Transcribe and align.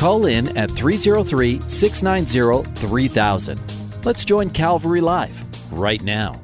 Call 0.00 0.24
in 0.24 0.56
at 0.56 0.70
303 0.70 1.60
690 1.68 2.80
3000. 2.80 3.60
Let's 4.02 4.24
join 4.24 4.48
Calvary 4.48 5.02
Live 5.02 5.44
right 5.70 6.00
now. 6.00 6.40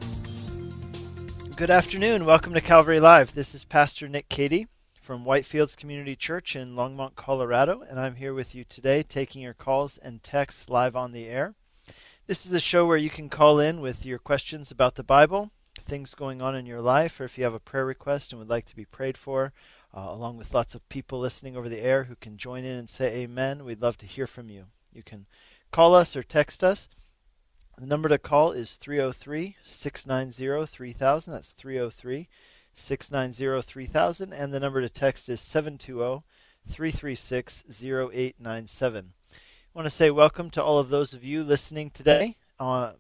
Good 1.56 1.70
afternoon. 1.70 2.27
Welcome 2.27 2.52
to 2.52 2.60
Calvary 2.60 3.01
Live. 3.01 3.34
This 3.34 3.55
is 3.55 3.65
Pastor 3.65 4.10
Nick 4.10 4.29
Cady 4.29 4.66
from 4.92 5.24
Whitefields 5.24 5.74
Community 5.74 6.15
Church 6.15 6.55
in 6.55 6.74
Longmont, 6.74 7.15
Colorado, 7.15 7.80
and 7.80 7.98
I'm 7.98 8.16
here 8.16 8.34
with 8.34 8.55
you 8.55 8.62
today 8.62 9.02
taking 9.02 9.41
your 9.41 9.55
calls 9.55 9.96
and 9.96 10.23
texts 10.23 10.68
live 10.68 10.95
on 10.95 11.12
the 11.12 11.24
air. 11.27 11.54
This 12.27 12.45
is 12.45 12.52
a 12.52 12.60
show 12.60 12.84
where 12.84 12.98
you 12.98 13.09
can 13.09 13.30
call 13.30 13.59
in 13.59 13.80
with 13.80 14.04
your 14.04 14.18
questions 14.18 14.70
about 14.70 14.96
the 14.96 15.02
Bible, 15.02 15.51
things 15.80 16.15
going 16.15 16.43
on 16.43 16.54
in 16.54 16.66
your 16.66 16.82
life, 16.82 17.18
or 17.18 17.24
if 17.24 17.38
you 17.38 17.45
have 17.45 17.54
a 17.54 17.59
prayer 17.59 17.87
request 17.87 18.32
and 18.32 18.38
would 18.38 18.51
like 18.51 18.66
to 18.66 18.77
be 18.77 18.84
prayed 18.84 19.16
for, 19.16 19.54
uh, 19.96 20.09
along 20.10 20.36
with 20.36 20.52
lots 20.52 20.74
of 20.74 20.86
people 20.91 21.18
listening 21.18 21.56
over 21.56 21.70
the 21.70 21.82
air 21.82 22.04
who 22.04 22.16
can 22.16 22.37
join 22.37 22.64
in 22.64 22.77
and 22.77 22.88
say 22.88 23.23
amen. 23.23 23.64
We'd 23.64 23.80
love 23.80 23.96
to 23.98 24.06
hear 24.06 24.27
from 24.27 24.50
you. 24.50 24.66
You 24.92 25.02
can 25.02 25.27
call 25.73 25.95
us 25.95 26.15
or 26.15 26.23
text 26.23 26.62
us. 26.62 26.88
The 27.79 27.87
number 27.87 28.09
to 28.10 28.18
call 28.18 28.52
is 28.52 28.74
303 28.74 29.56
690 29.65 30.66
3000. 30.66 31.32
That's 31.32 31.51
303 31.52 32.29
690 32.74 33.62
3000. 33.62 34.32
And 34.34 34.52
the 34.52 34.60
number 34.60 34.82
to 34.82 34.90
text 34.90 35.30
is 35.30 35.40
720 35.40 36.24
336 36.68 37.65
0897. 37.82 39.12
I 39.32 39.78
want 39.78 39.87
to 39.87 39.90
say 39.90 40.10
welcome 40.10 40.51
to 40.51 40.62
all 40.62 40.78
of 40.78 40.90
those 40.90 41.15
of 41.15 41.24
you 41.24 41.43
listening 41.43 41.88
today. 41.88 42.37
Uh, 42.59 42.93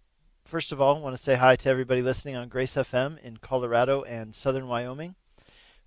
first 0.44 0.72
of 0.72 0.80
all, 0.80 0.96
I 0.96 1.00
want 1.00 1.16
to 1.16 1.22
say 1.22 1.34
hi 1.34 1.56
to 1.56 1.68
everybody 1.68 2.00
listening 2.00 2.36
on 2.36 2.48
Grace 2.48 2.74
FM 2.74 3.18
in 3.22 3.36
Colorado 3.36 4.02
and 4.02 4.34
southern 4.34 4.66
Wyoming. 4.66 5.14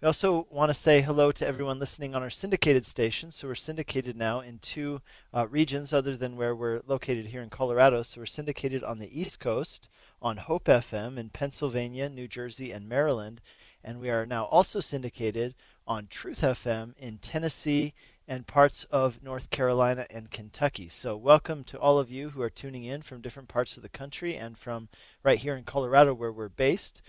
We 0.02 0.06
also 0.06 0.48
want 0.50 0.70
to 0.70 0.74
say 0.74 1.02
hello 1.02 1.30
to 1.34 1.46
everyone 1.46 1.78
listening 1.78 2.16
on 2.16 2.24
our 2.24 2.30
syndicated 2.30 2.86
station. 2.86 3.32
So 3.32 3.50
we're 3.50 3.56
syndicated 3.56 4.16
now 4.16 4.40
in 4.40 4.60
two 4.60 5.02
uh, 5.34 5.46
regions 5.50 5.92
other 5.92 6.16
than 6.16 6.38
where 6.38 6.56
we're 6.56 6.80
located 6.88 7.26
here 7.26 7.42
in 7.42 7.50
Colorado. 7.50 8.04
So 8.04 8.22
we're 8.22 8.26
syndicated 8.26 8.82
on 8.82 9.00
the 9.00 9.20
East 9.20 9.42
Coast 9.42 9.90
on 10.22 10.38
Hope 10.38 10.64
FM 10.66 11.18
in 11.18 11.32
Pennsylvania, 11.32 12.08
New 12.08 12.30
Jersey, 12.30 12.72
and 12.72 12.88
Maryland. 12.88 13.42
And 13.84 14.00
we 14.00 14.10
are 14.10 14.26
now 14.26 14.46
also 14.46 14.80
syndicated 14.80 15.54
on 15.86 16.08
Truth 16.08 16.44
FM 16.44 16.94
in 16.98 17.18
Tennessee 17.18 17.94
and 18.26 18.48
parts 18.48 18.86
of 18.86 19.22
North 19.22 19.50
Carolina 19.50 20.06
and 20.10 20.32
Kentucky. 20.32 20.88
So, 20.88 21.18
welcome 21.18 21.66
to 21.66 21.80
all 21.80 22.00
of 22.00 22.10
you 22.10 22.30
who 22.30 22.42
are 22.42 22.50
tuning 22.50 22.86
in 22.86 23.02
from 23.02 23.20
different 23.20 23.50
parts 23.50 23.76
of 23.76 23.84
the 23.84 23.90
country 23.90 24.38
and 24.38 24.58
from 24.58 24.88
right 25.24 25.40
here 25.40 25.58
in 25.58 25.64
Colorado 25.64 26.14
where 26.14 26.32
we're 26.32 26.48
based. 26.48 27.02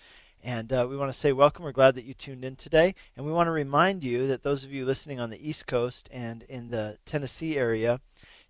And 0.42 0.72
uh, 0.72 0.86
we 0.88 0.96
want 0.96 1.12
to 1.12 1.18
say 1.18 1.32
welcome. 1.32 1.64
We're 1.64 1.72
glad 1.72 1.94
that 1.96 2.04
you 2.04 2.14
tuned 2.14 2.44
in 2.44 2.56
today. 2.56 2.94
And 3.16 3.26
we 3.26 3.32
want 3.32 3.46
to 3.48 3.52
remind 3.52 4.02
you 4.02 4.26
that 4.26 4.42
those 4.42 4.64
of 4.64 4.72
you 4.72 4.86
listening 4.86 5.20
on 5.20 5.28
the 5.28 5.48
East 5.48 5.66
Coast 5.66 6.08
and 6.10 6.44
in 6.44 6.70
the 6.70 6.96
Tennessee 7.04 7.58
area, 7.58 8.00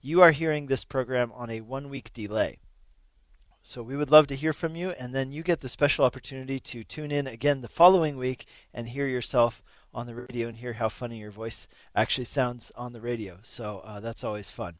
you 0.00 0.22
are 0.22 0.30
hearing 0.30 0.66
this 0.66 0.84
program 0.84 1.32
on 1.34 1.50
a 1.50 1.62
one 1.62 1.88
week 1.88 2.12
delay. 2.12 2.58
So 3.62 3.82
we 3.82 3.97
would 3.97 4.10
love 4.10 4.27
to 4.28 4.36
hear 4.36 4.55
from 4.55 4.74
you, 4.74 4.91
and 4.91 5.14
then 5.14 5.32
you 5.32 5.42
get 5.42 5.60
the 5.60 5.69
special 5.69 6.04
opportunity 6.04 6.59
to 6.60 6.82
tune 6.82 7.10
in 7.10 7.26
again 7.26 7.60
the 7.60 7.69
following 7.69 8.16
week 8.16 8.47
and 8.72 8.88
hear 8.88 9.06
yourself 9.06 9.62
on 9.92 10.06
the 10.06 10.15
radio 10.15 10.48
and 10.48 10.56
hear 10.56 10.75
how 10.75 10.88
funny 10.88 11.19
your 11.19 11.31
voice 11.31 11.66
actually 11.94 12.25
sounds 12.25 12.72
on 12.76 12.92
the 12.92 13.00
radio. 13.00 13.38
So 13.42 13.82
uh, 13.84 14.00
that's 14.00 14.25
always 14.25 14.48
fun. 14.48 14.76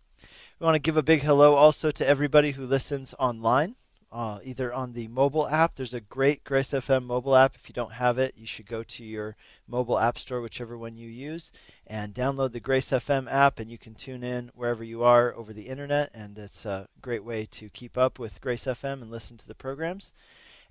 We 0.58 0.64
want 0.64 0.76
to 0.76 0.80
give 0.80 0.96
a 0.96 1.02
big 1.02 1.22
hello 1.22 1.56
also 1.56 1.90
to 1.90 2.06
everybody 2.06 2.52
who 2.52 2.66
listens 2.66 3.14
online 3.18 3.74
uh, 4.12 4.41
either 4.43 4.72
on 4.72 4.93
the 4.93 5.09
mobile 5.09 5.47
app. 5.48 5.76
There's 5.76 5.94
a 5.94 6.00
great 6.00 6.43
Grace 6.44 6.71
FM 6.71 7.04
mobile 7.04 7.37
app. 7.37 7.54
If 7.54 7.69
you 7.69 7.72
don't 7.72 7.93
have 7.93 8.19
it, 8.19 8.34
you 8.37 8.47
should 8.47 8.66
go 8.66 8.82
to 8.82 9.04
your 9.04 9.37
mobile 9.69 9.98
app 9.98 10.19
store, 10.19 10.41
whichever 10.41 10.76
one 10.76 10.97
you 10.97 11.09
use, 11.09 11.53
and 11.87 12.15
download 12.15 12.53
the 12.53 12.60
Grace 12.60 12.91
FM 12.91 13.31
app, 13.31 13.60
and 13.60 13.71
you 13.71 13.78
can 13.78 13.94
tune 13.94 14.25
in 14.25 14.50
wherever 14.54 14.82
you 14.82 15.04
are 15.04 15.34
over 15.34 15.53
the 15.53 15.69
internet. 15.69 16.10
And 16.12 16.37
it's 16.37 16.65
a 16.65 16.88
great 17.00 17.25
way 17.25 17.47
to 17.53 17.69
keep 17.69 17.97
up 17.97 18.19
with 18.19 18.41
Grace 18.41 18.65
FM 18.65 19.03
and 19.03 19.10
listen 19.10 19.37
to 19.38 19.47
the 19.47 19.54
programs. 19.54 20.12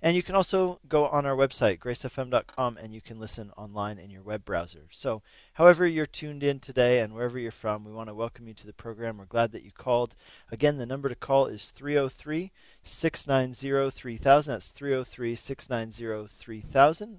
And 0.02 0.16
you 0.16 0.22
can 0.22 0.34
also 0.34 0.80
go 0.88 1.06
on 1.08 1.26
our 1.26 1.36
website, 1.36 1.78
gracefm.com, 1.78 2.78
and 2.78 2.94
you 2.94 3.02
can 3.02 3.20
listen 3.20 3.52
online 3.56 3.98
in 3.98 4.10
your 4.10 4.22
web 4.22 4.44
browser. 4.44 4.86
So, 4.90 5.22
however 5.54 5.86
you're 5.86 6.06
tuned 6.06 6.42
in 6.42 6.58
today 6.58 7.00
and 7.00 7.14
wherever 7.14 7.38
you're 7.38 7.50
from, 7.50 7.84
we 7.84 7.92
want 7.92 8.08
to 8.08 8.14
welcome 8.14 8.48
you 8.48 8.54
to 8.54 8.66
the 8.66 8.72
program. 8.72 9.18
We're 9.18 9.26
glad 9.26 9.52
that 9.52 9.62
you 9.62 9.72
called. 9.72 10.14
Again, 10.50 10.78
the 10.78 10.86
number 10.86 11.10
to 11.10 11.14
call 11.14 11.46
is 11.46 11.70
303 11.70 12.50
690 12.82 13.90
3000. 13.90 14.52
That's 14.52 14.68
303 14.68 15.36
690 15.36 16.28
3000 16.28 17.18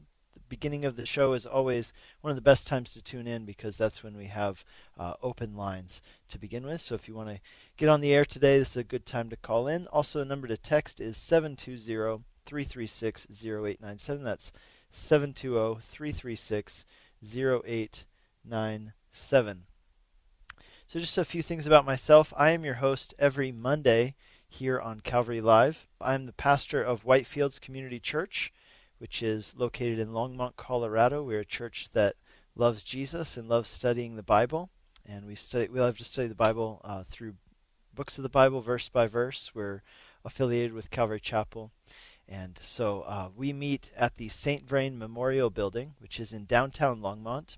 beginning 0.51 0.83
of 0.83 0.97
the 0.97 1.05
show 1.05 1.31
is 1.31 1.45
always 1.45 1.93
one 2.19 2.29
of 2.29 2.35
the 2.35 2.41
best 2.41 2.67
times 2.67 2.91
to 2.91 3.01
tune 3.01 3.25
in 3.25 3.45
because 3.45 3.77
that's 3.77 4.03
when 4.03 4.17
we 4.17 4.25
have 4.25 4.65
uh, 4.99 5.13
open 5.23 5.55
lines 5.55 6.01
to 6.27 6.37
begin 6.37 6.65
with. 6.65 6.81
So 6.81 6.93
if 6.93 7.07
you 7.07 7.15
want 7.15 7.29
to 7.29 7.39
get 7.77 7.87
on 7.87 8.01
the 8.01 8.13
air 8.13 8.25
today, 8.25 8.59
this 8.59 8.71
is 8.71 8.77
a 8.77 8.83
good 8.83 9.05
time 9.05 9.29
to 9.29 9.37
call 9.37 9.69
in. 9.69 9.87
Also, 9.87 10.19
a 10.19 10.25
number 10.25 10.49
to 10.49 10.57
text 10.57 10.99
is 10.99 11.15
720 11.15 12.23
336 12.51 13.27
0897. 13.31 14.23
That's 14.25 14.51
720 14.91 15.79
336 15.79 16.83
0897. 17.23 19.63
So, 20.85 20.99
just 20.99 21.17
a 21.17 21.23
few 21.23 21.41
things 21.41 21.65
about 21.65 21.85
myself. 21.85 22.33
I 22.35 22.49
am 22.49 22.65
your 22.65 22.73
host 22.73 23.13
every 23.17 23.53
Monday 23.53 24.15
here 24.49 24.81
on 24.81 24.99
Calvary 24.99 25.39
Live. 25.39 25.87
I'm 26.01 26.25
the 26.25 26.33
pastor 26.33 26.83
of 26.83 27.05
Whitefields 27.05 27.61
Community 27.61 28.01
Church, 28.01 28.51
which 28.97 29.23
is 29.23 29.53
located 29.55 29.97
in 29.97 30.09
Longmont, 30.09 30.57
Colorado. 30.57 31.23
We're 31.23 31.39
a 31.39 31.45
church 31.45 31.87
that 31.93 32.17
loves 32.57 32.83
Jesus 32.83 33.37
and 33.37 33.47
loves 33.47 33.69
studying 33.69 34.17
the 34.17 34.23
Bible. 34.23 34.69
And 35.07 35.25
we 35.25 35.35
study 35.35 35.69
we 35.69 35.79
love 35.79 35.97
to 35.99 36.03
study 36.03 36.27
the 36.27 36.35
Bible 36.35 36.81
uh, 36.83 37.05
through 37.09 37.35
books 37.95 38.17
of 38.17 38.23
the 38.23 38.29
Bible, 38.29 38.59
verse 38.59 38.89
by 38.89 39.07
verse. 39.07 39.51
We're 39.53 39.83
affiliated 40.25 40.73
with 40.73 40.91
Calvary 40.91 41.21
Chapel. 41.21 41.71
And 42.27 42.57
so 42.61 43.01
uh, 43.01 43.29
we 43.35 43.51
meet 43.53 43.89
at 43.97 44.15
the 44.15 44.29
St. 44.29 44.67
Vrain 44.67 44.97
Memorial 44.97 45.49
Building, 45.49 45.95
which 45.99 46.19
is 46.19 46.31
in 46.31 46.45
downtown 46.45 47.01
Longmont 47.01 47.57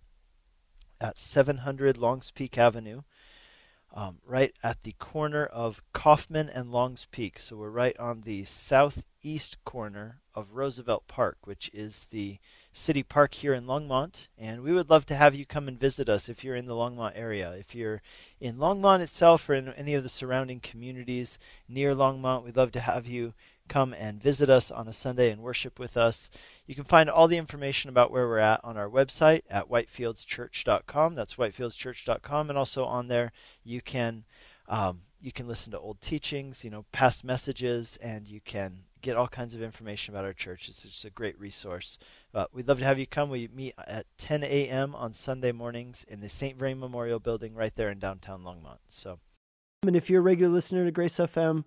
at 0.99 1.17
700 1.17 1.97
Longs 1.97 2.31
Peak 2.31 2.57
Avenue, 2.57 3.01
um, 3.93 4.19
right 4.25 4.53
at 4.63 4.81
the 4.83 4.93
corner 4.93 5.45
of 5.45 5.83
Coffman 5.93 6.49
and 6.51 6.71
Longs 6.71 7.07
Peak. 7.11 7.37
So 7.37 7.55
we're 7.55 7.69
right 7.69 7.97
on 7.99 8.21
the 8.21 8.45
southeast 8.45 9.63
corner 9.65 10.21
of 10.33 10.53
Roosevelt 10.53 11.07
Park, 11.07 11.37
which 11.43 11.69
is 11.73 12.07
the 12.09 12.39
city 12.71 13.03
park 13.03 13.35
here 13.35 13.53
in 13.53 13.65
Longmont. 13.65 14.27
And 14.37 14.63
we 14.63 14.73
would 14.73 14.89
love 14.89 15.05
to 15.07 15.15
have 15.15 15.35
you 15.35 15.45
come 15.45 15.67
and 15.67 15.79
visit 15.79 16.09
us 16.09 16.27
if 16.27 16.43
you're 16.43 16.55
in 16.55 16.65
the 16.65 16.73
Longmont 16.73 17.11
area. 17.13 17.51
If 17.51 17.75
you're 17.75 18.01
in 18.39 18.55
Longmont 18.57 19.01
itself 19.01 19.47
or 19.47 19.53
in 19.53 19.69
any 19.73 19.93
of 19.93 20.01
the 20.01 20.09
surrounding 20.09 20.59
communities 20.59 21.37
near 21.69 21.93
Longmont, 21.93 22.43
we'd 22.43 22.57
love 22.57 22.71
to 22.71 22.79
have 22.79 23.05
you 23.05 23.33
come 23.67 23.93
and 23.93 24.21
visit 24.21 24.49
us 24.49 24.69
on 24.69 24.87
a 24.87 24.93
Sunday 24.93 25.31
and 25.31 25.41
worship 25.41 25.79
with 25.79 25.97
us. 25.97 26.29
You 26.65 26.75
can 26.75 26.83
find 26.83 27.09
all 27.09 27.27
the 27.27 27.37
information 27.37 27.89
about 27.89 28.11
where 28.11 28.27
we're 28.27 28.37
at 28.39 28.61
on 28.63 28.77
our 28.77 28.89
website 28.89 29.41
at 29.49 29.69
whitefieldschurch.com. 29.69 31.15
That's 31.15 31.35
whitefieldschurch.com, 31.35 32.49
and 32.49 32.57
also 32.57 32.85
on 32.85 33.07
there 33.07 33.31
you 33.63 33.81
can 33.81 34.25
um, 34.69 35.01
you 35.23 35.31
can 35.31 35.47
listen 35.47 35.71
to 35.71 35.79
old 35.79 36.01
teachings, 36.01 36.63
you 36.63 36.69
know, 36.69 36.85
past 36.91 37.23
messages, 37.23 37.97
and 38.01 38.25
you 38.25 38.41
can 38.41 38.79
get 39.01 39.15
all 39.15 39.27
kinds 39.27 39.53
of 39.53 39.61
information 39.61 40.13
about 40.13 40.25
our 40.25 40.33
church. 40.33 40.67
It's 40.67 40.83
just 40.83 41.05
a 41.05 41.09
great 41.09 41.39
resource. 41.39 41.97
We'd 42.51 42.67
love 42.67 42.79
to 42.79 42.85
have 42.85 42.99
you 42.99 43.07
come. 43.07 43.29
We 43.29 43.47
meet 43.53 43.75
at 43.77 44.05
10 44.17 44.43
a.m. 44.43 44.95
on 44.95 45.13
Sunday 45.13 45.51
mornings 45.51 46.05
in 46.07 46.19
the 46.19 46.29
St. 46.29 46.57
Vrain 46.57 46.79
Memorial 46.79 47.19
Building 47.19 47.53
right 47.53 47.73
there 47.75 47.89
in 47.89 47.99
downtown 47.99 48.43
Longmont. 48.43 48.79
So, 48.87 49.19
and 49.83 49.95
if 49.95 50.09
you're 50.09 50.21
a 50.21 50.23
regular 50.23 50.51
listener 50.51 50.85
to 50.85 50.91
Grace 50.91 51.15
FM, 51.15 51.63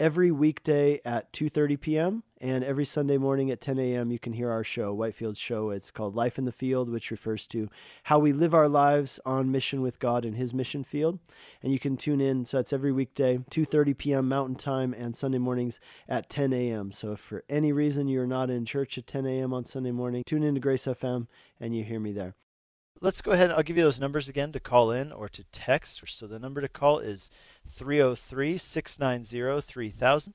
every 0.00 0.30
weekday 0.30 0.98
at 1.04 1.30
2:30 1.32 1.78
p.m. 1.78 2.22
and 2.40 2.64
every 2.64 2.86
Sunday 2.86 3.18
morning 3.18 3.50
at 3.50 3.60
10 3.60 3.78
a.m. 3.78 4.10
you 4.10 4.18
can 4.18 4.32
hear 4.32 4.50
our 4.50 4.64
show, 4.64 4.94
Whitefield's 4.94 5.38
show. 5.38 5.70
It's 5.70 5.90
called 5.90 6.16
Life 6.16 6.38
in 6.38 6.46
the 6.46 6.52
Field, 6.52 6.88
which 6.88 7.10
refers 7.10 7.46
to 7.48 7.68
how 8.04 8.18
we 8.18 8.32
live 8.32 8.54
our 8.54 8.68
lives 8.68 9.20
on 9.26 9.52
mission 9.52 9.82
with 9.82 9.98
God 9.98 10.24
in 10.24 10.34
His 10.34 10.54
mission 10.54 10.82
field. 10.82 11.18
And 11.62 11.70
you 11.70 11.78
can 11.78 11.98
tune 11.98 12.20
in. 12.20 12.46
So 12.46 12.58
it's 12.58 12.72
every 12.72 12.90
weekday, 12.90 13.38
2:30 13.50 13.96
p.m. 13.98 14.28
Mountain 14.28 14.56
Time, 14.56 14.94
and 14.94 15.14
Sunday 15.14 15.38
mornings 15.38 15.78
at 16.08 16.30
10 16.30 16.54
a.m. 16.54 16.90
So 16.90 17.12
if 17.12 17.20
for 17.20 17.44
any 17.50 17.70
reason 17.70 18.08
you're 18.08 18.26
not 18.26 18.48
in 18.48 18.64
church 18.64 18.96
at 18.96 19.06
10 19.06 19.26
a.m. 19.26 19.52
on 19.52 19.64
Sunday 19.64 19.92
morning, 19.92 20.24
tune 20.24 20.42
in 20.42 20.54
to 20.54 20.60
Grace 20.60 20.86
FM 20.86 21.26
and 21.60 21.76
you 21.76 21.84
hear 21.84 22.00
me 22.00 22.12
there. 22.12 22.34
Let's 23.00 23.22
go 23.22 23.32
ahead. 23.32 23.50
I'll 23.50 23.62
give 23.62 23.76
you 23.76 23.82
those 23.82 24.00
numbers 24.00 24.28
again 24.28 24.52
to 24.52 24.60
call 24.60 24.90
in 24.90 25.12
or 25.12 25.28
to 25.28 25.44
text. 25.52 26.02
So 26.06 26.26
the 26.26 26.38
number 26.38 26.60
to 26.60 26.68
call 26.68 26.98
is 26.98 27.30
303 27.66 28.58
690 28.58 29.60
3000. 29.60 30.34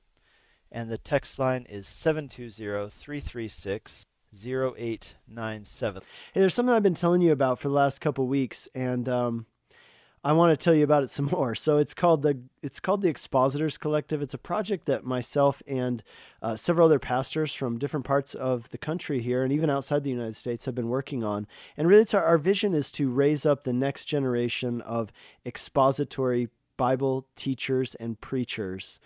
And 0.72 0.90
the 0.90 0.98
text 0.98 1.38
line 1.38 1.66
is 1.68 1.86
720 1.86 2.90
336 2.90 4.06
0897. 4.44 6.02
Hey, 6.32 6.40
there's 6.40 6.54
something 6.54 6.74
I've 6.74 6.82
been 6.82 6.94
telling 6.94 7.22
you 7.22 7.32
about 7.32 7.58
for 7.58 7.68
the 7.68 7.74
last 7.74 8.00
couple 8.00 8.26
weeks, 8.26 8.68
and 8.74 9.08
um, 9.08 9.46
I 10.26 10.32
want 10.32 10.50
to 10.50 10.62
tell 10.62 10.74
you 10.74 10.82
about 10.82 11.04
it 11.04 11.10
some 11.12 11.26
more. 11.26 11.54
So 11.54 11.78
it's 11.78 11.94
called 11.94 12.22
the 12.22 12.40
it's 12.60 12.80
called 12.80 13.02
the 13.02 13.08
Expositors 13.08 13.78
Collective. 13.78 14.20
It's 14.20 14.34
a 14.34 14.38
project 14.38 14.86
that 14.86 15.04
myself 15.04 15.62
and 15.68 16.02
uh, 16.42 16.56
several 16.56 16.86
other 16.86 16.98
pastors 16.98 17.54
from 17.54 17.78
different 17.78 18.04
parts 18.04 18.34
of 18.34 18.68
the 18.70 18.78
country 18.78 19.22
here 19.22 19.44
and 19.44 19.52
even 19.52 19.70
outside 19.70 20.02
the 20.02 20.10
United 20.10 20.34
States 20.34 20.64
have 20.64 20.74
been 20.74 20.88
working 20.88 21.22
on. 21.22 21.46
And 21.76 21.86
really, 21.86 22.02
it's 22.02 22.14
our, 22.14 22.24
our 22.24 22.38
vision 22.38 22.74
is 22.74 22.90
to 22.92 23.08
raise 23.08 23.46
up 23.46 23.62
the 23.62 23.72
next 23.72 24.06
generation 24.06 24.80
of 24.80 25.12
expository 25.46 26.48
Bible 26.76 27.26
teachers 27.36 27.94
and 27.94 28.20
preachers. 28.20 28.98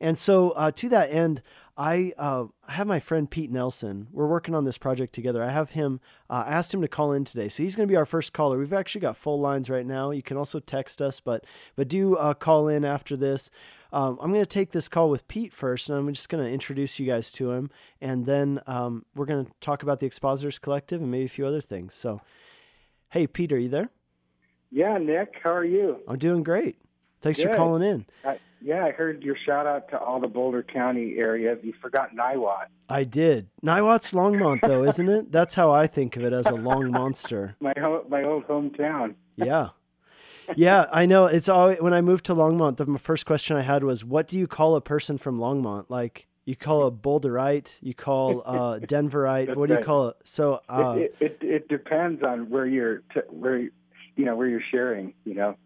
And 0.00 0.16
so, 0.16 0.50
uh, 0.50 0.70
to 0.72 0.88
that 0.90 1.10
end, 1.10 1.42
I 1.78 2.12
uh, 2.18 2.46
have 2.66 2.88
my 2.88 2.98
friend 2.98 3.30
Pete 3.30 3.52
Nelson. 3.52 4.08
We're 4.10 4.26
working 4.26 4.52
on 4.52 4.64
this 4.64 4.76
project 4.76 5.14
together. 5.14 5.44
I 5.44 5.50
have 5.50 5.70
him, 5.70 6.00
uh, 6.28 6.42
asked 6.44 6.74
him 6.74 6.82
to 6.82 6.88
call 6.88 7.12
in 7.12 7.24
today. 7.24 7.48
So 7.48 7.62
he's 7.62 7.76
going 7.76 7.86
to 7.86 7.92
be 7.92 7.96
our 7.96 8.04
first 8.04 8.32
caller. 8.32 8.58
We've 8.58 8.72
actually 8.72 9.02
got 9.02 9.16
full 9.16 9.38
lines 9.38 9.70
right 9.70 9.86
now. 9.86 10.10
You 10.10 10.22
can 10.22 10.36
also 10.36 10.58
text 10.58 11.00
us, 11.00 11.20
but, 11.20 11.44
but 11.76 11.86
do 11.86 12.16
uh, 12.16 12.34
call 12.34 12.66
in 12.66 12.84
after 12.84 13.16
this. 13.16 13.48
Um, 13.92 14.18
I'm 14.20 14.32
going 14.32 14.42
to 14.42 14.46
take 14.46 14.72
this 14.72 14.88
call 14.88 15.08
with 15.08 15.28
Pete 15.28 15.52
first, 15.52 15.88
and 15.88 15.96
I'm 15.96 16.12
just 16.12 16.28
going 16.28 16.44
to 16.44 16.50
introduce 16.50 16.98
you 16.98 17.06
guys 17.06 17.30
to 17.32 17.52
him. 17.52 17.70
And 18.00 18.26
then 18.26 18.60
um, 18.66 19.04
we're 19.14 19.26
going 19.26 19.46
to 19.46 19.52
talk 19.60 19.84
about 19.84 20.00
the 20.00 20.06
Expositors 20.06 20.58
Collective 20.58 21.00
and 21.00 21.12
maybe 21.12 21.26
a 21.26 21.28
few 21.28 21.46
other 21.46 21.60
things. 21.60 21.94
So, 21.94 22.20
hey, 23.10 23.28
Pete, 23.28 23.52
are 23.52 23.58
you 23.58 23.68
there? 23.68 23.88
Yeah, 24.72 24.98
Nick, 24.98 25.36
how 25.44 25.52
are 25.52 25.64
you? 25.64 26.00
I'm 26.08 26.18
doing 26.18 26.42
great. 26.42 26.76
Thanks 27.20 27.38
Good. 27.38 27.50
for 27.50 27.56
calling 27.56 27.82
in. 27.82 28.06
I, 28.24 28.38
yeah, 28.60 28.84
I 28.84 28.90
heard 28.92 29.22
your 29.22 29.36
shout 29.46 29.66
out 29.66 29.88
to 29.90 29.98
all 29.98 30.20
the 30.20 30.28
Boulder 30.28 30.62
County 30.62 31.14
areas. 31.18 31.58
You 31.62 31.72
forgot 31.80 32.10
Niwot. 32.14 32.66
I 32.88 33.04
did. 33.04 33.48
Niwot's 33.64 34.12
Longmont, 34.12 34.60
though, 34.62 34.84
isn't 34.84 35.08
it? 35.08 35.32
That's 35.32 35.54
how 35.54 35.70
I 35.70 35.86
think 35.86 36.16
of 36.16 36.24
it 36.24 36.32
as 36.32 36.46
a 36.46 36.54
long 36.54 36.90
monster. 36.90 37.56
My 37.60 37.74
ho- 37.78 38.04
my 38.08 38.22
old 38.24 38.46
hometown. 38.48 39.14
Yeah. 39.36 39.68
Yeah, 40.56 40.86
I 40.90 41.04
know. 41.06 41.26
It's 41.26 41.48
always 41.48 41.78
when 41.80 41.92
I 41.92 42.00
moved 42.00 42.24
to 42.26 42.34
Longmont. 42.34 42.78
The 42.78 42.98
first 42.98 43.26
question 43.26 43.56
I 43.56 43.60
had 43.60 43.84
was, 43.84 44.02
"What 44.04 44.26
do 44.28 44.38
you 44.38 44.46
call 44.46 44.76
a 44.76 44.80
person 44.80 45.18
from 45.18 45.38
Longmont?" 45.38 45.86
Like 45.90 46.26
you 46.46 46.56
call 46.56 46.86
a 46.86 46.90
Boulderite, 46.90 47.78
you 47.82 47.92
call 47.92 48.40
a 48.40 48.80
Denverite. 48.82 49.54
what 49.54 49.68
do 49.68 49.74
you 49.74 49.84
call 49.84 50.08
it? 50.08 50.16
So 50.24 50.62
uh, 50.70 50.94
it, 50.96 51.14
it, 51.20 51.38
it 51.42 51.46
it 51.46 51.68
depends 51.68 52.22
on 52.22 52.48
where 52.48 52.64
you're 52.66 53.02
t- 53.12 53.20
where 53.28 53.58
you 53.58 53.70
know 54.24 54.34
where 54.36 54.46
you're 54.48 54.62
sharing. 54.70 55.12
You 55.26 55.34
know, 55.34 55.56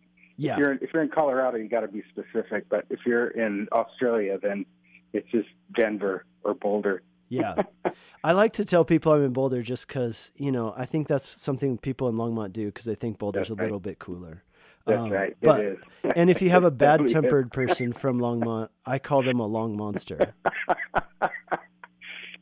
yeah, 0.43 0.53
if 0.53 0.59
you're 0.59 0.73
in, 0.73 0.79
if 0.83 0.91
you're 0.93 1.03
in 1.03 1.09
Colorado, 1.09 1.57
you 1.59 1.69
got 1.69 1.81
to 1.81 1.89
be 1.89 2.03
specific. 2.11 2.69
But 2.69 2.85
if 2.91 3.01
you're 3.07 3.29
in 3.29 3.69
Australia, 3.73 4.39
then 4.43 4.65
it's 5.13 5.31
just 5.31 5.49
Denver 5.77 6.25
or 6.45 6.55
Boulder. 6.55 7.03
yeah. 7.29 7.55
I 8.25 8.33
like 8.33 8.53
to 8.55 8.65
tell 8.65 8.85
people 8.85 9.13
I'm 9.13 9.25
in 9.25 9.33
Boulder 9.33 9.63
just 9.63 9.89
because 9.89 10.31
you 10.37 10.53
know 10.53 10.73
I 10.77 10.85
think 10.87 11.09
that's 11.09 11.29
something 11.29 11.77
people 11.79 12.09
in 12.09 12.17
Longmont 12.17 12.53
do 12.53 12.67
because 12.67 12.85
they 12.85 12.95
think 12.95 13.19
Boulder's 13.19 13.49
That's 13.49 13.51
a 13.51 13.55
right. 13.57 13.65
little 13.65 13.81
bit 13.81 13.99
cooler. 13.99 14.45
That's 14.87 15.03
Um, 15.03 15.11
right. 15.11 15.37
But 15.41 15.61
it 15.61 15.79
is. 16.05 16.13
and 16.17 16.31
if 16.31 16.41
you 16.43 16.51
have 16.51 16.65
a 16.65 16.69
is. 16.69 16.73
bad-tempered 16.75 17.53
person 17.53 17.93
from 17.93 18.19
Longmont, 18.19 18.69
I 18.87 18.99
call 18.99 19.23
them 19.23 19.39
a 19.41 19.47
long 19.47 19.77
monster. 19.77 20.35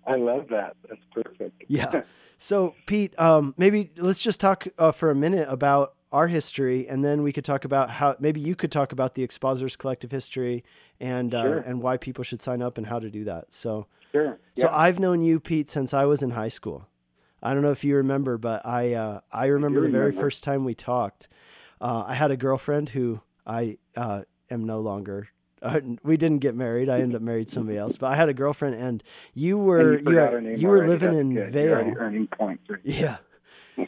I 0.06 0.16
love 0.16 0.46
that. 0.50 0.76
That's 0.88 1.00
perfect. 1.12 1.62
Yeah. 1.68 2.02
So, 2.38 2.74
Pete, 2.86 3.18
um, 3.18 3.54
maybe 3.58 3.90
let's 3.96 4.22
just 4.22 4.40
talk 4.40 4.66
uh, 4.78 4.92
for 4.92 5.10
a 5.10 5.14
minute 5.14 5.46
about 5.50 5.94
our 6.12 6.26
history, 6.26 6.88
and 6.88 7.04
then 7.04 7.22
we 7.22 7.32
could 7.32 7.44
talk 7.44 7.64
about 7.64 7.90
how 7.90 8.16
maybe 8.18 8.40
you 8.40 8.54
could 8.56 8.72
talk 8.72 8.92
about 8.92 9.14
the 9.14 9.22
Expositors 9.22 9.76
Collective 9.76 10.10
history 10.10 10.64
and 11.00 11.34
uh, 11.34 11.62
and 11.64 11.80
why 11.82 11.96
people 11.96 12.24
should 12.24 12.40
sign 12.40 12.62
up 12.62 12.78
and 12.78 12.86
how 12.88 12.98
to 12.98 13.10
do 13.10 13.24
that. 13.24 13.52
So, 13.54 13.86
Sure. 14.12 14.38
so 14.56 14.68
I've 14.72 14.98
known 14.98 15.22
you, 15.22 15.38
Pete, 15.38 15.68
since 15.68 15.94
I 15.94 16.04
was 16.04 16.22
in 16.22 16.30
high 16.30 16.48
school. 16.48 16.88
I 17.42 17.54
don't 17.54 17.62
know 17.62 17.70
if 17.70 17.84
you 17.84 17.94
remember, 17.96 18.38
but 18.38 18.66
I 18.66 18.94
uh, 18.94 19.20
I 19.32 19.46
remember 19.46 19.80
do 19.80 19.86
the 19.86 19.92
very 19.92 20.06
remember. 20.06 20.20
first 20.22 20.42
time 20.44 20.64
we 20.64 20.74
talked. 20.74 21.28
Uh, 21.80 22.04
I 22.06 22.14
had 22.14 22.30
a 22.30 22.36
girlfriend 22.36 22.88
who 22.90 23.20
I 23.46 23.78
uh, 23.96 24.22
am 24.50 24.64
no 24.64 24.80
longer. 24.80 25.28
Uh, 25.62 25.80
we 26.02 26.16
didn't 26.16 26.40
get 26.40 26.54
married. 26.56 26.88
I 26.90 27.00
ended 27.00 27.16
up 27.16 27.22
married 27.22 27.48
somebody 27.50 27.78
else. 27.78 27.96
But 27.96 28.08
I 28.08 28.16
had 28.16 28.28
a 28.28 28.34
girlfriend, 28.34 28.74
and 28.74 29.02
you 29.32 29.56
were 29.58 29.94
And 29.94 30.06
you 30.06 30.12
you, 30.12 30.18
had- 30.18 30.60
you 30.60 30.68
were 30.68 30.78
already. 30.78 30.90
living 30.90 31.10
That's 31.12 31.20
in 31.20 31.34
good. 31.34 31.52
Vail. 31.52 31.94
earning 31.98 32.26
points. 32.26 32.64
Yeah. 32.82 33.18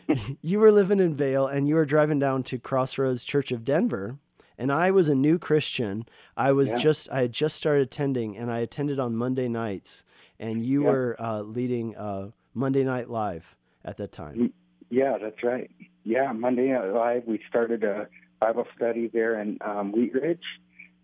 you 0.42 0.58
were 0.60 0.72
living 0.72 1.00
in 1.00 1.14
Vail 1.14 1.46
and 1.46 1.68
you 1.68 1.74
were 1.74 1.84
driving 1.84 2.18
down 2.18 2.42
to 2.44 2.58
Crossroads 2.58 3.24
Church 3.24 3.52
of 3.52 3.64
Denver. 3.64 4.18
And 4.58 4.70
I 4.70 4.90
was 4.90 5.08
a 5.08 5.14
new 5.14 5.38
Christian. 5.38 6.04
I 6.36 6.52
was 6.52 6.70
Yeah. 6.70 6.78
just, 6.78 7.10
I 7.10 7.22
had 7.22 7.32
just 7.32 7.56
started 7.56 7.82
attending 7.82 8.36
and 8.36 8.50
I 8.50 8.58
attended 8.60 8.98
on 9.00 9.16
Monday 9.16 9.48
nights. 9.48 10.04
And 10.38 10.62
you 10.64 10.82
Yeah. 10.84 10.90
were 10.90 11.16
uh, 11.18 11.42
leading 11.42 11.96
uh, 11.96 12.30
Monday 12.54 12.84
Night 12.84 13.08
Live 13.08 13.56
at 13.84 13.96
that 13.96 14.12
time. 14.12 14.52
Yeah, 14.90 15.16
that's 15.18 15.42
right. 15.42 15.70
Yeah, 16.04 16.32
Monday 16.32 16.68
Night 16.68 16.92
Live, 16.92 17.22
we 17.26 17.40
started 17.48 17.82
a 17.84 18.08
Bible 18.40 18.66
study 18.76 19.08
there 19.08 19.40
in 19.40 19.58
um, 19.62 19.92
Wheat 19.92 20.12
Ridge, 20.14 20.42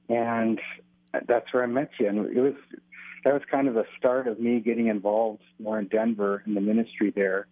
and 0.09 0.61
that's 1.27 1.53
where 1.55 1.63
I 1.63 1.67
met 1.67 1.91
you. 1.99 2.09
And 2.09 2.37
it 2.37 2.41
was 2.41 2.55
that 3.25 3.33
was 3.33 3.43
kind 3.51 3.67
of 3.69 3.75
the 3.75 3.85
start 3.97 4.27
of 4.29 4.39
me 4.41 4.61
getting 4.61 4.89
involved 4.89 5.43
more 5.59 5.79
in 5.79 5.87
Denver 5.89 6.43
in 6.47 6.55
the 6.55 6.61
ministry 6.61 7.11
there. 7.15 7.47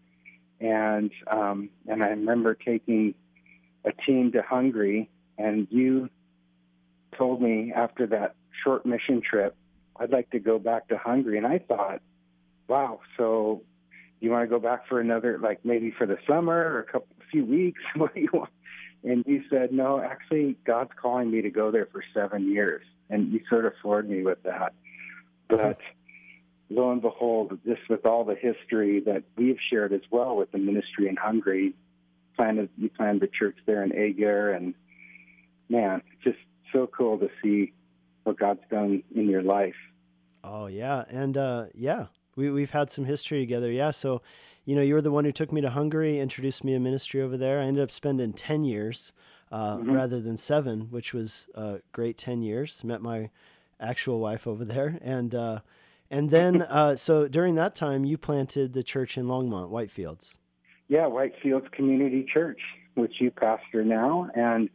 And 0.60 1.10
um, 1.26 1.70
and 1.86 2.02
I 2.02 2.08
remember 2.08 2.54
taking 2.54 3.14
a 3.84 3.92
team 3.92 4.32
to 4.32 4.42
Hungary, 4.42 5.10
and 5.38 5.66
you 5.70 6.08
told 7.16 7.40
me 7.40 7.72
after 7.74 8.06
that 8.08 8.34
short 8.64 8.86
mission 8.86 9.20
trip, 9.20 9.54
I'd 9.96 10.10
like 10.10 10.30
to 10.30 10.38
go 10.38 10.58
back 10.58 10.88
to 10.88 10.98
Hungary. 10.98 11.38
And 11.38 11.46
I 11.46 11.58
thought, 11.58 12.00
wow, 12.68 13.00
so 13.16 13.62
you 14.20 14.30
want 14.30 14.44
to 14.44 14.48
go 14.48 14.58
back 14.58 14.88
for 14.88 15.00
another, 15.00 15.38
like 15.38 15.64
maybe 15.64 15.90
for 15.90 16.06
the 16.06 16.18
summer 16.26 16.56
or 16.56 16.80
a 16.80 16.84
couple, 16.84 17.08
few 17.30 17.44
weeks? 17.44 17.80
What 17.96 18.14
do 18.14 18.20
you 18.20 18.30
want? 18.32 18.50
And 19.04 19.24
you 19.26 19.44
said, 19.50 19.72
no, 19.72 20.00
actually, 20.00 20.56
God's 20.64 20.90
calling 21.00 21.30
me 21.30 21.42
to 21.42 21.50
go 21.50 21.70
there 21.70 21.86
for 21.86 22.02
seven 22.14 22.50
years. 22.50 22.84
And 23.08 23.32
you 23.32 23.40
sort 23.48 23.66
of 23.66 23.74
floored 23.80 24.08
me 24.08 24.22
with 24.22 24.42
that. 24.42 24.72
But 25.48 25.78
lo 26.70 26.90
and 26.90 27.00
behold, 27.02 27.58
just 27.66 27.88
with 27.88 28.04
all 28.06 28.24
the 28.24 28.34
history 28.34 29.00
that 29.00 29.22
we've 29.36 29.58
shared 29.70 29.92
as 29.92 30.02
well 30.10 30.36
with 30.36 30.50
the 30.52 30.58
ministry 30.58 31.08
in 31.08 31.16
Hungary, 31.16 31.74
planted 32.36 32.68
you 32.76 32.90
planted 32.90 33.22
the 33.22 33.28
church 33.28 33.56
there 33.66 33.82
in 33.82 33.92
Eger, 33.96 34.50
and 34.52 34.74
man, 35.68 36.02
it's 36.12 36.24
just 36.24 36.38
so 36.72 36.86
cool 36.86 37.18
to 37.18 37.28
see 37.42 37.72
what 38.24 38.38
God's 38.38 38.60
done 38.70 39.02
in 39.14 39.28
your 39.28 39.42
life. 39.42 39.76
Oh, 40.42 40.66
yeah. 40.66 41.04
And 41.08 41.36
uh, 41.36 41.66
yeah, 41.74 42.06
we, 42.36 42.50
we've 42.50 42.70
had 42.70 42.90
some 42.90 43.04
history 43.04 43.40
together. 43.40 43.70
Yeah. 43.70 43.90
So, 43.92 44.22
you 44.64 44.74
know, 44.76 44.82
you 44.82 44.94
were 44.94 45.02
the 45.02 45.10
one 45.12 45.24
who 45.24 45.32
took 45.32 45.52
me 45.52 45.60
to 45.60 45.70
Hungary, 45.70 46.18
introduced 46.18 46.64
me 46.64 46.72
to 46.72 46.78
ministry 46.78 47.20
over 47.22 47.36
there. 47.36 47.60
I 47.60 47.64
ended 47.64 47.82
up 47.82 47.90
spending 47.90 48.32
10 48.32 48.64
years 48.64 49.12
uh, 49.52 49.76
Mhm. 49.76 49.94
rather 49.94 50.20
than 50.20 50.36
seven, 50.36 50.82
which 50.90 51.14
was 51.14 51.48
a 51.54 51.78
great 51.92 52.16
10 52.18 52.42
years. 52.42 52.82
Met 52.82 53.00
my 53.00 53.30
actual 53.78 54.18
wife 54.18 54.46
over 54.46 54.64
there. 54.64 54.98
And, 55.00 55.34
uh, 55.34 55.60
and 56.10 56.30
then, 56.30 56.62
uh, 56.62 56.96
so 56.96 57.28
during 57.28 57.54
that 57.56 57.74
time, 57.74 58.04
you 58.04 58.16
planted 58.18 58.72
the 58.72 58.82
church 58.82 59.16
in 59.18 59.26
Longmont, 59.26 59.70
Whitefields. 59.70 60.36
Yeah, 60.88 61.04
Whitefields 61.04 61.70
Community 61.72 62.24
Church, 62.32 62.60
which 62.94 63.14
you 63.20 63.30
pastor 63.30 63.84
now, 63.84 64.28
and 64.34 64.70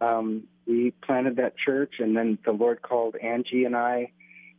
um, 0.00 0.44
we 0.66 0.92
planted 1.04 1.36
that 1.36 1.56
church, 1.56 1.94
and 1.98 2.16
then 2.16 2.38
the 2.44 2.52
Lord 2.52 2.82
called 2.82 3.16
Angie 3.16 3.64
and 3.64 3.76
I 3.76 4.12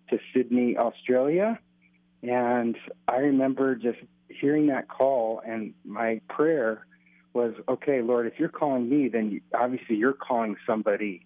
to 0.10 0.20
Sydney, 0.34 0.78
Australia, 0.78 1.60
and 2.22 2.78
I 3.08 3.18
remember 3.18 3.76
just 3.76 4.00
hearing 4.30 4.68
that 4.68 4.88
call, 4.88 5.42
and 5.46 5.74
my 5.84 6.22
prayer 6.30 6.86
was, 7.34 7.54
"Okay, 7.68 8.02
Lord, 8.02 8.28
if 8.28 8.40
you're 8.40 8.50
calling 8.50 8.90
me, 8.90 9.10
then 9.10 9.42
obviously 9.54 9.96
you're 9.98 10.14
calling 10.14 10.56
somebody 10.66 11.26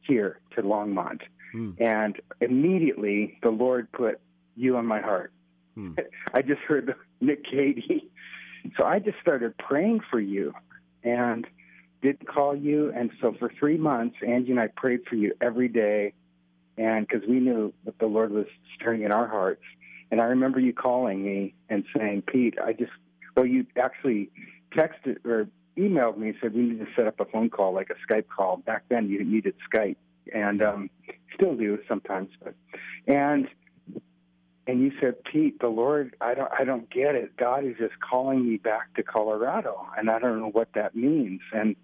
here 0.00 0.40
to 0.54 0.62
Longmont." 0.62 1.22
Hmm. 1.54 1.70
And 1.78 2.20
immediately 2.40 3.38
the 3.40 3.50
Lord 3.50 3.90
put 3.92 4.18
you 4.56 4.76
on 4.76 4.86
my 4.86 5.00
heart. 5.00 5.32
Hmm. 5.76 5.92
I 6.34 6.42
just 6.42 6.60
heard 6.62 6.94
Nick 7.20 7.44
Cady. 7.44 8.10
So 8.76 8.84
I 8.84 8.98
just 8.98 9.18
started 9.20 9.56
praying 9.56 10.00
for 10.10 10.18
you 10.18 10.52
and 11.04 11.46
did 12.02 12.26
call 12.26 12.56
you. 12.56 12.92
And 12.92 13.12
so 13.20 13.34
for 13.38 13.52
three 13.58 13.76
months, 13.76 14.16
Angie 14.26 14.50
and 14.50 14.60
I 14.60 14.66
prayed 14.66 15.00
for 15.08 15.14
you 15.14 15.32
every 15.40 15.68
day. 15.68 16.12
And 16.76 17.06
because 17.06 17.26
we 17.28 17.38
knew 17.38 17.72
that 17.84 18.00
the 18.00 18.06
Lord 18.06 18.32
was 18.32 18.46
stirring 18.74 19.02
in 19.02 19.12
our 19.12 19.28
hearts. 19.28 19.62
And 20.10 20.20
I 20.20 20.24
remember 20.24 20.58
you 20.58 20.72
calling 20.72 21.22
me 21.22 21.54
and 21.68 21.84
saying, 21.96 22.22
Pete, 22.22 22.56
I 22.58 22.72
just, 22.72 22.90
well, 23.36 23.46
you 23.46 23.64
actually 23.76 24.30
texted 24.72 25.24
or 25.24 25.46
emailed 25.76 26.18
me 26.18 26.30
and 26.30 26.36
said 26.40 26.52
we 26.52 26.62
need 26.62 26.80
to 26.80 26.92
set 26.96 27.06
up 27.06 27.20
a 27.20 27.26
phone 27.26 27.48
call, 27.48 27.72
like 27.72 27.90
a 27.90 28.12
Skype 28.12 28.26
call. 28.26 28.56
Back 28.56 28.84
then, 28.88 29.08
you 29.08 29.22
needed 29.22 29.54
Skype, 29.72 29.96
and 30.32 30.62
um, 30.62 30.90
still 31.34 31.56
do 31.56 31.78
sometimes. 31.88 32.30
But 32.42 32.54
and 33.06 33.48
and 34.66 34.80
you 34.80 34.92
said, 35.00 35.22
Pete, 35.24 35.60
the 35.60 35.68
Lord, 35.68 36.16
I 36.20 36.34
don't, 36.34 36.50
I 36.58 36.64
don't 36.64 36.88
get 36.90 37.14
it. 37.14 37.36
God 37.36 37.64
is 37.64 37.76
just 37.78 37.94
calling 38.00 38.48
me 38.48 38.56
back 38.56 38.94
to 38.94 39.02
Colorado, 39.02 39.86
and 39.96 40.10
I 40.10 40.18
don't 40.18 40.40
know 40.40 40.48
what 40.50 40.68
that 40.74 40.94
means. 40.94 41.40
And 41.52 41.76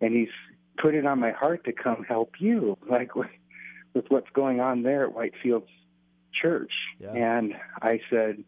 and 0.00 0.14
He's 0.14 0.28
put 0.76 0.94
it 0.94 1.06
on 1.06 1.20
my 1.20 1.30
heart 1.30 1.64
to 1.64 1.72
come 1.72 2.04
help 2.08 2.34
you, 2.40 2.76
like 2.88 3.14
with 3.14 3.30
with 3.94 4.06
what's 4.08 4.30
going 4.30 4.60
on 4.60 4.82
there 4.82 5.06
at 5.06 5.14
Whitefields 5.14 5.68
Church. 6.32 6.72
Yeah. 6.98 7.12
And 7.12 7.54
I 7.80 8.00
said, 8.10 8.42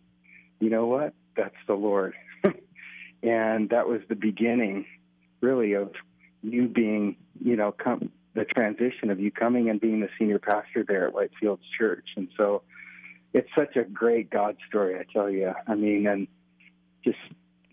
you 0.59 0.71
know 0.71 0.87
what? 0.87 1.15
That's 1.37 1.55
the 1.69 1.75
Lord. 1.75 2.15
and 3.23 3.71
that 3.71 3.87
was 3.87 4.01
the 4.09 4.17
beginning, 4.17 4.87
really, 5.41 5.75
of 5.75 5.93
you 6.43 6.67
being, 6.67 7.17
you 7.41 7.55
know, 7.55 7.71
come 7.71 8.11
the 8.37 8.45
transition 8.45 9.11
of 9.11 9.19
you 9.19 9.31
coming 9.33 9.71
and 9.71 9.81
being 9.81 10.01
the 10.01 10.11
senior 10.19 10.39
pastor 10.39 10.85
there 10.87 11.09
at 11.09 11.15
Whitefields 11.15 11.59
Church. 11.77 12.07
And 12.17 12.29
so 12.37 12.63
it's 13.33 13.49
such 13.57 13.77
a 13.77 13.83
great 13.85 14.31
God 14.31 14.57
story, 14.69 14.99
I 14.99 15.05
tell 15.11 15.31
you. 15.31 15.53
I 15.67 15.75
mean, 15.75 16.07
and 16.07 16.29
just 17.03 17.19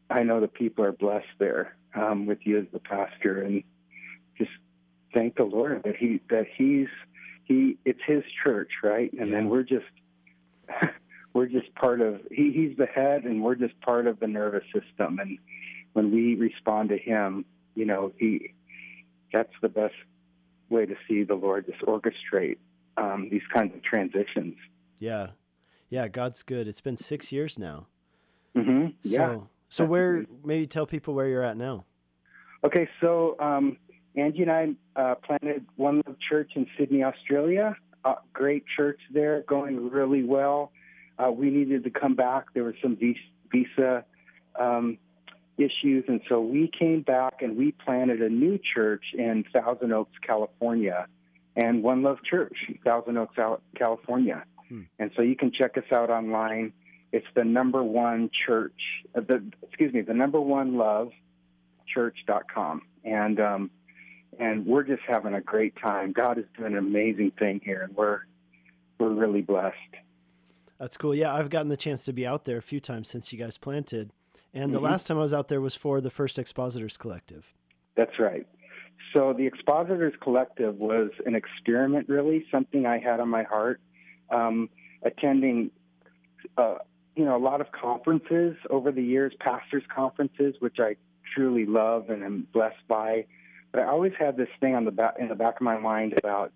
I 0.10 0.24
know 0.24 0.39
the 0.39 0.48
people 0.48 0.86
are 0.86 0.93
blessed 0.93 1.36
there 1.38 1.75
um, 1.93 2.25
with 2.25 2.39
you 2.43 2.60
as 2.60 2.65
the 2.72 2.79
pastor, 2.79 3.41
and 3.41 3.63
just 4.38 4.51
thank 5.13 5.36
the 5.36 5.43
Lord 5.43 5.84
that 5.84 5.98
he 5.98 6.22
that 6.29 6.48
he's 6.55 6.88
he 7.43 7.77
it's 7.84 8.01
his 8.08 8.24
church, 8.43 8.72
right? 8.84 9.12
And 9.13 9.29
Yeah. 9.29 9.36
then 9.36 9.50
we're 9.50 9.63
just 9.63 9.86
we're 11.34 11.48
just 11.48 11.75
part 11.75 12.00
of 12.00 12.22
he, 12.32 12.51
he's 12.53 12.77
the 12.77 12.86
head, 12.86 13.25
and 13.25 13.43
we're 13.43 13.55
just 13.55 13.79
part 13.82 14.08
of 14.08 14.20
the 14.22 14.27
nervous 14.27 14.63
system. 14.74 15.20
And 15.20 15.39
when 15.91 16.12
we 16.12 16.36
respond 16.36 16.89
to 16.89 16.98
him, 16.98 17.43
you 17.75 17.86
know, 17.86 18.13
he 18.17 18.53
that's 19.34 19.53
the 19.62 19.70
best 19.70 19.96
way 20.73 20.85
to 20.85 20.95
see 21.07 21.23
the 21.23 21.35
Lord 21.35 21.65
just 21.65 21.81
orchestrate 21.83 22.57
um, 22.97 23.29
these 23.31 23.41
kinds 23.53 23.73
of 23.75 23.83
transitions. 23.83 24.55
Yeah. 24.99 25.27
Yeah, 25.89 26.07
God's 26.07 26.43
good. 26.43 26.67
It's 26.67 26.81
been 26.81 26.97
six 26.97 27.31
years 27.31 27.57
now. 27.57 27.87
hmm 28.55 28.87
Yeah. 29.03 29.17
So, 29.17 29.49
so 29.69 29.85
where, 29.85 30.25
maybe 30.43 30.67
tell 30.67 30.85
people 30.85 31.13
where 31.13 31.27
you're 31.27 31.43
at 31.43 31.57
now. 31.57 31.85
Okay, 32.63 32.87
so 33.01 33.35
um, 33.39 33.77
Angie 34.15 34.43
and 34.43 34.51
I 34.51 34.67
uh, 34.95 35.15
planted 35.15 35.65
One 35.75 36.01
Love 36.05 36.15
Church 36.29 36.51
in 36.55 36.65
Sydney, 36.77 37.03
Australia. 37.03 37.75
Uh, 38.05 38.15
great 38.33 38.63
church 38.75 38.99
there, 39.13 39.43
going 39.47 39.89
really 39.89 40.23
well. 40.23 40.71
Uh, 41.17 41.31
we 41.31 41.49
needed 41.49 41.83
to 41.83 41.89
come 41.89 42.15
back. 42.15 42.45
There 42.53 42.63
were 42.63 42.75
some 42.81 42.97
visa 42.97 44.05
um, 44.59 44.97
issues, 45.57 46.05
and 46.07 46.22
so 46.27 46.41
we 46.41 46.69
came 46.77 47.01
back 47.01 47.41
and 47.41 47.57
we 47.57 47.72
planted 47.72 48.22
a 48.22 48.29
new 48.29 48.60
church 48.74 49.03
in 49.13 49.43
Thousand 49.53 49.93
Oaks, 49.93 50.17
California, 50.25 51.07
and 51.55 51.83
One 51.83 52.01
Love 52.01 52.17
Church, 52.24 52.57
Thousand 52.83 53.17
Oaks, 53.17 53.36
California. 53.75 54.43
Hmm. 54.69 54.81
And 55.00 55.12
so 55.15 55.22
you 55.22 55.36
can 55.36 55.51
check 55.51 55.77
us 55.77 55.83
out 55.91 56.10
online. 56.10 56.74
It's 57.12 57.27
the 57.36 57.43
number 57.43 57.83
one 57.83 58.31
church, 58.45 58.79
uh, 59.15 59.22
the 59.22 59.43
excuse 59.62 59.93
me, 59.93 60.01
the 60.01 60.15
number 60.15 60.41
one 60.41 60.77
love 60.77 61.12
church.com. 61.93 62.81
And 63.03 63.39
um, 63.39 63.69
and 64.39 64.65
we're 64.65 64.83
just 64.83 65.03
having 65.07 65.33
a 65.33 65.41
great 65.41 65.75
time. 65.81 66.12
God 66.12 66.38
is 66.39 66.45
doing 66.57 66.74
an 66.74 66.79
amazing 66.79 67.31
thing 67.38 67.62
here, 67.63 67.83
and 67.83 67.95
we're 67.95 68.22
we're 69.00 69.13
really 69.13 69.41
blessed. 69.41 69.75
That's 70.79 70.98
cool. 70.98 71.13
Yeah, 71.13 71.33
I've 71.33 71.50
gotten 71.50 71.69
the 71.69 71.77
chance 71.77 72.03
to 72.05 72.13
be 72.13 72.25
out 72.25 72.45
there 72.45 72.57
a 72.57 72.62
few 72.62 72.79
times 72.79 73.10
since 73.10 73.31
you 73.31 73.39
guys 73.39 73.57
planted. 73.57 74.12
And 74.53 74.74
the 74.74 74.79
Mhm. 74.79 74.83
last 74.83 75.07
time 75.07 75.17
I 75.17 75.22
was 75.22 75.33
out 75.33 75.48
there 75.48 75.62
was 75.62 75.75
for 75.75 76.00
the 76.00 76.10
First 76.10 76.38
Expositors 76.38 76.98
Collective. 76.98 77.53
That's 77.95 78.19
right. 78.19 78.45
So 79.12 79.33
the 79.33 79.45
Expositors 79.45 80.13
Collective 80.22 80.77
was 80.77 81.12
an 81.25 81.36
experiment, 81.36 82.07
really, 82.07 82.45
something 82.51 82.86
I 82.86 83.00
had 83.00 83.19
on 83.19 83.29
my 83.29 83.43
heart. 83.43 83.81
Um, 84.29 84.69
attending, 85.03 85.69
uh, 86.57 86.77
you 87.15 87.25
know, 87.25 87.36
a 87.36 87.43
lot 87.43 87.62
of 87.62 87.72
conferences 87.72 88.55
over 88.69 88.91
the 88.91 89.03
years, 89.03 89.33
pastors' 89.39 89.83
conferences, 89.93 90.55
which 90.60 90.79
I 90.79 90.95
truly 91.36 91.65
love 91.65 92.10
and 92.10 92.24
am 92.24 92.48
blessed 92.53 92.88
by. 92.88 93.25
But 93.72 93.81
I 93.81 93.86
always 93.86 94.13
had 94.17 94.38
this 94.38 94.50
thing 94.60 94.75
on 94.75 94.86
the 94.86 94.91
back 94.91 95.15
in 95.19 95.27
the 95.27 95.36
back 95.36 95.55
of 95.55 95.62
my 95.62 95.77
mind 95.77 96.17
about 96.17 96.51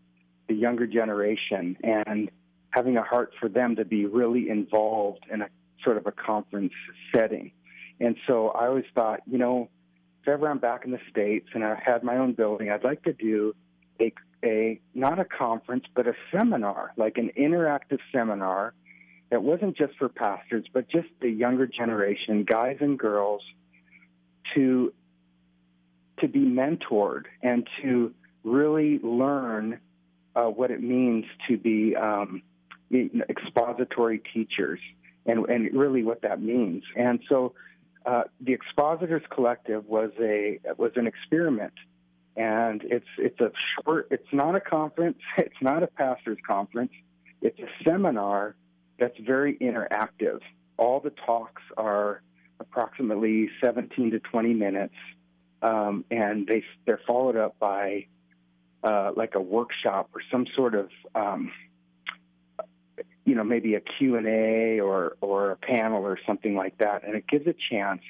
the 0.48 0.56
younger 0.56 0.88
generation 0.88 1.78
and 1.84 2.32
having 2.72 2.96
a 2.98 3.04
heart 3.04 3.34
for 3.40 3.50
them 3.50 3.76
to 3.76 3.86
be 3.86 4.06
really 4.06 4.50
involved 4.50 5.26
in 5.32 5.42
a 5.42 5.50
sort 5.84 5.98
of 5.98 6.08
a 6.08 6.12
conference 6.12 6.74
setting. 7.14 7.52
And 8.00 8.16
so 8.28 8.50
I 8.50 8.68
always 8.68 8.86
thought, 8.94 9.22
you 9.26 9.38
know, 9.38 9.70
if 10.22 10.28
ever 10.28 10.50
I'm 10.50 10.60
back 10.60 10.86
in 10.86 10.92
the 10.92 11.00
States 11.10 11.48
and 11.54 11.64
I 11.64 11.82
had 11.84 12.04
my 12.04 12.18
own 12.18 12.34
building, 12.34 12.70
I'd 12.70 12.84
like 12.84 13.04
to 13.04 13.14
do 13.14 13.56
a, 14.00 14.14
a 14.44 14.80
not 14.94 15.20
a 15.20 15.26
conference, 15.26 15.86
but 15.96 16.08
a 16.08 16.14
seminar, 16.32 16.94
like 16.98 17.18
an 17.18 17.32
interactive 17.38 18.00
seminar 18.12 18.74
that 19.30 19.44
wasn't 19.44 19.76
just 19.78 19.96
for 19.98 20.10
pastors, 20.10 20.66
but 20.72 20.90
just 20.90 21.08
the 21.22 21.30
younger 21.30 21.68
generation, 21.68 22.44
guys 22.44 22.78
and 22.80 22.98
girls, 22.98 23.42
to 24.54 24.94
to 26.20 26.28
be 26.28 26.40
mentored 26.40 27.26
and 27.44 27.68
to 27.82 28.14
really 28.44 29.00
learn 29.04 29.80
uh, 30.36 30.46
what 30.46 30.72
it 30.72 30.82
means 30.82 31.26
to 31.48 31.58
be 31.58 31.96
um, 31.96 32.42
expository 33.30 34.20
teachers 34.34 34.80
and, 35.26 35.46
and 35.48 35.74
really 35.74 36.04
what 36.04 36.22
that 36.22 36.42
means. 36.42 36.84
And 36.96 37.20
so 37.30 37.54
uh, 38.08 38.24
the 38.40 38.54
Expositors 38.54 39.22
Collective 39.30 39.86
was 39.86 40.12
a 40.20 40.60
was 40.78 40.94
an 40.96 41.08
experiment, 41.08 41.74
and 42.38 42.82
it's 42.84 43.08
it's 43.18 43.40
a 43.42 43.52
short. 43.84 44.08
It's 44.12 44.32
not 44.32 44.56
a 44.56 44.62
conference. 44.62 45.18
It's 45.38 45.62
not 45.62 45.84
a 45.84 45.88
pastors' 45.88 46.38
conference. 46.48 46.94
It's 47.42 47.60
a 47.60 47.68
seminar 47.84 48.56
that's 48.98 49.18
very 49.20 49.58
interactive. 49.58 50.40
All 50.78 51.02
the 51.02 51.10
talks 51.10 51.62
are 51.76 52.22
approximately 52.60 53.50
17 53.62 54.12
to 54.12 54.20
20 54.20 54.54
minutes, 54.54 54.96
um, 55.62 56.06
and 56.10 56.48
they 56.48 56.64
they're 56.86 57.02
followed 57.06 57.36
up 57.36 57.60
by 57.60 58.06
uh, 58.84 59.12
like 59.18 59.36
a 59.36 59.42
workshop 59.42 60.12
or 60.16 60.22
some 60.32 60.46
sort 60.56 60.76
of 60.76 60.90
um, 61.14 61.52
you 63.28 63.36
know 63.36 63.44
maybe 63.44 63.76
a 63.76 63.82
q&a 63.82 64.80
or, 64.80 65.18
or 65.20 65.52
a 65.52 65.58
panel 65.58 66.04
or 66.04 66.18
something 66.26 66.56
like 66.56 66.78
that. 66.78 67.04
And 67.06 67.14
it 67.14 67.28
gives 67.28 67.46
a 67.46 67.54
chance 67.70 68.02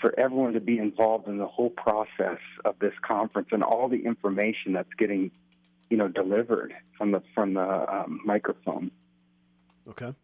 for 0.00 0.18
everyone 0.18 0.54
to 0.54 0.60
be 0.60 0.78
involved 0.78 1.28
in 1.28 1.36
the 1.36 1.46
whole 1.46 1.70
process 1.70 2.38
of 2.64 2.78
this 2.80 2.94
conference 3.06 3.48
and 3.52 3.62
all 3.62 3.88
the 3.88 4.04
information 4.04 4.72
that's 4.72 4.92
getting 4.98 5.30
you 5.90 5.98
know 5.98 6.08
delivered 6.08 6.72
from 6.96 7.12
the 7.12 7.22
from 7.34 7.52
the 7.52 7.94
um, 7.94 8.20
microphone. 8.24 8.90
Okay. 9.88 10.14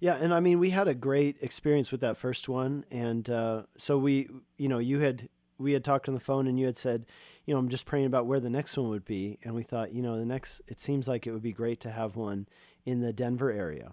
Yeah, 0.00 0.16
and 0.16 0.34
I 0.34 0.40
mean, 0.40 0.58
we 0.58 0.70
had 0.70 0.88
a 0.88 0.94
great 0.94 1.36
experience 1.40 1.92
with 1.92 2.00
that 2.00 2.16
first 2.16 2.48
one, 2.48 2.84
and 2.90 3.30
uh, 3.30 3.62
so 3.76 3.96
we, 3.96 4.28
you 4.58 4.68
know, 4.68 4.80
you 4.80 4.98
had 4.98 5.28
we 5.58 5.74
had 5.74 5.84
talked 5.84 6.08
on 6.08 6.14
the 6.14 6.20
phone, 6.20 6.48
and 6.48 6.58
you 6.58 6.66
had 6.66 6.76
said, 6.76 7.06
you 7.46 7.54
know, 7.54 7.60
I'm 7.60 7.68
just 7.68 7.86
praying 7.86 8.06
about 8.06 8.26
where 8.26 8.40
the 8.40 8.50
next 8.50 8.76
one 8.76 8.88
would 8.88 9.04
be, 9.04 9.38
and 9.44 9.54
we 9.54 9.62
thought, 9.62 9.92
you 9.92 10.02
know, 10.02 10.18
the 10.18 10.24
next, 10.24 10.60
it 10.66 10.80
seems 10.80 11.06
like 11.06 11.28
it 11.28 11.32
would 11.32 11.42
be 11.42 11.52
great 11.52 11.80
to 11.82 11.90
have 11.92 12.16
one 12.16 12.48
in 12.84 13.00
the 13.00 13.12
Denver 13.12 13.50
area. 13.50 13.92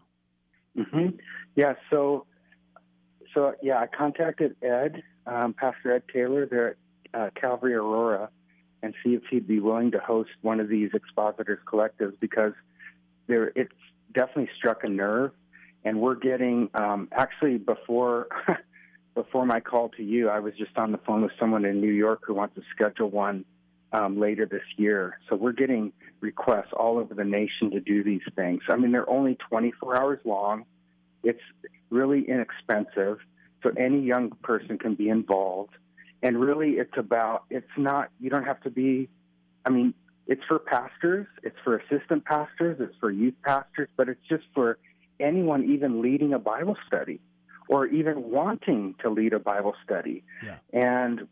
hmm 0.76 1.10
Yeah. 1.56 1.74
So, 1.90 2.26
so 3.34 3.54
yeah, 3.62 3.80
I 3.80 3.88
contacted 3.88 4.56
Ed, 4.64 5.04
um, 5.26 5.54
Pastor 5.54 5.94
Ed 5.94 6.04
Taylor, 6.12 6.46
there 6.46 6.70
at 7.14 7.20
uh, 7.20 7.30
Calvary 7.40 7.76
Aurora, 7.76 8.30
and 8.82 8.94
see 9.04 9.14
if 9.14 9.24
he'd 9.30 9.48
be 9.48 9.60
willing 9.60 9.92
to 9.92 10.00
host 10.00 10.30
one 10.42 10.60
of 10.60 10.70
these 10.70 10.92
expositors 10.94 11.60
collectives 11.72 12.20
because 12.20 12.54
there 13.28 13.52
it's 13.56 13.74
definitely 14.14 14.50
struck 14.58 14.84
a 14.84 14.90
nerve, 14.90 15.32
and 15.84 16.00
we're 16.00 16.16
getting 16.16 16.70
um, 16.74 17.10
actually 17.12 17.58
before. 17.58 18.28
Before 19.16 19.46
my 19.46 19.60
call 19.60 19.90
to 19.98 20.04
you, 20.04 20.30
I 20.30 20.40
was 20.40 20.54
just 20.54 20.78
on 20.78 20.94
the 20.94 20.98
phone 21.00 21.24
with 21.24 21.32
someone 21.38 21.66
in 21.66 21.82
New 21.82 21.92
York 21.92 22.22
who 22.26 22.34
wants 22.36 22.56
to 22.56 22.62
schedule 22.74 23.10
one 23.10 23.44
um, 23.92 24.20
later 24.20 24.46
this 24.46 24.64
year. 24.78 25.20
So 25.28 25.36
we're 25.36 25.52
getting 25.52 25.92
requests 26.22 26.72
all 26.74 26.98
over 26.98 27.14
the 27.14 27.24
nation 27.24 27.72
to 27.72 27.80
do 27.80 28.04
these 28.04 28.22
things. 28.36 28.62
I 28.70 28.76
mean, 28.76 28.92
they're 28.92 29.10
only 29.10 29.36
24 29.50 29.96
hours 29.96 30.20
long. 30.26 30.66
It's 31.24 31.42
really 31.90 32.28
inexpensive, 32.28 33.20
so 33.64 33.72
any 33.78 34.02
young 34.02 34.32
person 34.44 34.78
can 34.78 34.96
be 34.96 35.10
involved. 35.10 35.74
And 36.22 36.40
really, 36.40 36.72
it's 36.72 36.98
about, 36.98 37.44
it's 37.50 37.72
not, 37.78 38.10
you 38.20 38.30
don't 38.30 38.46
have 38.46 38.62
to 38.62 38.70
be, 38.70 39.10
I 39.66 39.70
mean, 39.70 39.94
it's 40.28 40.44
for 40.48 40.60
pastors, 40.60 41.28
it's 41.44 41.56
for 41.64 41.78
assistant 41.78 42.26
pastors, 42.26 42.78
it's 42.80 42.96
for 43.00 43.10
youth 43.10 43.36
pastors, 43.44 43.90
but 43.98 44.10
it's 44.10 44.22
just 44.30 44.44
for 44.54 44.78
anyone 45.20 45.64
even 45.72 46.02
leading 46.02 46.34
a 46.34 46.40
Bible 46.40 46.78
study 46.86 47.20
or 47.68 47.88
even 47.88 48.32
wanting 48.32 48.96
to 49.02 49.10
lead 49.10 49.34
a 49.34 49.40
Bible 49.40 49.76
study. 49.84 50.24
Yeah. 50.44 50.58
And 50.74 51.28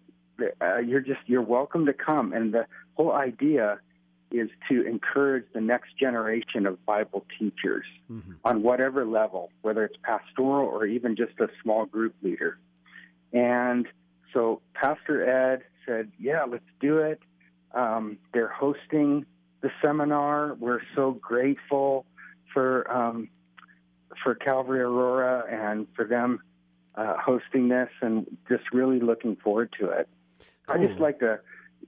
uh, 0.62 0.78
you're 0.78 1.02
just, 1.02 1.20
you're 1.26 1.42
welcome 1.42 1.86
to 1.86 1.94
come. 1.94 2.34
And 2.34 2.54
the 2.54 2.66
whole 2.96 3.12
idea 3.12 3.80
is 4.32 4.50
to 4.70 4.86
encourage 4.86 5.46
the 5.54 5.62
next 5.62 5.98
generation 5.98 6.66
of 6.66 6.84
Bible 6.86 7.26
teachers 7.40 7.86
Mm-hmm. 8.12 8.34
on 8.46 8.64
whatever 8.64 9.06
level, 9.06 9.52
whether 9.64 9.84
it's 9.84 9.98
pastoral 10.02 10.66
or 10.68 10.86
even 10.86 11.16
just 11.18 11.34
a 11.42 11.48
small 11.62 11.86
group 11.86 12.16
leader. 12.24 12.58
And 13.34 13.86
so 14.34 14.62
Pastor 14.74 15.30
Ed 15.30 15.64
said, 15.86 16.12
Yeah, 16.18 16.46
let's 16.46 16.64
do 16.80 17.00
it. 17.00 17.20
Um, 17.74 18.18
they're 18.34 18.48
hosting 18.48 19.26
the 19.62 19.70
seminar. 19.84 20.54
We're 20.54 20.80
so 20.96 21.12
grateful 21.12 22.06
for 22.54 22.90
um, 22.90 23.30
for 24.24 24.36
Calvary 24.36 24.80
Aurora 24.80 25.44
and 25.50 25.86
for 25.96 26.06
them 26.06 26.40
uh, 26.96 27.16
hosting 27.18 27.68
this, 27.68 27.90
and 28.02 28.26
just 28.48 28.64
really 28.72 29.00
looking 29.00 29.36
forward 29.36 29.74
to 29.80 29.90
it. 29.90 30.08
I 30.68 30.78
just 30.78 31.00
like 31.00 31.20
to 31.20 31.40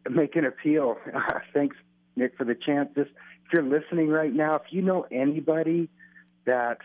make 0.10 0.36
an 0.36 0.46
appeal. 0.46 0.98
Thanks, 1.53 1.75
Nick, 2.19 2.38
for 2.38 2.43
the 2.43 2.55
chance. 2.55 2.89
Just 2.95 3.11
if 3.45 3.53
you're 3.53 3.63
listening 3.63 4.09
right 4.09 4.33
now, 4.33 4.55
if 4.55 4.63
you 4.69 4.81
know 4.81 5.05
anybody 5.11 5.89
that 6.45 6.79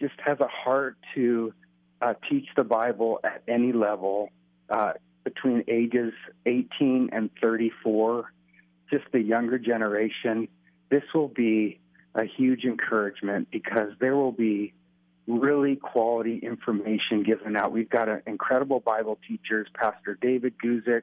just 0.00 0.14
has 0.24 0.40
a 0.40 0.48
heart 0.48 0.96
to 1.14 1.52
uh, 2.00 2.14
teach 2.28 2.46
the 2.56 2.64
Bible 2.64 3.20
at 3.22 3.42
any 3.46 3.72
level 3.72 4.30
uh, 4.68 4.92
between 5.24 5.64
ages 5.68 6.12
18 6.46 7.10
and 7.12 7.30
34, 7.40 8.32
just 8.90 9.04
the 9.12 9.20
younger 9.20 9.58
generation, 9.58 10.48
this 10.90 11.02
will 11.14 11.28
be 11.28 11.78
a 12.14 12.24
huge 12.24 12.64
encouragement 12.64 13.48
because 13.50 13.90
there 14.00 14.16
will 14.16 14.32
be 14.32 14.72
really 15.26 15.76
quality 15.76 16.38
information 16.38 17.22
given 17.22 17.56
out. 17.56 17.72
We've 17.72 17.88
got 17.88 18.08
an 18.08 18.22
incredible 18.26 18.80
Bible 18.80 19.18
teachers, 19.28 19.68
Pastor 19.74 20.18
David 20.20 20.54
Guzik, 20.64 21.02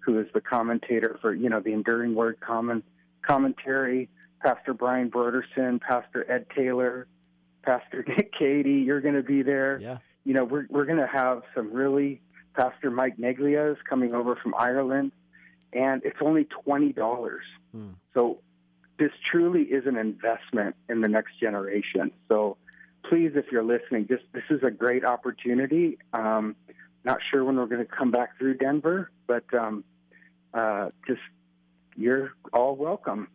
who 0.00 0.18
is 0.18 0.26
the 0.34 0.40
commentator 0.40 1.18
for, 1.20 1.32
you 1.34 1.48
know, 1.48 1.60
the 1.60 1.72
Enduring 1.72 2.14
Word 2.14 2.40
common, 2.40 2.82
commentary, 3.22 4.08
Pastor 4.40 4.74
Brian 4.74 5.10
Broderson, 5.10 5.80
Pastor 5.80 6.30
Ed 6.30 6.46
Taylor, 6.54 7.06
Pastor 7.62 8.04
Nick 8.08 8.32
Cady, 8.32 8.80
you're 8.84 9.00
going 9.00 9.14
to 9.14 9.22
be 9.22 9.42
there. 9.42 9.78
Yeah. 9.80 9.98
You 10.24 10.34
know, 10.34 10.44
we're, 10.44 10.66
we're 10.68 10.84
going 10.84 10.98
to 10.98 11.06
have 11.06 11.42
some 11.54 11.72
really, 11.72 12.20
Pastor 12.54 12.90
Mike 12.90 13.16
Neglia 13.16 13.72
is 13.72 13.78
coming 13.88 14.14
over 14.14 14.36
from 14.36 14.54
Ireland, 14.54 15.12
and 15.72 16.02
it's 16.04 16.18
only 16.20 16.46
$20. 16.66 17.38
Hmm. 17.72 17.88
So 18.14 18.38
this 18.98 19.12
truly 19.24 19.62
is 19.62 19.86
an 19.86 19.96
investment 19.96 20.76
in 20.88 21.00
the 21.00 21.08
next 21.08 21.38
generation. 21.40 22.10
So 22.28 22.56
please, 23.08 23.32
if 23.34 23.46
you're 23.50 23.64
listening, 23.64 24.06
just 24.08 24.24
this 24.32 24.44
is 24.50 24.62
a 24.62 24.70
great 24.70 25.04
opportunity. 25.04 25.98
Um, 26.12 26.56
not 27.04 27.18
sure 27.30 27.44
when 27.44 27.56
we're 27.56 27.66
going 27.66 27.84
to 27.86 27.90
come 27.90 28.10
back 28.10 28.36
through 28.38 28.58
Denver, 28.58 29.10
but 29.26 29.44
um, 29.54 29.84
uh, 30.52 30.90
just 31.06 31.20
you're 31.98 32.32
all 32.52 32.76
welcome. 32.76 33.28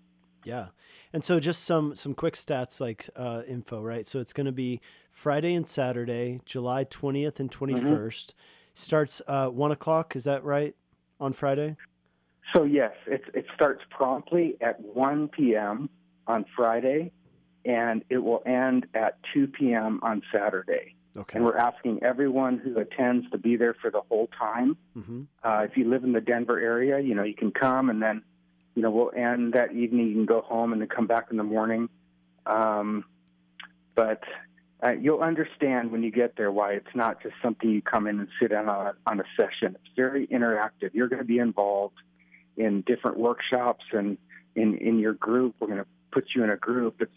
Yeah. 0.43 0.67
And 1.13 1.23
so 1.23 1.39
just 1.39 1.63
some 1.63 1.95
some 1.95 2.13
quick 2.15 2.33
stats 2.33 2.81
like 2.81 3.09
uh, 3.15 3.43
info, 3.47 3.81
right? 3.81 4.05
So 4.05 4.19
it's 4.19 4.33
going 4.33 4.45
to 4.47 4.51
be 4.51 4.81
Friday 5.09 5.53
and 5.53 5.67
Saturday, 5.67 6.41
July 6.45 6.85
20th 6.85 7.39
and 7.39 7.51
21st. 7.51 7.81
Mm-hmm. 7.83 8.37
Starts 8.75 9.21
uh, 9.27 9.49
1 9.49 9.71
o'clock, 9.71 10.15
is 10.15 10.23
that 10.23 10.43
right, 10.43 10.75
on 11.19 11.31
Friday? 11.31 11.77
So 12.53 12.63
yes, 12.63 12.93
it 13.05 13.21
it 13.33 13.45
starts 13.53 13.83
promptly 13.89 14.57
at 14.61 14.81
1 14.81 15.27
p.m. 15.29 15.89
on 16.27 16.45
Friday, 16.55 17.11
and 17.65 18.03
it 18.09 18.17
will 18.17 18.41
end 18.45 18.87
at 18.95 19.19
2 19.33 19.47
p.m. 19.47 19.99
on 20.01 20.21
Saturday. 20.33 20.95
Okay. 21.15 21.37
And 21.37 21.45
we're 21.45 21.57
asking 21.57 22.01
everyone 22.01 22.57
who 22.57 22.79
attends 22.79 23.29
to 23.29 23.37
be 23.37 23.55
there 23.55 23.75
for 23.79 23.91
the 23.91 24.01
whole 24.09 24.29
time. 24.37 24.77
hmm 24.95 25.23
Uh, 25.43 25.61
if 25.69 25.77
you 25.77 25.87
live 25.87 26.03
in 26.03 26.13
the 26.13 26.21
Denver 26.21 26.59
area, 26.59 26.99
you 26.99 27.13
know 27.13 27.23
you 27.23 27.35
can 27.35 27.51
come, 27.51 27.91
and 27.91 28.01
then 28.01 28.23
you 28.75 28.81
know 28.81 28.91
we'll 28.91 29.11
end 29.15 29.53
that 29.53 29.71
evening. 29.73 30.07
You 30.07 30.13
can 30.13 30.25
go 30.25 30.41
home 30.41 30.73
and 30.73 30.81
then 30.81 30.89
come 30.89 31.07
back 31.07 31.27
in 31.31 31.37
the 31.37 31.43
morning. 31.43 31.89
Um, 32.45 33.05
but 33.95 34.23
uh, 34.83 34.91
you'll 34.91 35.21
understand 35.21 35.91
when 35.91 36.03
you 36.03 36.11
get 36.11 36.35
there 36.35 36.51
why 36.51 36.73
it's 36.73 36.95
not 36.95 37.21
just 37.21 37.35
something 37.41 37.69
you 37.69 37.81
come 37.81 38.07
in 38.07 38.19
and 38.19 38.27
sit 38.41 38.51
in 38.51 38.67
on 38.67 38.87
a, 38.87 38.93
on 39.05 39.19
a 39.19 39.23
session. 39.37 39.75
It's 39.75 39.95
very 39.95 40.27
interactive. 40.27 40.93
You're 40.93 41.07
going 41.07 41.21
to 41.21 41.25
be 41.27 41.37
involved 41.37 41.95
in 42.57 42.81
different 42.81 43.17
workshops 43.17 43.85
and 43.91 44.17
in 44.55 44.77
in 44.77 44.99
your 44.99 45.13
group. 45.13 45.55
We're 45.59 45.67
going 45.67 45.79
to 45.79 45.87
put 46.11 46.25
you 46.35 46.43
in 46.43 46.49
a 46.49 46.57
group. 46.57 47.01
It's 47.01 47.11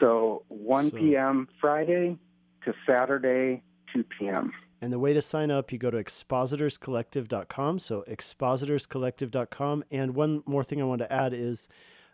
so 0.00 0.44
1 0.48 0.90
So- 0.90 0.96
p.m. 0.96 1.48
Friday 1.60 2.16
to 2.64 2.74
Saturday 2.86 3.62
2 3.92 4.04
p.m. 4.04 4.52
And 4.80 4.92
the 4.92 4.98
way 4.98 5.12
to 5.12 5.20
sign 5.20 5.50
up, 5.50 5.72
you 5.72 5.78
go 5.78 5.90
to 5.90 5.96
expositorscollective.com. 6.02 7.78
So 7.80 8.04
expositorscollective.com. 8.08 9.84
And 9.90 10.14
one 10.14 10.42
more 10.46 10.62
thing 10.64 10.80
I 10.80 10.84
want 10.84 11.00
to 11.00 11.12
add 11.12 11.32
is 11.32 11.68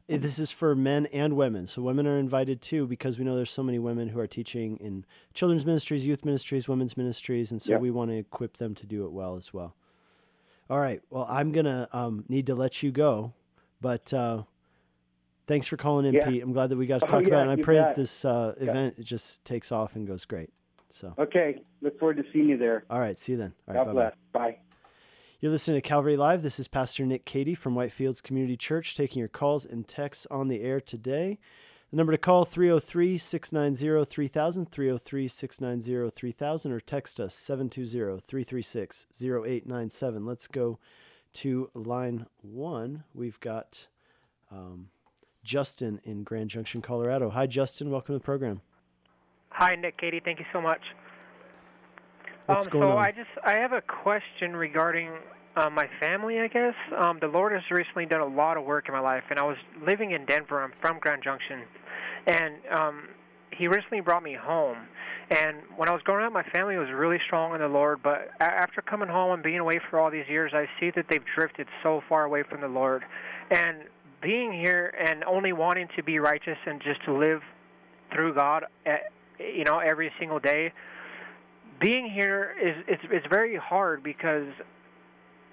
eh, 0.09 0.16
this 0.16 0.38
is 0.38 0.50
for 0.50 0.75
men 0.75 1.06
and 1.06 1.37
women. 1.37 1.66
So 1.66 1.83
women 1.83 2.07
are 2.07 2.18
invited 2.18 2.62
too 2.62 2.87
because 2.87 3.18
we 3.18 3.24
know 3.24 3.37
there's 3.37 3.50
so 3.50 3.62
many 3.62 3.79
women 3.79 4.09
who 4.09 4.18
are 4.20 4.27
teaching 4.27 4.77
in 4.79 5.05
children's 5.35 5.66
ministries, 5.66 6.07
youth 6.07 6.24
ministries, 6.24 6.66
women's 6.68 6.96
ministries, 6.96 7.50
and 7.50 7.61
so 7.61 7.72
Yeah. 7.72 7.79
we 7.79 7.90
want 7.90 8.11
to 8.11 8.16
equip 8.16 8.57
them 8.57 8.74
to 8.77 8.87
do 8.87 9.05
it 9.05 9.12
well 9.12 9.37
as 9.37 9.53
well. 9.53 9.77
All 10.70 10.79
right. 10.81 11.03
Well, 11.11 11.27
I'm 11.29 11.53
gonna 11.53 11.88
um, 11.92 12.24
need 12.29 12.46
to 12.46 12.55
let 12.55 12.83
you 12.83 12.90
go, 12.90 13.35
but 13.83 14.11
uh, 14.14 14.44
thanks 15.46 15.66
for 15.66 15.77
calling 15.77 16.07
in, 16.07 16.14
Yeah. 16.14 16.31
Pete. 16.31 16.42
I'm 16.42 16.55
glad 16.55 16.70
that 16.70 16.79
we 16.79 16.87
got 16.87 17.00
to 17.00 17.07
Oh, 17.07 17.09
talk 17.11 17.22
yeah, 17.22 17.29
about 17.29 17.48
it. 17.48 17.50
And 17.53 17.61
I 17.61 17.62
pray 17.62 17.77
that 17.77 17.94
this 17.96 18.24
uh, 18.24 18.55
event 18.57 18.98
just 19.05 19.44
takes 19.44 19.70
off 19.70 19.94
and 19.96 20.07
goes 20.07 20.24
great. 20.24 20.50
So, 20.94 21.12
Okay, 21.18 21.61
look 21.83 21.98
forward 21.98 22.18
to 22.18 22.24
seeing 22.33 22.48
you 22.48 22.57
there. 22.57 22.85
all 22.88 23.00
right. 23.00 23.18
See 23.18 23.33
you 23.33 23.38
then. 23.38 23.52
All 23.66 23.74
right. 23.74 23.80
God 23.80 23.87
bye-bye. 23.94 24.11
bless. 24.11 24.14
Bye. 24.33 24.59
You're 25.40 25.50
listening 25.50 25.76
to 25.76 25.87
Calvary 25.87 26.16
Live. 26.16 26.42
This 26.44 26.61
is 26.61 26.68
Pastor 26.68 27.04
Nick 27.04 27.24
Cady 27.24 27.57
from 27.57 27.74
Whitefields 27.74 28.22
Community 28.22 28.57
Church 28.57 28.96
taking 28.96 29.18
your 29.18 29.28
calls 29.28 29.64
and 29.64 29.88
texts 29.88 30.24
on 30.30 30.46
the 30.46 30.61
air 30.62 30.80
today. 30.80 31.40
The 31.90 31.96
number 31.96 32.12
to 32.12 32.18
call 32.18 32.44
303 32.44 33.18
690 33.18 34.04
3000, 34.09 34.66
303 34.70 35.28
690 35.28 36.11
3000, 36.11 36.72
or 36.72 36.80
text 36.80 37.18
us 37.18 37.35
720 37.35 38.20
336 38.20 39.07
0897. 39.20 40.24
Let's 40.24 40.46
go 40.46 40.78
to 41.35 41.70
line 41.74 42.26
one. 42.40 43.02
We've 43.12 43.40
got 43.40 43.88
um, 44.52 44.90
Justin 45.42 46.00
in 46.04 46.22
Grand 46.22 46.50
Junction, 46.50 46.83
Colorado. 46.83 47.30
Hi, 47.30 47.48
Justin. 47.48 47.90
Welcome 47.90 48.14
to 48.14 48.18
the 48.20 48.24
program. 48.24 48.61
Hi, 49.54 49.76
Nick, 49.76 49.98
Cady. 49.98 50.20
Thank 50.24 50.40
you 50.40 50.46
so 50.52 50.60
much. 50.60 50.80
What's 52.46 52.66
um, 52.66 52.72
going 52.72 52.82
so 52.82 52.90
on? 52.98 53.04
I 53.04 53.12
just 53.12 53.30
I 53.44 53.52
have 53.54 53.72
a 53.72 53.80
question 53.80 54.56
regarding 54.56 55.12
uh, 55.56 55.70
my 55.70 55.88
family. 56.00 56.40
I 56.40 56.48
guess 56.48 56.74
um, 56.98 57.18
the 57.20 57.28
Lord 57.28 57.52
has 57.52 57.62
recently 57.70 58.04
done 58.04 58.20
a 58.20 58.26
lot 58.26 58.56
of 58.56 58.64
work 58.64 58.88
in 58.88 58.94
my 58.94 59.00
life, 59.00 59.22
and 59.30 59.38
I 59.38 59.44
was 59.44 59.56
living 59.86 60.10
in 60.10 60.26
Denver. 60.26 60.60
I'm 60.60 60.72
from 60.80 60.98
Grand 60.98 61.22
Junction, 61.22 61.62
and 62.26 62.54
um, 62.72 63.02
He 63.56 63.68
recently 63.68 64.00
brought 64.00 64.24
me 64.24 64.34
home. 64.34 64.78
And 65.30 65.58
when 65.76 65.88
I 65.88 65.92
was 65.92 66.02
growing 66.02 66.26
up, 66.26 66.32
my 66.32 66.42
family 66.52 66.76
was 66.76 66.88
really 66.92 67.20
strong 67.24 67.54
in 67.54 67.60
the 67.60 67.68
Lord. 67.68 68.02
But 68.02 68.30
a- 68.40 68.42
after 68.42 68.82
coming 68.82 69.08
home 69.08 69.34
and 69.34 69.42
being 69.42 69.60
away 69.60 69.78
for 69.88 70.00
all 70.00 70.10
these 70.10 70.28
years, 70.28 70.50
I 70.52 70.66
see 70.80 70.90
that 70.96 71.06
they've 71.08 71.24
drifted 71.36 71.68
so 71.84 72.02
far 72.08 72.24
away 72.24 72.42
from 72.42 72.60
the 72.60 72.68
Lord. 72.68 73.04
And 73.52 73.84
being 74.20 74.52
here 74.52 74.92
and 74.98 75.22
only 75.24 75.52
wanting 75.52 75.86
to 75.96 76.02
be 76.02 76.18
righteous 76.18 76.58
and 76.66 76.82
just 76.82 77.04
to 77.04 77.12
live 77.12 77.40
through 78.12 78.34
God, 78.34 78.64
eh, 78.86 78.96
you 79.38 79.64
know, 79.64 79.79
every 79.79 80.11
single 80.18 80.38
day. 80.38 80.73
Being 81.81 82.09
here 82.09 82.55
is 82.62 82.85
it's 82.87 83.03
it's 83.11 83.27
very 83.29 83.57
hard 83.57 84.03
because 84.03 84.47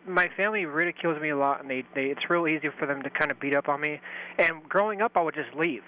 my 0.08 0.30
family 0.36 0.66
ridicules 0.66 1.22
me 1.22 1.30
a 1.30 1.38
lot, 1.38 1.62
and 1.62 1.70
they, 1.70 1.84
they 1.94 2.06
it's 2.06 2.30
real 2.30 2.48
easy 2.48 2.70
for 2.80 2.86
them 2.86 3.02
to 3.04 3.10
kind 3.10 3.32
of 3.32 3.40
beat 3.40 3.56
up 3.56 3.70
on 3.70 3.82
me. 3.82 4.00
And 4.38 4.64
growing 4.68 5.02
up, 5.02 5.14
I 5.16 5.22
would 5.22 5.36
just 5.36 5.54
leave. 5.56 5.84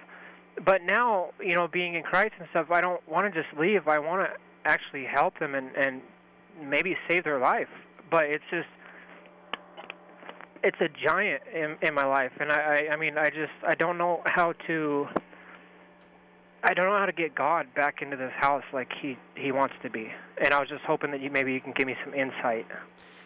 But 0.66 0.84
now, 0.84 1.32
you 1.40 1.56
know, 1.56 1.68
being 1.68 1.96
in 1.96 2.04
Christ 2.04 2.34
and 2.40 2.48
stuff, 2.52 2.68
I 2.70 2.82
don't 2.82 3.08
want 3.08 3.32
to 3.34 3.42
just 3.42 3.58
leave. 3.60 3.88
I 3.88 4.00
want 4.00 4.28
to 4.28 4.70
actually 4.70 5.06
help 5.06 5.40
them 5.40 5.56
and 5.56 5.76
and 5.76 6.02
maybe 6.62 6.96
save 7.10 7.24
their 7.24 7.40
life. 7.40 7.70
But 8.12 8.26
it's 8.26 8.44
just 8.52 8.68
it's 10.64 10.78
a 10.80 10.90
giant 11.06 11.42
in 11.54 11.78
in 11.82 11.94
my 11.94 12.06
life, 12.06 12.32
and 12.40 12.52
I 12.52 12.88
I, 12.90 12.94
I 12.94 12.96
mean 12.98 13.18
I 13.18 13.30
just 13.30 13.54
I 13.68 13.76
don't 13.76 13.98
know 13.98 14.22
how 14.26 14.54
to. 14.68 15.08
I 16.64 16.74
don't 16.74 16.86
know 16.86 16.98
how 16.98 17.06
to 17.06 17.12
get 17.12 17.36
God 17.36 17.68
back 17.76 18.02
into 18.02 18.16
this 18.16 18.32
house 18.36 18.64
like 18.74 18.90
he 19.02 19.18
he 19.36 19.52
wants 19.52 19.76
to 19.84 19.90
be, 19.90 20.08
and 20.42 20.54
I 20.54 20.60
was 20.60 20.70
just 20.70 20.84
hoping 20.86 21.12
that 21.12 21.22
you 21.22 21.30
maybe 21.30 21.54
you 21.54 21.60
can 21.60 21.74
give 21.74 21.88
me 21.88 21.96
some 22.04 22.14
insight. 22.14 22.66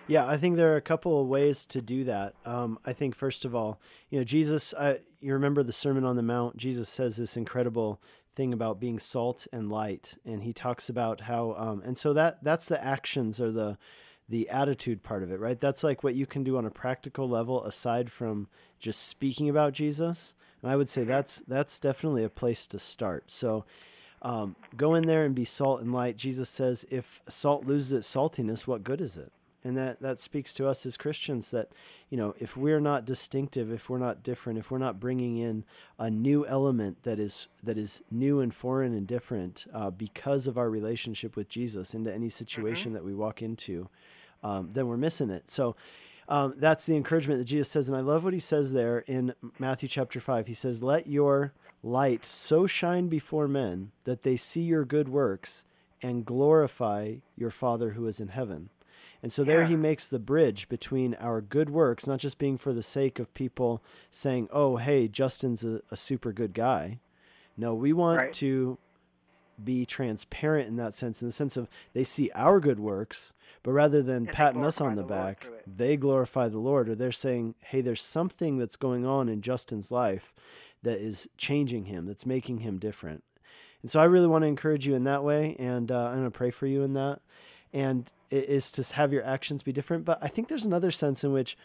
Yeah, 0.08 0.26
I 0.26 0.38
think 0.38 0.56
there 0.56 0.73
are 0.73 0.78
a 0.78 0.82
couple 0.82 1.21
of 1.21 1.28
ways 1.28 1.65
to 1.65 1.82
do 1.82 2.06
that. 2.06 2.34
Um, 2.45 2.80
I 2.86 2.93
think 2.93 3.13
first 3.13 3.45
of 3.45 3.54
all, 3.54 3.80
you 4.10 4.17
know, 4.17 4.23
Jesus. 4.23 4.73
Uh, 4.73 4.97
you 5.19 5.34
remember 5.34 5.62
the 5.62 5.73
Sermon 5.73 6.04
on 6.04 6.15
the 6.15 6.23
Mount? 6.23 6.58
Jesus 6.58 6.89
says 6.89 7.17
this 7.17 7.38
incredible 7.38 8.00
thing 8.34 8.54
about 8.54 8.80
being 8.80 9.00
salt 9.00 9.47
and 9.52 9.69
light, 9.69 10.17
and 10.26 10.43
he 10.43 10.54
talks 10.54 10.89
about 10.89 11.21
how. 11.21 11.54
Um, 11.58 11.84
and 11.86 11.97
so 11.97 12.13
that 12.13 12.43
that's 12.43 12.67
the 12.67 12.84
actions 12.84 13.39
or 13.39 13.52
the 13.52 13.78
the 14.30 14.50
attitude 14.50 15.04
part 15.04 15.23
of 15.23 15.32
it, 15.32 15.39
right? 15.39 15.60
That's 15.60 15.84
like 15.84 16.04
what 16.04 16.15
you 16.15 16.26
can 16.26 16.43
do 16.43 16.58
on 16.58 16.65
a 16.65 16.71
practical 16.71 17.30
level 17.30 17.63
aside 17.63 18.12
from 18.12 18.47
just 18.80 19.08
speaking 19.08 19.47
about 19.47 19.73
Jesus. 19.73 20.34
And 20.62 20.72
I 20.72 20.76
would 20.76 20.89
say 20.89 21.04
that's 21.04 21.41
that's 21.48 21.80
definitely 21.80 22.24
a 22.24 22.30
place 22.30 22.67
to 22.67 22.80
start. 22.80 23.32
So 23.32 23.65
um, 24.22 24.56
go 24.76 24.96
in 24.96 25.06
there 25.06 25.26
and 25.26 25.36
be 25.36 25.46
salt 25.46 25.82
and 25.82 25.93
light. 25.93 26.17
Jesus 26.17 26.50
says, 26.50 26.86
if 26.89 27.22
salt 27.30 27.65
loses 27.65 27.93
its 27.93 28.13
saltiness, 28.13 28.65
what 28.65 28.84
good 28.84 29.02
is 29.02 29.15
it? 29.15 29.32
And 29.63 29.76
that, 29.76 30.02
that 30.02 30.20
speaks 30.20 30.54
to 30.56 30.67
us 30.67 30.86
as 30.86 30.98
Christians 30.98 31.52
that, 31.52 31.72
you 32.10 32.17
know, 32.17 32.34
if 32.39 32.56
we're 32.56 32.80
not 32.80 33.06
distinctive, 33.06 33.72
if 33.72 33.89
we're 33.89 33.98
not 33.98 34.24
different, 34.24 34.58
if 34.60 34.72
we're 34.72 34.78
not 34.78 35.00
bringing 35.00 35.38
in 35.38 35.65
a 36.00 36.10
new 36.10 36.48
element 36.48 37.04
that 37.04 37.20
is 37.20 37.48
that 37.63 37.78
is 37.78 38.02
new 38.10 38.39
and 38.39 38.54
foreign 38.54 38.93
and 38.93 39.08
different 39.08 39.65
uh, 39.74 39.89
because 39.89 40.48
of 40.48 40.58
our 40.58 40.70
relationship 40.70 41.36
with 41.36 41.50
Jesus 41.50 41.93
into 41.93 42.13
any 42.13 42.30
situation 42.30 42.93
that 42.93 43.04
we 43.04 43.13
walk 43.13 43.41
into, 43.41 43.89
um, 44.41 44.70
then 44.72 44.88
we're 44.88 44.96
missing 44.96 45.30
it. 45.30 45.50
So 45.50 45.76
um, 46.30 46.54
that's 46.58 46.86
the 46.86 46.96
encouragement 46.96 47.40
that 47.40 47.46
Jesus 47.46 47.70
says. 47.70 47.88
And 47.88 47.98
I 47.98 48.02
love 48.02 48.24
what 48.24 48.34
he 48.34 48.40
says 48.40 48.74
there 48.74 49.00
in 49.00 49.34
Matthew 49.60 49.88
chapter 49.90 50.20
5. 50.20 50.48
He 50.48 50.54
says, 50.54 50.84
Let 50.84 51.08
your 51.08 51.54
light 51.84 52.26
so 52.26 52.68
shine 52.68 53.08
before 53.08 53.48
men 53.48 53.92
that 54.04 54.24
they 54.24 54.36
see 54.36 54.62
your 54.62 54.84
good 54.86 55.08
works 55.10 55.63
and 56.02 56.26
glorify 56.26 57.16
your 57.36 57.50
Father 57.50 57.92
who 57.92 58.08
is 58.08 58.20
in 58.20 58.28
heaven. 58.30 58.70
And 59.24 59.34
so 59.34 59.44
there 59.44 59.62
Yeah. 59.62 59.70
he 59.70 59.76
makes 59.76 60.08
the 60.08 60.20
bridge 60.20 60.70
between 60.70 61.16
our 61.16 61.42
good 61.42 61.70
works, 61.70 62.06
not 62.06 62.20
just 62.20 62.38
being 62.38 62.58
for 62.58 62.72
the 62.74 62.84
sake 62.84 63.18
of 63.20 63.34
people 63.34 63.82
saying, 64.12 64.48
oh, 64.52 64.78
hey, 64.78 65.08
Justin's 65.08 65.63
a, 65.63 65.82
a 65.90 65.98
super 65.98 66.32
good 66.32 66.54
guy. 66.54 67.00
No, 67.58 67.74
we 67.74 67.94
want 67.94 68.18
Right. 68.20 68.34
to 68.34 68.78
be 69.63 69.86
transparent 69.86 70.67
in 70.67 70.76
that 70.78 70.96
sense, 70.96 71.22
in 71.22 71.28
the 71.28 71.32
sense 71.34 71.58
of 71.58 71.67
they 71.93 72.04
see 72.04 72.30
our 72.36 72.60
good 72.60 72.80
works, 72.80 73.34
but 73.63 73.72
rather 73.72 74.02
than 74.02 74.28
patting 74.28 74.63
us 74.63 74.80
on 74.80 74.96
the 74.96 75.02
the 75.02 75.08
back, 75.08 75.48
they 75.65 75.98
glorify 75.98 76.48
the 76.48 76.60
Lord, 76.60 76.89
or 76.89 76.96
they're 76.96 77.12
saying, 77.12 77.56
hey, 77.60 77.82
there's 77.82 78.02
something 78.02 78.58
that's 78.58 78.76
going 78.76 79.06
on 79.06 79.30
in 79.30 79.41
Justin's 79.41 79.91
life 79.91 80.34
that 80.84 81.00
is 81.00 81.28
changing 81.38 81.86
him, 81.86 82.06
that's 82.06 82.26
making 82.26 82.60
him 82.60 82.78
different. 82.78 83.24
And 83.82 83.91
so 83.91 84.00
I 84.00 84.06
really 84.06 84.28
want 84.28 84.43
to 84.43 84.48
encourage 84.48 84.88
you 84.88 84.96
in 84.96 85.04
that 85.06 85.24
way, 85.24 85.56
and 85.60 85.91
uh, 85.91 86.06
I'm 86.06 86.13
going 86.13 86.24
to 86.26 86.32
pray 86.32 86.52
for 86.52 86.67
you 86.67 86.84
in 86.84 86.93
that. 86.93 87.20
And 87.74 88.12
it 88.30 88.50
is 88.50 88.72
to 88.74 88.96
have 88.96 89.13
your 89.13 89.24
actions 89.24 89.63
be 89.63 89.74
different. 89.74 90.06
But 90.06 90.20
I 90.22 90.28
think 90.30 90.48
there's 90.48 90.65
another 90.65 90.91
sense 90.91 91.24
in 91.24 91.32
which, 91.32 91.58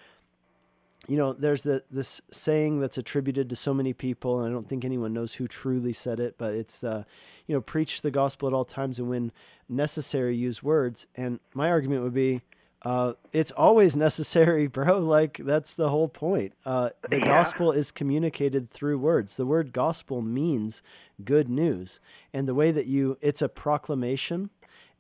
you 1.09 1.17
know, 1.17 1.33
there's 1.33 1.65
the, 1.65 1.83
this 1.91 2.21
saying 2.31 2.81
that's 2.81 2.97
attributed 2.97 3.49
to 3.51 3.57
so 3.57 3.75
many 3.75 3.93
people, 3.93 4.39
and 4.41 4.49
I 4.49 4.53
don't 4.53 4.69
think 4.69 4.85
anyone 4.85 5.13
knows 5.13 5.35
who 5.35 5.49
truly 5.49 5.93
said 5.93 6.21
it, 6.21 6.37
but 6.39 6.55
it's, 6.55 6.85
uh, 6.85 7.03
you 7.47 7.55
know, 7.55 7.61
preach 7.61 8.03
the 8.03 8.11
gospel 8.11 8.47
at 8.49 8.55
all 8.55 8.65
times 8.65 8.99
and 8.99 9.09
when 9.09 9.33
necessary, 9.69 10.37
use 10.37 10.63
words. 10.63 11.07
And 11.17 11.41
my 11.55 11.71
argument 11.71 12.05
would 12.05 12.15
be, 12.15 12.43
uh, 12.83 13.15
it's 13.33 13.51
always 13.53 13.97
necessary, 14.09 14.69
bro. 14.69 14.99
Like 14.99 15.39
that's 15.39 15.75
the 15.75 15.89
whole 15.89 16.09
point. 16.09 16.53
Uh, 16.65 16.91
the 17.09 17.19
Yeah. 17.19 17.27
gospel 17.27 17.73
is 17.73 17.91
communicated 17.91 18.71
through 18.71 18.99
words. 18.99 19.37
The 19.37 19.47
word 19.47 19.73
gospel 19.73 20.23
means 20.23 20.83
good 21.25 21.49
news, 21.49 22.01
and 22.33 22.47
the 22.47 22.55
way 22.55 22.71
that 22.71 22.87
you 22.87 23.19
it's 23.21 23.43
a 23.43 23.49
proclamation, 23.49 24.51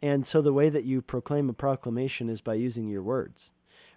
and 0.01 0.27
so 0.27 0.41
the 0.43 0.53
way 0.53 0.69
that 0.69 0.85
you 0.85 1.01
proclaim 1.03 1.49
a 1.49 1.53
proclamation 1.53 2.29
is 2.29 2.41
by 2.41 2.55
using 2.55 2.89
your 2.89 3.03
words. 3.03 3.53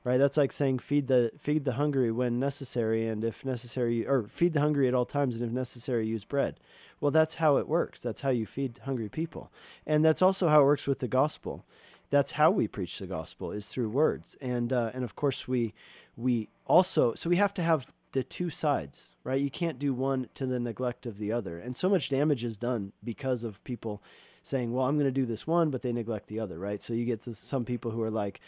Right, 0.05 0.17
that's 0.17 0.37
like 0.37 0.51
saying 0.51 0.79
feed 0.79 1.07
the 1.07 1.31
feed 1.39 1.65
the 1.65 1.73
hungry 1.73 2.11
when 2.11 2.39
necessary, 2.39 3.07
and 3.07 3.23
if 3.23 3.43
necessary, 3.43 4.05
or 4.05 4.27
feed 4.27 4.53
the 4.53 4.61
hungry 4.61 4.87
at 4.87 4.93
all 4.93 5.03
times, 5.03 5.35
and 5.35 5.43
if 5.43 5.51
necessary, 5.51 6.05
use 6.07 6.23
bread. 6.23 6.59
Well, 7.01 7.09
that's 7.09 7.35
how 7.35 7.57
it 7.57 7.67
works. 7.67 8.01
That's 8.01 8.21
how 8.21 8.29
you 8.29 8.45
feed 8.45 8.79
hungry 8.85 9.09
people, 9.09 9.51
and 9.83 10.05
that's 10.05 10.21
also 10.21 10.47
how 10.47 10.61
it 10.61 10.65
works 10.65 10.85
with 10.85 10.99
the 10.99 11.07
gospel. 11.07 11.65
That's 12.11 12.33
how 12.33 12.51
we 12.51 12.67
preach 12.67 12.99
the 12.99 13.07
gospel 13.07 13.51
is 13.51 13.65
through 13.67 13.89
words. 13.89 14.37
And 14.39 14.71
uh, 14.71 14.91
and 14.93 15.03
of 15.03 15.15
course 15.15 15.47
we 15.47 15.73
we 16.15 16.49
also 16.67 17.15
so 17.15 17.27
we 17.27 17.37
have 17.37 17.53
to 17.55 17.63
have 17.63 17.87
the 18.11 18.23
two 18.23 18.51
sides 18.51 19.15
right? 19.25 19.41
You 19.41 19.49
can't 19.49 19.79
do 19.79 19.93
one 19.93 20.29
to 20.35 20.45
the 20.45 20.59
neglect 20.59 21.05
of 21.05 21.17
the 21.17 21.31
other. 21.31 21.57
And 21.59 21.75
so 21.75 21.89
much 21.89 22.09
damage 22.09 22.43
is 22.43 22.55
done 22.55 22.93
because 23.03 23.43
of 23.43 23.61
people 23.63 24.01
saying 24.43 24.71
well 24.71 24.85
i'm 24.85 24.95
going 24.95 25.07
to 25.07 25.11
do 25.11 25.25
this 25.25 25.47
one 25.47 25.71
but 25.71 25.81
they 25.81 25.91
neglect 25.91 26.27
the 26.27 26.39
other 26.39 26.59
right? 26.59 26.81
So 26.81 26.93
you 26.93 27.03
get 27.03 27.23
some 27.23 27.65
people 27.65 27.89
who 27.89 28.03
are 28.03 28.11
like 28.11 28.39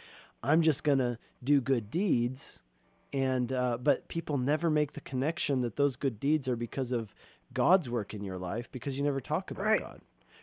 i'm 0.43 0.61
just 0.61 0.83
going 0.83 0.97
to 0.99 1.17
do 1.43 1.59
good 1.61 1.89
deeds 1.91 2.63
and 3.13 3.53
uh, 3.53 3.77
but 3.77 4.07
people 4.07 4.37
never 4.37 4.69
make 4.69 4.93
the 4.93 5.01
connection 5.01 5.61
that 5.61 5.75
those 5.77 5.95
good 5.95 6.19
deeds 6.19 6.47
are 6.47 6.55
because 6.55 6.91
of 6.91 7.13
god's 7.53 7.89
work 7.89 8.13
in 8.13 8.23
your 8.23 8.37
life 8.37 8.71
because 8.71 8.97
you 8.97 9.03
never 9.03 9.21
talk 9.21 9.51
about 9.51 9.65
Right. 9.65 9.79
god 9.79 10.01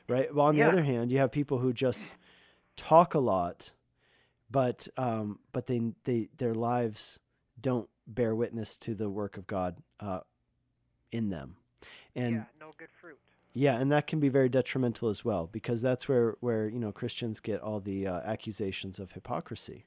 right 0.09 0.35
well 0.35 0.47
on 0.47 0.57
the 0.57 0.63
other 0.63 0.83
hand 0.83 1.11
you 1.11 1.19
have 1.19 1.31
people 1.31 1.59
who 1.59 1.73
just 1.73 2.15
talk 2.77 3.15
a 3.15 3.21
lot, 3.21 3.71
but 4.51 4.89
um, 4.97 5.39
but 5.53 5.67
they 5.67 5.81
they 6.05 6.29
their 6.39 6.55
lives 6.55 7.21
don't 7.61 7.89
bear 8.07 8.35
witness 8.35 8.77
to 8.79 8.95
the 8.95 9.09
work 9.09 9.37
of 9.37 9.47
God 9.47 9.77
uh, 10.01 10.21
in 11.13 11.31
them, 11.31 11.57
and 12.17 12.35
yeah, 12.35 12.45
no 12.59 12.73
good 12.77 12.89
fruit. 13.01 13.19
Yeah, 13.55 13.77
and 13.79 13.91
that 13.93 14.07
can 14.09 14.19
be 14.21 14.29
very 14.29 14.49
detrimental 14.49 15.09
as 15.09 15.25
well 15.25 15.49
because 15.51 15.81
that's 15.81 16.09
where 16.09 16.37
where 16.41 16.69
you 16.69 16.79
know 16.81 16.93
Christians 16.93 17.41
get 17.41 17.61
all 17.61 17.81
the 17.81 18.07
uh, 18.07 18.21
accusations 18.25 18.99
of 18.99 19.13
hypocrisy. 19.13 19.87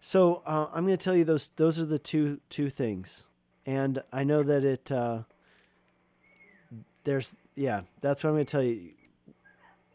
So 0.00 0.42
uh, 0.46 0.68
I'm 0.72 0.84
going 0.86 0.96
to 0.98 1.02
tell 1.02 1.16
you 1.16 1.24
those 1.24 1.48
those 1.56 1.78
are 1.78 1.84
the 1.86 1.98
two 1.98 2.40
two 2.50 2.68
things, 2.70 3.26
and 3.66 4.02
I 4.12 4.22
know 4.24 4.42
that 4.42 4.62
it 4.64 4.92
uh, 4.92 5.22
there's 7.04 7.34
yeah 7.54 7.82
that's 8.00 8.22
what 8.24 8.30
I'm 8.30 8.36
going 8.36 8.46
to 8.46 8.50
tell 8.52 8.62
you. 8.62 8.90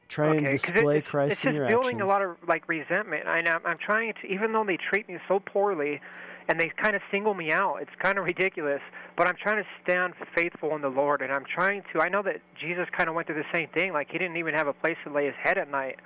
Try 0.07 0.35
and 0.35 0.47
Okay, 0.47 0.55
it- 0.55 0.61
display 0.63 0.97
it's, 0.97 1.07
Christ 1.07 1.31
it's 1.33 1.43
in 1.45 1.49
just 1.51 1.55
your 1.57 1.67
building 1.67 1.97
actions. 1.97 2.01
a 2.01 2.05
lot 2.11 2.23
of 2.23 2.37
like 2.47 2.67
resentment. 2.67 3.25
And 3.27 3.47
I'm, 3.47 3.61
I'm 3.63 3.77
trying 3.77 4.13
to, 4.21 4.27
even 4.27 4.51
though 4.53 4.63
they 4.63 4.77
treat 4.77 5.07
me 5.07 5.19
so 5.27 5.39
poorly, 5.39 6.01
and 6.49 6.59
they 6.59 6.71
kind 6.81 6.95
of 6.95 7.01
single 7.11 7.35
me 7.35 7.51
out. 7.51 7.77
It's 7.79 7.91
kind 8.01 8.17
of 8.17 8.25
ridiculous, 8.25 8.81
but 9.15 9.27
I'm 9.27 9.35
trying 9.41 9.63
to 9.63 9.69
stand 9.83 10.15
faithful 10.35 10.75
in 10.75 10.81
the 10.81 10.89
Lord, 10.89 11.21
and 11.21 11.31
I'm 11.31 11.45
trying 11.45 11.83
to. 11.93 12.01
I 12.01 12.09
know 12.09 12.23
that 12.23 12.41
Jesus 12.59 12.87
kind 12.97 13.07
of 13.07 13.13
went 13.13 13.27
through 13.27 13.41
the 13.41 13.53
same 13.53 13.69
thing. 13.69 13.93
Like 13.93 14.09
he 14.11 14.17
didn't 14.17 14.37
even 14.37 14.55
have 14.55 14.67
a 14.67 14.73
place 14.73 14.97
to 15.05 15.13
lay 15.13 15.25
his 15.27 15.35
head 15.41 15.59
at 15.59 15.69
night, 15.69 15.97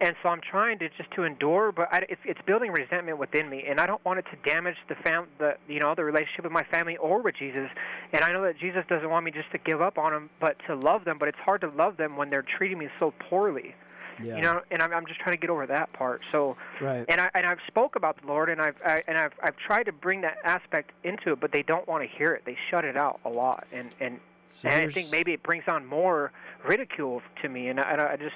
and 0.00 0.14
so 0.22 0.28
I'm 0.28 0.40
trying 0.40 0.78
to 0.78 0.88
just 0.90 1.10
to 1.16 1.24
endure. 1.24 1.72
But 1.72 1.88
I, 1.92 2.06
it's 2.08 2.20
it's 2.24 2.40
building 2.46 2.70
resentment 2.70 3.18
within 3.18 3.50
me, 3.50 3.64
and 3.68 3.80
I 3.80 3.86
don't 3.86 4.02
want 4.04 4.20
it 4.20 4.26
to 4.30 4.48
damage 4.48 4.76
the 4.88 4.94
fam, 5.02 5.26
the 5.38 5.54
you 5.66 5.80
know 5.80 5.96
the 5.96 6.04
relationship 6.04 6.44
with 6.44 6.52
my 6.52 6.64
family 6.70 6.96
or 6.96 7.20
with 7.20 7.34
Jesus. 7.36 7.68
And 8.12 8.22
I 8.22 8.32
know 8.32 8.44
that 8.44 8.56
Jesus 8.56 8.84
doesn't 8.88 9.10
want 9.10 9.24
me 9.24 9.32
just 9.32 9.50
to 9.50 9.58
give 9.58 9.82
up 9.82 9.98
on 9.98 10.12
them, 10.12 10.30
but 10.40 10.56
to 10.68 10.76
love 10.76 11.04
them. 11.06 11.16
But 11.18 11.28
it's 11.28 11.38
hard 11.44 11.60
to 11.62 11.70
love 11.70 11.96
them 11.96 12.16
when 12.16 12.30
they're 12.30 12.46
treating 12.56 12.78
me 12.78 12.86
so 13.00 13.12
poorly 13.28 13.74
yeah. 14.22 14.36
you 14.36 14.42
know 14.42 14.60
and 14.70 14.82
I'm, 14.82 14.92
I'm 14.92 15.06
just 15.06 15.20
trying 15.20 15.34
to 15.36 15.40
get 15.40 15.50
over 15.50 15.66
that 15.66 15.92
part 15.92 16.22
so 16.32 16.56
right. 16.80 17.04
and 17.08 17.20
i 17.20 17.30
and 17.34 17.46
i've 17.46 17.58
spoke 17.66 17.96
about 17.96 18.20
the 18.20 18.26
lord 18.26 18.50
and 18.50 18.60
i've 18.60 18.76
I, 18.84 19.02
and 19.06 19.16
i've 19.18 19.32
i've 19.42 19.56
tried 19.56 19.84
to 19.84 19.92
bring 19.92 20.20
that 20.22 20.38
aspect 20.44 20.92
into 21.04 21.32
it 21.32 21.40
but 21.40 21.52
they 21.52 21.62
don't 21.62 21.86
want 21.88 22.02
to 22.08 22.16
hear 22.16 22.32
it 22.32 22.44
they 22.44 22.56
shut 22.70 22.84
it 22.84 22.96
out 22.96 23.20
a 23.24 23.28
lot 23.28 23.66
and 23.72 23.94
and 24.00 24.20
So 24.50 24.68
and 24.68 24.88
i 24.88 24.92
think 24.92 25.10
maybe 25.10 25.32
it 25.32 25.42
brings 25.42 25.64
on 25.68 25.86
more 25.86 26.32
ridicule 26.66 27.22
to 27.42 27.48
me 27.48 27.68
and 27.68 27.80
i, 27.80 28.12
I 28.12 28.16
just 28.16 28.34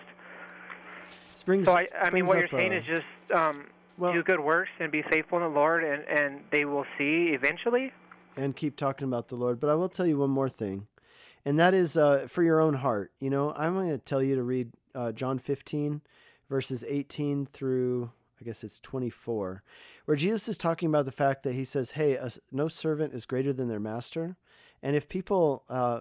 brings- 1.44 1.66
so 1.66 1.76
i 1.76 1.88
i 2.00 2.10
mean 2.10 2.24
what 2.26 2.38
you're 2.38 2.48
saying 2.48 2.72
uh, 2.72 2.76
is 2.76 2.84
just 2.84 3.32
um 3.34 3.66
well- 3.98 4.12
do 4.12 4.22
good 4.22 4.40
works 4.40 4.70
and 4.80 4.90
be 4.92 5.02
faithful 5.02 5.38
in 5.38 5.44
the 5.44 5.50
lord 5.50 5.84
and 5.84 6.04
and 6.08 6.40
they 6.50 6.64
will 6.64 6.86
see 6.98 7.30
eventually 7.34 7.92
and 8.36 8.56
keep 8.56 8.76
talking 8.76 9.06
about 9.06 9.28
the 9.28 9.36
Lord. 9.36 9.60
But 9.60 9.70
I 9.70 9.74
will 9.74 9.88
tell 9.88 10.06
you 10.06 10.18
one 10.18 10.30
more 10.30 10.48
thing, 10.48 10.86
and 11.44 11.58
that 11.58 11.74
is 11.74 11.96
uh, 11.96 12.26
for 12.28 12.42
your 12.42 12.60
own 12.60 12.74
heart. 12.74 13.12
You 13.20 13.30
know, 13.30 13.52
I'm 13.56 13.74
going 13.74 13.90
to 13.90 13.98
tell 13.98 14.22
you 14.22 14.36
to 14.36 14.42
read 14.42 14.72
uh, 14.94 15.12
John 15.12 15.38
15, 15.38 16.02
verses 16.48 16.84
18 16.86 17.46
through, 17.46 18.10
I 18.40 18.44
guess 18.44 18.64
it's 18.64 18.78
24, 18.78 19.62
where 20.04 20.16
Jesus 20.16 20.48
is 20.48 20.58
talking 20.58 20.88
about 20.88 21.04
the 21.04 21.12
fact 21.12 21.42
that 21.42 21.54
he 21.54 21.64
says, 21.64 21.92
Hey, 21.92 22.14
a, 22.14 22.30
no 22.50 22.68
servant 22.68 23.14
is 23.14 23.26
greater 23.26 23.52
than 23.52 23.68
their 23.68 23.80
master. 23.80 24.36
And 24.82 24.96
if 24.96 25.08
people 25.08 25.64
uh, 25.68 26.00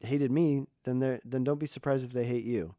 hated 0.00 0.30
me, 0.30 0.66
then, 0.84 1.20
then 1.24 1.44
don't 1.44 1.60
be 1.60 1.66
surprised 1.66 2.04
if 2.04 2.12
they 2.12 2.24
hate 2.24 2.44
you. 2.44 2.74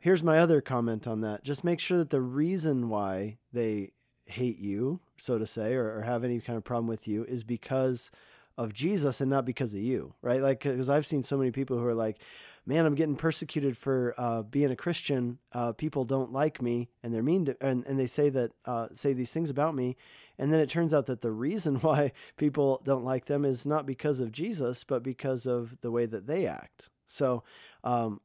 Here's 0.00 0.22
my 0.22 0.38
other 0.38 0.60
comment 0.60 1.06
on 1.06 1.22
that. 1.22 1.42
Just 1.42 1.64
make 1.64 1.80
sure 1.80 1.98
that 1.98 2.10
the 2.10 2.20
reason 2.20 2.88
why 2.88 3.38
they 3.52 3.92
hate 4.26 4.58
you, 4.58 5.00
so 5.16 5.38
to 5.38 5.46
say, 5.46 5.74
or, 5.74 5.98
or 5.98 6.02
have 6.02 6.22
any 6.22 6.40
kind 6.40 6.56
of 6.56 6.64
problem 6.64 6.86
with 6.86 7.08
you 7.08 7.24
is 7.24 7.42
because 7.42 8.10
of 8.58 8.72
Jesus 8.72 9.20
and 9.20 9.30
not 9.30 9.44
because 9.44 9.74
of 9.74 9.80
you, 9.80 10.14
right? 10.22 10.40
Like, 10.42 10.60
because 10.60 10.88
I've 10.88 11.06
seen 11.06 11.22
so 11.22 11.36
many 11.36 11.50
people 11.50 11.78
who 11.78 11.86
are 11.86 11.94
like, 11.94 12.18
man, 12.66 12.84
I'm 12.84 12.96
getting 12.96 13.16
persecuted 13.16 13.76
for 13.76 14.14
uh, 14.18 14.42
being 14.42 14.70
a 14.70 14.76
Christian. 14.76 15.38
Uh, 15.52 15.72
people 15.72 16.04
don't 16.04 16.32
like 16.32 16.60
me, 16.60 16.90
and 17.02 17.14
they're 17.14 17.22
mean 17.22 17.46
to, 17.46 17.56
and, 17.60 17.86
and 17.86 17.98
they 17.98 18.08
say 18.08 18.28
that 18.30 18.52
uh, 18.64 18.88
say 18.92 19.12
these 19.12 19.30
things 19.30 19.48
about 19.48 19.74
me, 19.74 19.96
and 20.38 20.52
then 20.52 20.60
it 20.60 20.68
turns 20.68 20.92
out 20.92 21.06
that 21.06 21.20
the 21.20 21.30
reason 21.30 21.76
why 21.80 22.12
people 22.36 22.82
don't 22.84 23.04
like 23.04 23.26
them 23.26 23.44
is 23.44 23.66
not 23.66 23.86
because 23.86 24.20
of 24.20 24.32
Jesus, 24.32 24.84
but 24.84 25.02
because 25.02 25.46
of 25.46 25.80
the 25.80 25.90
way 25.90 26.06
that 26.06 26.26
they 26.26 26.46
act. 26.46 26.90
So, 27.06 27.44
um, 27.84 28.20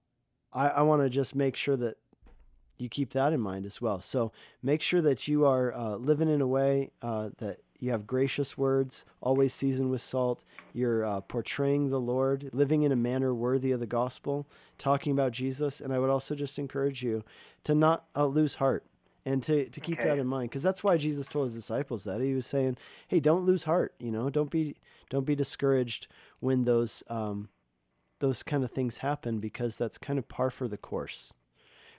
I, 0.51 0.69
I 0.69 0.81
want 0.81 1.03
to 1.03 1.09
just 1.09 1.35
make 1.35 1.55
sure 1.55 1.77
that 1.77 1.97
you 2.81 2.89
keep 2.89 3.13
that 3.13 3.31
in 3.31 3.39
mind 3.39 3.65
as 3.65 3.79
well. 3.79 4.01
So 4.01 4.31
make 4.63 4.81
sure 4.81 5.01
that 5.01 5.27
you 5.27 5.45
are 5.45 5.73
uh, 5.73 5.95
living 5.97 6.27
in 6.27 6.41
a 6.41 6.47
way 6.47 6.89
uh, 7.01 7.29
that 7.37 7.59
you 7.81 7.91
have 7.91 8.05
gracious 8.05 8.57
words, 8.57 9.05
always 9.21 9.53
seasoned 9.53 9.89
with 9.89 10.01
salt. 10.01 10.43
You're 10.71 11.03
uh, 11.03 11.21
portraying 11.21 11.89
the 11.89 11.99
Lord, 11.99 12.51
living 12.53 12.83
in 12.83 12.91
a 12.91 12.95
manner 12.95 13.33
worthy 13.33 13.71
of 13.71 13.79
the 13.79 13.87
gospel, 13.87 14.47
talking 14.77 15.11
about 15.11 15.31
Jesus. 15.31 15.81
And 15.81 15.91
I 15.91 15.97
would 15.97 16.11
also 16.11 16.35
just 16.35 16.59
encourage 16.59 17.01
you 17.01 17.23
to 17.63 17.73
not 17.73 18.05
uh, 18.15 18.27
lose 18.27 18.55
heart 18.55 18.85
and 19.25 19.41
to, 19.43 19.67
to 19.67 19.81
keep 19.81 19.97
Okay. 19.99 20.09
that 20.09 20.19
in 20.19 20.27
mind 20.27 20.51
because 20.51 20.61
that's 20.61 20.83
why 20.83 20.95
Jesus 20.95 21.27
told 21.27 21.47
his 21.47 21.55
disciples 21.55 22.03
that 22.03 22.21
he 22.21 22.35
was 22.35 22.45
saying, 22.45 22.77
"Hey, 23.07 23.19
don't 23.19 23.45
lose 23.45 23.63
heart. 23.63 23.95
You 23.99 24.11
know, 24.11 24.29
don't 24.29 24.51
be 24.51 24.75
don't 25.09 25.25
be 25.25 25.35
discouraged 25.35 26.07
when 26.39 26.65
those 26.65 27.03
um, 27.09 27.49
those 28.19 28.43
kind 28.43 28.63
of 28.63 28.69
things 28.71 28.97
happen 28.97 29.39
because 29.39 29.75
that's 29.75 29.97
kind 29.97 30.19
of 30.19 30.27
par 30.29 30.51
for 30.51 30.67
the 30.67 30.77
course." 30.77 31.33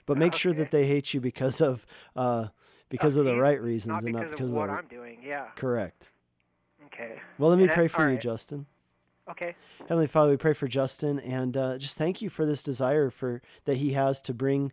But 0.05 0.17
make 0.17 0.35
sure 0.35 0.53
that 0.53 0.71
they 0.71 0.85
hate 0.85 1.13
you 1.13 1.21
because 1.21 1.61
of 1.61 1.85
uh, 2.15 2.47
because 2.93 3.15
of 3.15 3.25
the 3.25 3.35
right 3.35 3.59
reasons 3.61 3.87
not 3.89 4.03
and 4.03 4.13
not 4.13 4.29
because 4.29 4.51
of 4.51 4.55
what 4.55 4.67
the 4.67 4.73
I'm 4.73 4.87
doing 4.87 5.17
yeah 5.25 5.47
correct. 5.55 6.11
okay 6.85 7.19
Well, 7.37 7.49
let 7.49 7.57
me 7.57 7.63
And 7.65 7.73
pray 7.73 7.87
for 7.87 8.03
you, 8.03 8.13
right. 8.15 8.21
Justin. 8.21 8.67
okay 9.29 9.55
Heavenly 9.79 10.07
Father, 10.07 10.31
we 10.31 10.37
pray 10.37 10.53
for 10.53 10.67
Justin 10.67 11.19
and 11.19 11.57
uh, 11.57 11.77
just 11.77 11.97
thank 11.97 12.21
you 12.21 12.29
for 12.29 12.45
this 12.45 12.61
desire 12.63 13.09
for 13.09 13.41
that 13.65 13.77
he 13.77 13.93
has 13.93 14.21
to 14.23 14.33
bring 14.33 14.71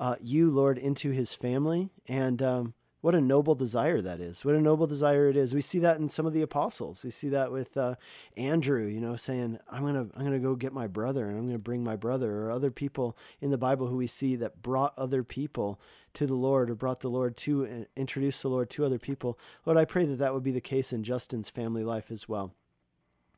uh, 0.00 0.16
you, 0.20 0.50
Lord, 0.50 0.78
into 0.78 1.10
his 1.10 1.32
family 1.34 1.90
and 2.08 2.42
um, 2.42 2.74
what 3.00 3.14
a 3.14 3.20
noble 3.20 3.54
desire 3.54 4.00
that 4.02 4.20
is. 4.20 4.44
What 4.44 4.54
a 4.54 4.60
noble 4.60 4.86
desire 4.86 5.28
it 5.28 5.36
is. 5.36 5.54
We 5.54 5.62
see 5.62 5.78
that 5.78 5.98
in 5.98 6.08
some 6.08 6.26
of 6.26 6.34
the 6.34 6.42
apostles. 6.42 7.02
We 7.02 7.10
see 7.10 7.30
that 7.30 7.50
with 7.50 7.76
uh, 7.76 7.94
Andrew, 8.36 8.86
you 8.86 9.00
know, 9.00 9.16
saying, 9.16 9.58
"I'm 9.70 9.84
gonna, 9.84 10.06
I'm 10.14 10.24
gonna 10.24 10.38
go 10.38 10.54
get 10.54 10.72
my 10.72 10.86
brother, 10.86 11.26
and 11.26 11.38
I'm 11.38 11.46
gonna 11.46 11.58
bring 11.58 11.82
my 11.82 11.96
brother," 11.96 12.42
or 12.42 12.50
other 12.50 12.70
people 12.70 13.16
in 13.40 13.50
the 13.50 13.58
Bible 13.58 13.86
who 13.86 13.96
we 13.96 14.06
see 14.06 14.36
that 14.36 14.60
brought 14.60 14.92
other 14.98 15.22
people 15.22 15.80
to 16.14 16.26
the 16.26 16.34
Lord 16.34 16.70
or 16.70 16.74
brought 16.74 17.00
the 17.00 17.08
Lord 17.08 17.36
to 17.38 17.64
and 17.64 17.86
introduced 17.96 18.42
the 18.42 18.50
Lord 18.50 18.68
to 18.70 18.84
other 18.84 18.98
people. 18.98 19.38
Lord, 19.64 19.78
I 19.78 19.84
pray 19.84 20.04
that 20.04 20.18
that 20.18 20.34
would 20.34 20.42
be 20.42 20.52
the 20.52 20.60
case 20.60 20.92
in 20.92 21.02
Justin's 21.04 21.48
family 21.48 21.84
life 21.84 22.10
as 22.10 22.28
well. 22.28 22.52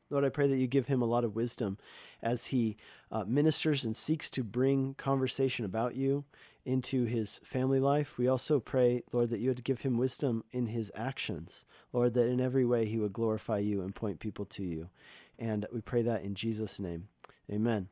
Lord, 0.09 0.25
I 0.25 0.29
pray 0.29 0.47
that 0.47 0.57
you 0.57 0.67
give 0.67 0.87
him 0.87 1.01
a 1.01 1.07
lot 1.07 1.23
of 1.23 1.35
wisdom 1.35 1.77
as 2.21 2.47
he 2.47 2.77
uh, 3.11 3.23
ministers 3.25 3.83
and 3.83 3.95
seeks 3.95 4.29
to 4.31 4.43
bring 4.43 4.93
conversation 4.95 5.65
about 5.65 5.95
you 5.95 6.25
into 6.65 7.05
his 7.05 7.39
family 7.43 7.79
life. 7.79 8.17
We 8.17 8.27
also 8.27 8.59
pray, 8.59 9.03
Lord, 9.11 9.29
that 9.29 9.39
you 9.39 9.49
would 9.49 9.63
give 9.63 9.81
him 9.81 9.97
wisdom 9.97 10.43
in 10.51 10.67
his 10.67 10.91
actions. 10.95 11.65
Lord, 11.91 12.13
that 12.13 12.27
in 12.27 12.39
every 12.39 12.65
way 12.65 12.85
he 12.85 12.97
would 12.97 13.13
glorify 13.13 13.59
you 13.59 13.81
and 13.81 13.95
point 13.95 14.19
people 14.19 14.45
to 14.45 14.63
you. 14.63 14.89
And 15.37 15.65
we 15.73 15.81
pray 15.81 16.01
that 16.03 16.23
in 16.23 16.35
Jesus' 16.35 16.79
name. 16.79 17.07
Amen. 17.51 17.89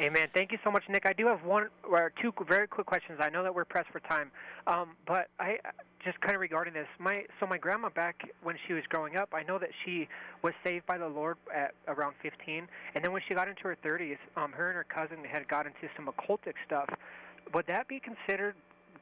Amen. 0.00 0.28
Thank 0.32 0.52
you 0.52 0.58
so 0.62 0.70
much, 0.70 0.84
Nick. 0.88 1.06
I 1.06 1.12
do 1.12 1.26
have 1.26 1.44
one 1.44 1.70
or 1.82 2.12
two 2.22 2.32
very 2.48 2.68
quick 2.68 2.86
questions. 2.86 3.18
I 3.20 3.30
know 3.30 3.42
that 3.42 3.52
we're 3.52 3.64
pressed 3.64 3.90
for 3.90 3.98
time, 3.98 4.30
um, 4.68 4.90
but 5.08 5.26
I 5.40 5.58
just 6.04 6.20
kind 6.20 6.36
of 6.36 6.40
regarding 6.40 6.72
this. 6.72 6.86
My 7.00 7.24
so 7.40 7.48
my 7.48 7.58
grandma 7.58 7.88
back 7.88 8.30
when 8.44 8.54
she 8.68 8.74
was 8.74 8.84
growing 8.88 9.16
up, 9.16 9.30
I 9.32 9.42
know 9.42 9.58
that 9.58 9.70
she 9.84 10.06
was 10.44 10.54
saved 10.62 10.86
by 10.86 10.98
the 10.98 11.08
Lord 11.08 11.36
at 11.52 11.74
around 11.88 12.14
15, 12.22 12.68
and 12.94 13.04
then 13.04 13.10
when 13.10 13.22
she 13.26 13.34
got 13.34 13.48
into 13.48 13.62
her 13.62 13.76
30s, 13.84 14.18
um, 14.36 14.52
her 14.52 14.68
and 14.68 14.76
her 14.76 14.84
cousin 14.84 15.24
had 15.24 15.48
got 15.48 15.66
into 15.66 15.88
some 15.96 16.06
occultic 16.06 16.54
stuff. 16.64 16.88
Would 17.54 17.66
that 17.66 17.88
be 17.88 18.00
considered 18.00 18.54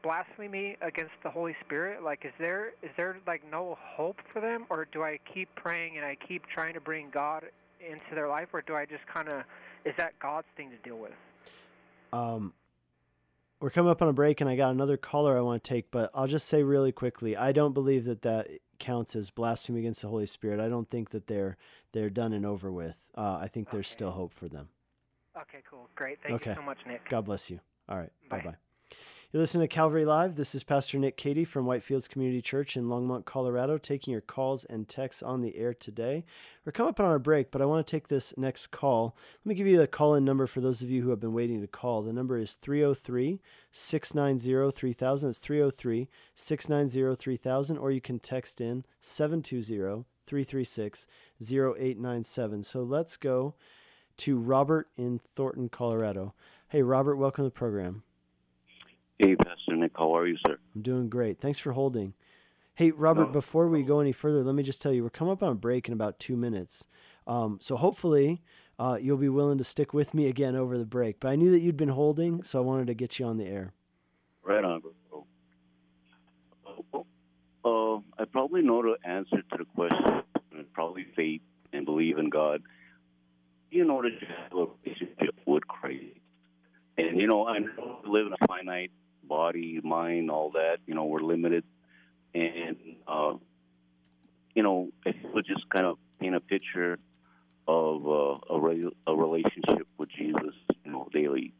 blasphemy 0.03 0.77
against 0.83 1.13
the 1.23 1.31
Holy 1.31 1.57
Spirit? 1.65 2.03
Like, 2.03 2.25
is 2.25 2.33
there 2.39 2.73
is 2.83 2.91
there 2.97 3.19
like 3.27 3.43
no 3.51 3.77
hope 3.81 4.19
for 4.33 4.41
them, 4.41 4.67
or 4.71 4.87
do 4.93 5.03
I 5.03 5.19
keep 5.33 5.49
praying 5.55 5.97
and 5.97 6.05
I 6.05 6.17
keep 6.29 6.47
trying 6.47 6.75
to 6.75 6.81
bring 6.81 7.11
God 7.11 7.45
into 7.81 8.15
their 8.15 8.29
life, 8.29 8.49
or 8.53 8.63
do 8.63 8.75
I 8.75 8.87
just 8.87 9.07
kind 9.07 9.29
of 9.29 9.43
is 9.85 9.95
that 9.99 10.19
God's 10.19 10.47
thing 10.57 10.71
to 10.71 10.77
deal 10.89 10.99
with? 10.99 11.13
Um, 12.13 12.53
we're 13.61 13.71
coming 13.71 13.91
up 13.91 14.03
on 14.03 14.09
a 14.09 14.13
break, 14.13 14.41
and 14.41 14.51
I 14.51 14.57
got 14.57 14.71
another 14.71 14.97
caller 14.97 15.37
I 15.37 15.41
want 15.41 15.63
to 15.63 15.69
take, 15.69 15.91
but 15.91 16.11
I'll 16.15 16.27
just 16.27 16.47
say 16.47 16.63
really 16.63 16.93
quickly, 16.93 17.37
I 17.37 17.53
don't 17.53 17.73
believe 17.73 18.05
that 18.05 18.23
that 18.23 18.49
counts 18.79 19.17
as 19.17 19.31
blasphemy 19.31 19.81
against 19.81 20.03
the 20.03 20.09
Holy 20.09 20.27
Spirit. 20.27 20.61
I 20.61 20.69
don't 20.69 20.89
think 20.89 21.11
that 21.11 21.27
they're 21.27 21.57
they're 21.93 22.11
done 22.11 22.33
and 22.33 22.45
over 22.45 22.71
with. 22.71 22.99
Uh, 23.17 23.39
I 23.41 23.49
think 23.49 23.71
there's 23.71 23.89
still 23.89 24.11
hope 24.11 24.33
for 24.33 24.49
them. 24.49 24.69
Okay, 25.37 25.59
cool, 25.71 25.89
great. 25.95 26.19
Thank 26.23 26.43
okay. 26.43 26.51
you 26.51 26.57
so 26.57 26.63
much, 26.63 26.79
Nick. 26.87 27.09
God 27.09 27.25
bless 27.25 27.51
you. 27.51 27.61
All 27.89 27.99
right, 27.99 28.13
bye 28.29 28.41
bye. 28.41 28.57
You're 29.33 29.43
listening 29.43 29.69
to 29.69 29.75
Calvary 29.75 30.05
Live. 30.05 30.37
This 30.37 30.55
is 30.55 30.63
Pastor 30.63 30.99
Nick 30.99 31.17
Cady 31.17 31.45
from 31.45 31.67
Whitefields 31.67 32.09
Community 32.09 32.41
Church 32.41 32.77
in 32.77 32.85
Longmont, 32.85 33.25
Colorado, 33.25 33.77
taking 33.77 34.13
your 34.13 34.21
calls 34.21 34.65
and 34.65 34.89
texts 34.89 35.23
on 35.23 35.43
the 35.43 35.57
air 35.57 35.75
today. 35.75 36.25
We're 36.65 36.73
coming 36.73 36.91
up 36.91 37.01
on 37.01 37.07
our 37.07 37.19
break, 37.19 37.51
but 37.51 37.61
I 37.61 37.67
want 37.67 37.87
to 37.87 37.91
take 37.91 38.09
this 38.09 38.33
next 38.37 38.69
call. 38.69 39.17
Let 39.45 39.51
me 39.51 39.55
give 39.55 39.67
you 39.67 39.77
the 39.77 39.87
call 39.87 40.15
in 40.15 40.25
number 40.25 40.47
for 40.47 40.61
those 40.61 40.81
of 40.81 40.91
you 40.91 41.03
who 41.03 41.11
have 41.11 41.21
been 41.21 41.35
waiting 41.35 41.61
to 41.61 41.67
call. 41.67 42.03
The 42.03 42.13
number 42.13 42.39
is 42.39 42.55
303 42.55 43.41
690 43.73 44.71
3000. 44.75 45.29
It's 45.29 45.39
303 45.39 46.09
690 46.35 47.21
3000, 47.21 47.79
or 47.79 47.91
you 47.91 48.01
can 48.01 48.19
text 48.19 48.61
in 48.61 48.85
720 49.01 50.05
336 50.27 51.07
0897. 51.43 52.63
So 52.63 52.83
let's 52.83 53.17
go 53.17 53.55
to 54.19 54.39
Robert 54.39 54.89
in 54.97 55.21
Thornton, 55.35 55.69
Colorado. 55.69 56.33
Hey, 56.77 56.83
Robert, 56.83 57.17
welcome 57.17 57.43
to 57.43 57.47
the 57.47 57.55
program. 57.55 58.03
Hey, 59.19 59.35
Pastor 59.35 59.77
Nick, 59.77 59.93
how 59.97 60.15
are 60.15 60.27
you, 60.27 60.37
sir? 60.47 60.59
I'm 60.75 60.83
doing 60.83 61.09
great. 61.09 61.41
Thanks 61.41 61.59
for 61.59 61.73
holding. 61.73 62.13
Hey, 62.75 62.91
Robert, 62.91 63.29
no. 63.29 63.33
before 63.33 63.67
we 63.69 63.83
go 63.83 64.01
any 64.01 64.13
further, 64.13 64.45
let 64.45 64.55
me 64.55 64.63
just 64.63 64.83
tell 64.83 64.93
you 64.93 65.03
we're 65.03 65.09
coming 65.09 65.33
up 65.33 65.43
on 65.43 65.53
a 65.53 65.55
break 65.55 65.89
in 65.89 65.95
about 65.95 66.19
two 66.19 66.37
minutes. 66.37 66.87
Um, 67.27 67.57
so 67.63 67.79
hopefully 67.79 68.43
uh, 68.79 68.99
you'll 69.01 69.17
be 69.17 69.31
willing 69.31 69.57
to 69.57 69.65
stick 69.65 69.95
with 69.95 70.13
me 70.13 70.27
again 70.27 70.55
over 70.55 70.77
the 70.77 70.85
break. 70.85 71.19
But 71.19 71.29
I 71.29 71.37
knew 71.37 71.51
that 71.51 71.61
you'd 71.61 71.79
been 71.79 71.89
holding, 71.89 72.43
so 72.43 72.59
I 72.59 72.61
wanted 72.61 72.89
to 72.89 72.95
get 72.95 73.19
you 73.19 73.25
on 73.25 73.39
the 73.39 73.47
air. 73.47 73.73
Right 74.43 74.63
on, 74.63 74.83
bro. 74.83 75.27
Uh, 77.65 78.01
I 78.23 78.27
probably 78.31 78.61
know 78.61 78.83
the 78.83 78.97
answer 79.09 79.41
to 79.41 79.57
the 79.57 79.65
question, 79.75 80.25
probably 80.75 81.07
faith 81.17 81.41
and 81.73 81.87
believe 81.87 82.19
in 82.19 82.29
God. 82.29 82.61
You 83.71 83.87
know, 83.87 84.03
to 84.03 84.11
have 84.11 84.53
a 84.53 84.67
relationship 84.85 85.17
with 85.19 85.19
Christ. 85.19 85.23
And, 85.23 85.26
you 87.19 87.27
know, 87.27 87.47
I 87.47 87.59
live 88.07 88.27
in 88.27 88.33
a 88.33 88.47
finite 88.47 88.91
body, 89.23 89.81
mind, 89.83 90.31
all 90.31 90.51
that. 90.51 90.79
You 90.87 90.95
know, 90.95 91.05
we're 91.05 91.21
limited, 91.21 91.65
and 92.35 92.77
uh, 93.07 93.35
you 94.55 94.63
know, 94.63 94.91
you 95.05 95.13
would 95.35 95.47
just 95.47 95.69
kind 95.71 95.87
of 95.87 95.99
paint 96.21 96.35
a 96.35 96.41
picture 96.41 96.99
of 97.69 98.07
uh, 98.07 98.55
a 98.55 98.61
re- 98.61 98.93
a 99.07 99.15
relationship 99.15 99.87
with 99.99 100.09
Jesus, 100.11 100.55
you 100.85 100.93
know, 100.93 101.09
daily. 101.13 101.53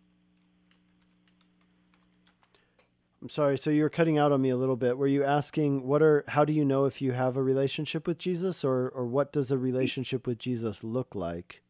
I'm 3.21 3.29
sorry. 3.29 3.59
So 3.59 3.71
you 3.71 3.83
were 3.83 3.91
cutting 3.91 4.19
out 4.19 4.31
on 4.31 4.41
me 4.41 4.51
a 4.51 4.57
little 4.57 4.77
bit. 4.77 4.97
Were 4.97 5.07
you 5.07 5.25
asking 5.25 5.87
what 5.87 6.03
are 6.03 6.25
how 6.29 6.45
do 6.45 6.53
you 6.53 6.65
know 6.65 6.85
if 6.85 7.03
you 7.03 7.13
have 7.13 7.37
a 7.37 7.43
relationship 7.43 8.07
with 8.07 8.19
Jesus, 8.19 8.65
or 8.65 8.89
or 8.89 9.05
what 9.05 9.33
does 9.33 9.51
a 9.51 9.59
relationship 9.59 10.27
with 10.27 10.39
Jesus 10.39 10.85
look 10.85 11.15
like? 11.15 11.63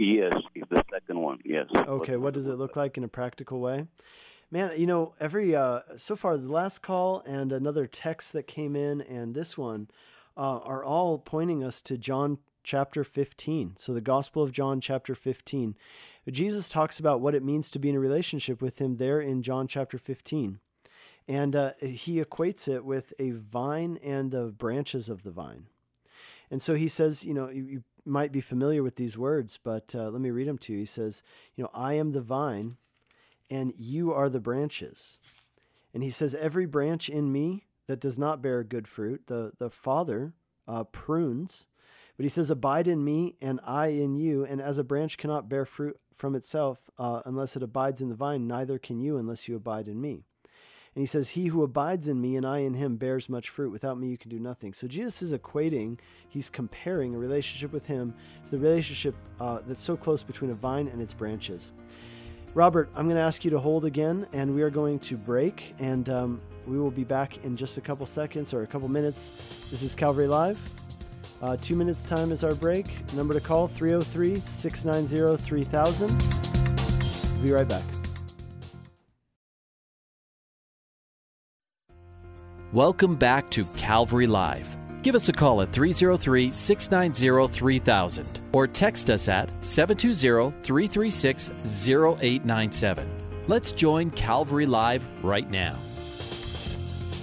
Yes, 0.00 0.32
the 0.54 0.82
second 0.90 1.20
one. 1.20 1.40
Yes. 1.44 1.66
Okay. 1.76 2.16
What, 2.16 2.32
does 2.32 2.46
it 2.46 2.54
look 2.54 2.74
like 2.74 2.96
in 2.96 3.04
a 3.04 3.08
practical 3.08 3.60
way? 3.60 3.86
Man, 4.50 4.72
you 4.78 4.86
know, 4.86 5.12
every 5.20 5.54
uh, 5.54 5.80
so 5.96 6.16
far 6.16 6.38
the 6.38 6.50
last 6.50 6.80
call 6.80 7.22
and 7.26 7.52
another 7.52 7.86
text 7.86 8.32
that 8.32 8.46
came 8.46 8.74
in 8.74 9.02
and 9.02 9.34
this 9.34 9.58
one 9.58 9.88
uh, 10.38 10.60
are 10.60 10.82
all 10.82 11.18
pointing 11.18 11.62
us 11.62 11.82
to 11.82 11.98
John 11.98 12.38
chapter 12.64 13.04
15. 13.04 13.74
So 13.76 13.92
the 13.92 14.00
Gospel 14.00 14.42
of 14.42 14.52
John 14.52 14.80
chapter 14.80 15.14
15. 15.14 15.76
Jesus 16.30 16.70
talks 16.70 16.98
about 16.98 17.20
what 17.20 17.34
it 17.34 17.44
means 17.44 17.70
to 17.70 17.78
be 17.78 17.90
in 17.90 17.96
a 17.96 18.00
relationship 18.00 18.62
with 18.62 18.80
him 18.80 18.96
there 18.96 19.20
in 19.20 19.42
John 19.42 19.68
chapter 19.68 19.98
15. 19.98 20.60
And 21.28 21.54
uh, 21.54 21.72
he 21.82 22.24
equates 22.24 22.68
it 22.68 22.86
with 22.86 23.12
a 23.18 23.32
vine 23.32 23.98
and 24.02 24.30
the 24.30 24.46
branches 24.46 25.10
of 25.10 25.24
the 25.24 25.30
vine. 25.30 25.66
And 26.50 26.60
so 26.60 26.74
he 26.74 26.88
says, 26.88 27.24
you 27.24 27.34
know, 27.34 27.48
you 27.48 27.84
might 28.04 28.32
be 28.32 28.40
familiar 28.40 28.82
with 28.82 28.96
these 28.96 29.18
words, 29.18 29.58
but 29.62 29.94
uh, 29.94 30.08
let 30.08 30.20
me 30.20 30.30
read 30.30 30.48
them 30.48 30.58
to 30.58 30.72
you. 30.72 30.80
He 30.80 30.86
says, 30.86 31.22
you 31.54 31.64
know, 31.64 31.70
I 31.74 31.94
am 31.94 32.12
the 32.12 32.20
vine 32.20 32.76
and 33.50 33.72
you 33.76 34.12
are 34.12 34.28
the 34.28 34.40
branches. 34.40 35.18
And 35.92 36.02
he 36.02 36.10
says, 36.10 36.34
Every 36.34 36.66
branch 36.66 37.08
in 37.08 37.32
me 37.32 37.66
that 37.86 38.00
does 38.00 38.18
not 38.18 38.40
bear 38.40 38.62
good 38.62 38.86
fruit, 38.86 39.26
the, 39.26 39.52
the 39.58 39.70
Father 39.70 40.34
uh, 40.68 40.84
prunes. 40.84 41.66
But 42.16 42.24
he 42.24 42.28
says, 42.28 42.50
Abide 42.50 42.86
in 42.86 43.04
me, 43.04 43.36
and 43.40 43.60
I 43.64 43.88
in 43.88 44.14
you. 44.14 44.44
And 44.44 44.60
as 44.60 44.78
a 44.78 44.84
branch 44.84 45.18
cannot 45.18 45.48
bear 45.48 45.64
fruit 45.64 45.98
from 46.14 46.34
itself 46.34 46.90
uh, 46.98 47.22
unless 47.24 47.56
it 47.56 47.62
abides 47.62 48.00
in 48.00 48.08
the 48.08 48.14
vine, 48.14 48.46
neither 48.46 48.78
can 48.78 49.00
you 49.00 49.16
unless 49.16 49.48
you 49.48 49.56
abide 49.56 49.88
in 49.88 50.00
me. 50.00 50.26
And 51.00 51.06
he 51.06 51.06
says, 51.06 51.30
He 51.30 51.46
who 51.46 51.62
abides 51.62 52.08
in 52.08 52.20
me 52.20 52.36
and 52.36 52.46
I 52.46 52.58
in 52.58 52.74
him 52.74 52.96
bears 52.96 53.30
much 53.30 53.48
fruit. 53.48 53.72
Without 53.72 53.98
me, 53.98 54.08
you 54.08 54.18
can 54.18 54.28
do 54.28 54.38
nothing. 54.38 54.74
So 54.74 54.86
Jesus 54.86 55.22
is 55.22 55.32
equating, 55.32 55.98
he's 56.28 56.50
comparing 56.50 57.14
a 57.14 57.18
relationship 57.18 57.72
with 57.72 57.86
him 57.86 58.12
to 58.44 58.50
the 58.50 58.58
relationship 58.58 59.14
uh, 59.40 59.60
that's 59.66 59.80
so 59.80 59.96
close 59.96 60.22
between 60.22 60.50
a 60.50 60.54
vine 60.54 60.88
and 60.88 61.00
its 61.00 61.14
branches. 61.14 61.72
Robert, 62.52 62.90
I'm 62.94 63.06
going 63.06 63.16
to 63.16 63.22
ask 63.22 63.46
you 63.46 63.50
to 63.50 63.58
hold 63.58 63.86
again, 63.86 64.26
and 64.34 64.54
we 64.54 64.60
are 64.60 64.68
going 64.68 64.98
to 64.98 65.16
break, 65.16 65.74
and 65.78 66.06
um, 66.10 66.42
we 66.66 66.78
will 66.78 66.90
be 66.90 67.04
back 67.04 67.42
in 67.44 67.56
just 67.56 67.78
a 67.78 67.80
couple 67.80 68.04
seconds 68.04 68.52
or 68.52 68.64
a 68.64 68.66
couple 68.66 68.90
minutes. 68.90 69.70
This 69.70 69.82
is 69.82 69.94
Calvary 69.94 70.28
Live. 70.28 70.60
Uh, 71.40 71.56
two 71.56 71.76
minutes 71.76 72.04
time 72.04 72.30
is 72.30 72.44
our 72.44 72.54
break. 72.54 73.10
Number 73.14 73.32
to 73.32 73.40
call 73.40 73.68
303 73.68 74.38
690 74.38 75.42
3000. 75.42 77.42
Be 77.42 77.52
right 77.52 77.66
back. 77.66 77.99
Welcome 82.72 83.16
back 83.16 83.50
to 83.50 83.64
Calvary 83.76 84.28
Live. 84.28 84.76
Give 85.02 85.16
us 85.16 85.28
a 85.28 85.32
call 85.32 85.60
at 85.60 85.72
303 85.72 86.52
690 86.52 87.52
3000 87.52 88.40
or 88.52 88.68
text 88.68 89.10
us 89.10 89.28
at 89.28 89.50
720 89.64 90.52
336 90.62 91.50
0897. 91.50 93.10
Let's 93.48 93.72
join 93.72 94.12
Calvary 94.12 94.66
Live 94.66 95.04
right 95.24 95.50
now. 95.50 95.74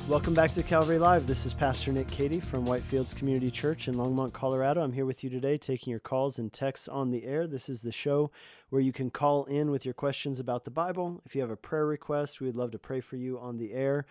Welcome 0.09 0.33
back 0.33 0.51
to 0.51 0.63
Calvary 0.63 0.99
Live. 0.99 1.27
This 1.27 1.45
is 1.45 1.53
Pastor 1.53 1.93
Nick 1.93 2.09
Cady 2.09 2.41
from 2.41 2.65
Whitefields 2.65 3.15
Community 3.15 3.49
Church 3.49 3.87
in 3.87 3.95
Longmont, 3.95 4.33
Colorado. 4.33 4.81
I'm 4.81 4.91
here 4.91 5.05
with 5.05 5.23
you 5.23 5.29
today 5.29 5.57
taking 5.57 5.91
your 5.91 6.01
calls 6.01 6.39
and 6.39 6.51
texts 6.51 6.89
on 6.89 7.11
the 7.11 7.23
air. 7.23 7.47
This 7.47 7.69
is 7.69 7.81
the 7.81 7.91
show 7.93 8.31
where 8.69 8.81
you 8.81 8.91
can 8.91 9.09
call 9.09 9.45
in 9.45 9.71
with 9.71 9.85
your 9.85 9.93
questions 9.93 10.41
about 10.41 10.65
the 10.65 10.71
Bible. 10.71 11.21
If 11.25 11.35
you 11.35 11.41
have 11.41 11.51
a 11.51 11.55
prayer 11.55 11.85
request, 11.85 12.41
we'd 12.41 12.55
love 12.55 12.71
to 12.71 12.79
pray 12.79 12.99
for 12.99 13.15
you 13.15 13.39
on 13.39 13.57
the 13.57 13.71
air. 13.71 14.05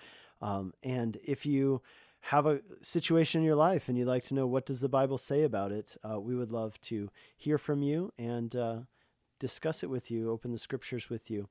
Um, 0.46 0.74
and 0.85 1.18
if 1.24 1.46
you 1.46 1.82
have 2.22 2.46
a 2.46 2.61
situation 2.82 3.42
in 3.42 3.46
your 3.46 3.56
life 3.56 3.88
and 3.88 3.98
you'd 3.98 4.09
like 4.09 4.24
to 4.26 4.35
know 4.35 4.46
what 4.48 4.66
does 4.66 4.80
the 4.80 4.88
bible 4.88 5.18
say 5.18 5.44
about 5.44 5.72
it 5.72 5.96
uh, 6.09 6.20
we 6.20 6.37
would 6.37 6.52
love 6.52 6.80
to 6.82 7.11
hear 7.37 7.59
from 7.59 7.82
you 7.82 8.12
and 8.18 8.56
uh, 8.56 8.78
discuss 9.40 9.82
it 9.85 9.90
with 9.90 10.11
you 10.11 10.30
open 10.32 10.52
the 10.52 10.59
scriptures 10.59 11.11
with 11.11 11.30
you 11.30 11.48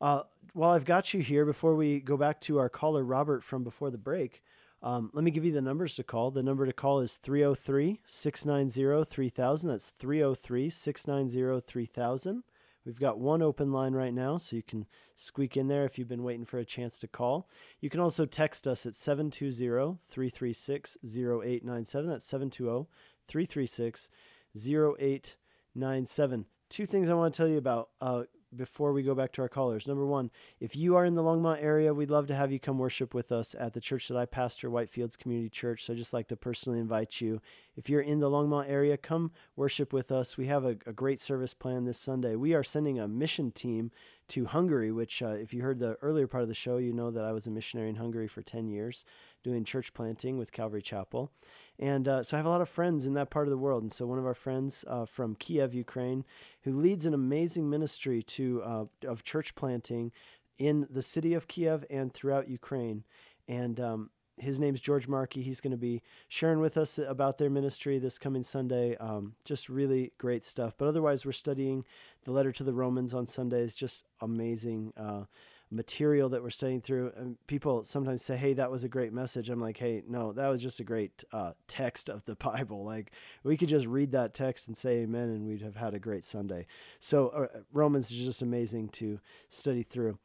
Uh, 0.00 0.22
while 0.54 0.72
I've 0.72 0.86
got 0.86 1.14
you 1.14 1.20
here, 1.22 1.46
before 1.46 1.76
we 1.76 2.00
go 2.00 2.16
back 2.18 2.40
to 2.42 2.58
our 2.58 2.70
caller, 2.70 3.04
Robert, 3.04 3.44
from 3.44 3.64
before 3.64 3.90
the 3.90 3.98
break, 3.98 4.42
um, 4.82 5.10
let 5.14 5.24
me 5.24 5.32
give 5.32 5.44
you 5.44 5.52
the 5.52 5.62
numbers 5.62 5.96
to 5.96 6.04
call. 6.04 6.30
The 6.30 6.42
number 6.44 6.66
to 6.66 6.72
call 6.74 7.00
is 7.00 7.14
303 7.16 8.00
690 8.06 9.04
3000. 9.04 9.70
That's 9.70 9.90
303 9.90 10.70
690 10.70 11.62
3000. 11.66 12.44
We've 12.86 12.98
got 13.00 13.18
one 13.18 13.42
open 13.42 13.72
line 13.72 13.94
right 13.94 14.14
now, 14.14 14.36
so 14.36 14.54
you 14.54 14.62
can 14.62 14.86
squeak 15.16 15.56
in 15.56 15.66
there 15.66 15.84
if 15.84 15.98
you've 15.98 16.06
been 16.06 16.22
waiting 16.22 16.44
for 16.44 16.58
a 16.58 16.64
chance 16.64 17.00
to 17.00 17.08
call. 17.08 17.48
You 17.80 17.90
can 17.90 17.98
also 17.98 18.24
text 18.26 18.68
us 18.68 18.86
at 18.86 18.94
720 18.94 19.98
336 20.00 20.96
0897. 21.04 22.08
That's 22.08 22.24
720 22.24 22.86
336 23.26 24.08
0897. 24.54 26.46
Two 26.68 26.86
things 26.86 27.10
I 27.10 27.14
want 27.14 27.34
to 27.34 27.36
tell 27.36 27.48
you 27.48 27.58
about. 27.58 27.90
Uh, 28.00 28.22
before 28.56 28.92
we 28.92 29.02
go 29.02 29.14
back 29.14 29.32
to 29.32 29.42
our 29.42 29.48
callers. 29.48 29.86
Number 29.86 30.06
one, 30.06 30.30
if 30.60 30.74
you 30.74 30.96
are 30.96 31.04
in 31.04 31.14
the 31.14 31.22
Longmont 31.22 31.62
area, 31.62 31.94
we'd 31.94 32.10
love 32.10 32.26
to 32.28 32.34
have 32.34 32.52
you 32.52 32.58
come 32.58 32.78
worship 32.78 33.14
with 33.14 33.32
us 33.32 33.54
at 33.58 33.74
the 33.74 33.80
church 33.80 34.08
that 34.08 34.16
I 34.16 34.26
pastor, 34.26 34.70
Whitefields 34.70 35.18
Community 35.18 35.48
Church. 35.48 35.84
So 35.84 35.92
I'd 35.92 35.98
just 35.98 36.12
like 36.12 36.28
to 36.28 36.36
personally 36.36 36.78
invite 36.78 37.20
you. 37.20 37.40
If 37.76 37.90
you're 37.90 38.00
in 38.00 38.20
the 38.20 38.30
Longmont 38.30 38.68
area, 38.68 38.96
come 38.96 39.32
worship 39.54 39.92
with 39.92 40.10
us. 40.10 40.36
We 40.36 40.46
have 40.46 40.64
a, 40.64 40.76
a 40.86 40.92
great 40.92 41.20
service 41.20 41.54
plan 41.54 41.84
this 41.84 41.98
Sunday. 41.98 42.36
We 42.36 42.54
are 42.54 42.64
sending 42.64 42.98
a 42.98 43.08
mission 43.08 43.50
team 43.50 43.90
to 44.28 44.46
Hungary, 44.46 44.90
which, 44.90 45.22
uh, 45.22 45.28
if 45.28 45.54
you 45.54 45.62
heard 45.62 45.78
the 45.78 45.96
earlier 46.02 46.26
part 46.26 46.42
of 46.42 46.48
the 46.48 46.54
show, 46.54 46.78
you 46.78 46.92
know 46.92 47.10
that 47.10 47.24
I 47.24 47.32
was 47.32 47.46
a 47.46 47.50
missionary 47.50 47.90
in 47.90 47.96
Hungary 47.96 48.26
for 48.26 48.42
10 48.42 48.68
years 48.68 49.04
doing 49.46 49.62
church 49.62 49.94
planting 49.94 50.38
with 50.38 50.50
Calvary 50.50 50.82
Chapel. 50.82 51.30
And 51.78 52.08
uh, 52.08 52.22
so 52.22 52.36
I 52.36 52.38
have 52.38 52.46
a 52.46 52.50
lot 52.50 52.62
of 52.62 52.68
friends 52.68 53.06
in 53.06 53.14
that 53.14 53.30
part 53.30 53.46
of 53.46 53.50
the 53.50 53.58
world. 53.58 53.82
And 53.82 53.92
so 53.92 54.06
one 54.06 54.18
of 54.18 54.26
our 54.26 54.34
friends 54.34 54.84
uh, 54.88 55.04
from 55.04 55.34
Kiev, 55.34 55.74
Ukraine, 55.74 56.24
who 56.62 56.78
leads 56.78 57.04
an 57.06 57.14
amazing 57.14 57.68
ministry 57.68 58.22
to 58.22 58.62
uh, 58.62 58.84
of 59.06 59.24
church 59.24 59.54
planting 59.54 60.12
in 60.58 60.86
the 60.90 61.02
city 61.02 61.34
of 61.34 61.48
Kiev 61.48 61.84
and 61.90 62.12
throughout 62.12 62.48
Ukraine. 62.48 63.04
And 63.46 63.78
um, 63.78 64.10
his 64.38 64.60
name's 64.60 64.80
George 64.80 65.08
Markey. 65.08 65.42
He's 65.42 65.60
going 65.60 65.72
to 65.72 65.76
be 65.76 66.02
sharing 66.28 66.60
with 66.60 66.76
us 66.76 66.98
about 66.98 67.38
their 67.38 67.50
ministry 67.50 67.98
this 67.98 68.18
coming 68.18 68.42
Sunday. 68.42 68.96
Um, 68.96 69.34
just 69.44 69.68
really 69.68 70.12
great 70.18 70.44
stuff. 70.44 70.74
But 70.76 70.88
otherwise, 70.88 71.24
we're 71.24 71.32
studying 71.32 71.84
the 72.24 72.32
letter 72.32 72.52
to 72.52 72.64
the 72.64 72.74
Romans 72.74 73.14
on 73.14 73.26
Sundays. 73.26 73.74
Just 73.74 74.04
amazing 74.20 74.92
uh, 74.96 75.24
material 75.70 76.28
that 76.28 76.42
we're 76.42 76.50
studying 76.50 76.80
through. 76.80 77.12
And 77.16 77.36
people 77.46 77.84
sometimes 77.84 78.22
say, 78.22 78.36
"Hey, 78.36 78.52
that 78.54 78.70
was 78.70 78.84
a 78.84 78.88
great 78.88 79.12
message." 79.12 79.48
I'm 79.48 79.60
like, 79.60 79.78
"Hey, 79.78 80.02
no, 80.08 80.32
that 80.32 80.48
was 80.48 80.62
just 80.62 80.80
a 80.80 80.84
great 80.84 81.24
uh, 81.32 81.52
text 81.68 82.08
of 82.08 82.24
the 82.24 82.34
Bible. 82.36 82.84
Like 82.84 83.12
we 83.42 83.56
could 83.56 83.68
just 83.68 83.86
read 83.86 84.12
that 84.12 84.34
text 84.34 84.68
and 84.68 84.76
say 84.76 84.98
Amen, 84.98 85.28
and 85.28 85.46
we'd 85.46 85.62
have 85.62 85.76
had 85.76 85.94
a 85.94 85.98
great 85.98 86.24
Sunday." 86.24 86.66
So 87.00 87.28
uh, 87.28 87.60
Romans 87.72 88.10
is 88.10 88.18
just 88.18 88.42
amazing 88.42 88.88
to 88.90 89.20
study 89.48 89.82
through. 89.82 90.18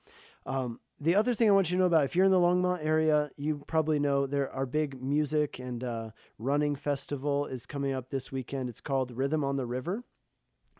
Um, 0.45 0.79
the 0.99 1.15
other 1.15 1.33
thing 1.33 1.47
I 1.49 1.51
want 1.51 1.71
you 1.71 1.77
to 1.77 1.79
know 1.79 1.87
about, 1.87 2.05
if 2.05 2.15
you're 2.15 2.25
in 2.25 2.31
the 2.31 2.37
Longmont 2.37 2.85
area, 2.85 3.31
you 3.35 3.63
probably 3.65 3.97
know 3.97 4.27
there 4.27 4.51
our 4.51 4.67
big 4.67 5.01
music 5.01 5.57
and 5.57 5.83
uh, 5.83 6.11
running 6.37 6.75
festival 6.75 7.47
is 7.47 7.65
coming 7.65 7.91
up 7.91 8.09
this 8.09 8.31
weekend. 8.31 8.69
It's 8.69 8.81
called 8.81 9.11
Rhythm 9.11 9.43
on 9.43 9.55
the 9.55 9.65
River. 9.65 10.03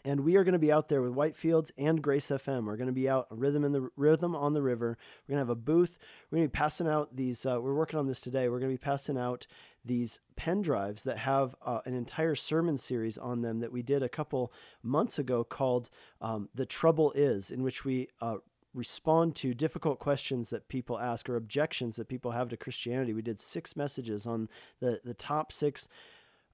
And 0.04 0.22
we 0.22 0.36
are 0.36 0.44
going 0.44 0.54
to 0.54 0.60
be 0.60 0.72
out 0.72 0.90
there 0.90 1.02
with 1.02 1.14
Whitefields 1.14 1.72
and 1.78 2.02
Grace 2.02 2.28
FM. 2.28 2.66
We're 2.66 2.78
going 2.78 2.88
to 2.88 2.94
be 2.94 3.08
out 3.08 3.28
rhythm 3.30 3.64
in 3.64 3.72
the 3.72 3.90
rhythm 3.96 4.36
on 4.36 4.54
the 4.54 4.62
river. 4.62 4.98
We're 4.98 5.34
going 5.34 5.46
to 5.46 5.48
have 5.48 5.58
a 5.58 5.62
booth. 5.62 5.98
We're 6.30 6.38
going 6.38 6.48
to 6.48 6.52
be 6.52 6.58
passing 6.58 6.88
out 6.88 7.16
these. 7.16 7.46
Uh, 7.46 7.60
we're 7.62 7.76
working 7.76 8.00
on 8.00 8.08
this 8.08 8.22
today. 8.22 8.50
We're 8.50 8.60
going 8.60 8.72
to 8.72 8.78
be 8.78 8.84
passing 8.84 9.18
out 9.18 9.46
these 9.86 10.20
pen 10.36 10.62
drives 10.62 11.04
that 11.04 11.20
have 11.20 11.56
uh, 11.64 11.82
an 11.86 11.94
entire 11.94 12.36
sermon 12.36 12.78
series 12.78 13.18
on 13.18 13.42
them 13.42 13.60
that 13.60 13.72
we 13.72 13.84
did 13.84 14.02
a 14.02 14.10
couple 14.10 14.52
months 14.82 15.20
ago 15.20 15.44
called 15.44 15.90
um, 16.20 16.50
"The 16.56 16.66
Trouble 16.66 17.12
Is," 17.12 17.52
in 17.52 17.62
which 17.62 17.86
we 17.86 18.08
uh, 18.22 18.38
respond 18.74 19.36
to 19.36 19.54
difficult 19.54 20.00
questions 20.00 20.50
that 20.50 20.68
people 20.68 20.98
ask 20.98 21.30
or 21.30 21.36
objections 21.36 21.96
that 21.98 22.08
people 22.08 22.32
have 22.32 22.50
to 22.50 22.58
Christianity. 22.58 23.14
We 23.14 23.22
did 23.22 23.40
six 23.40 23.76
messages 23.76 24.26
on 24.26 24.50
the 24.80 25.00
the 25.04 25.14
top 25.14 25.52
six 25.52 25.88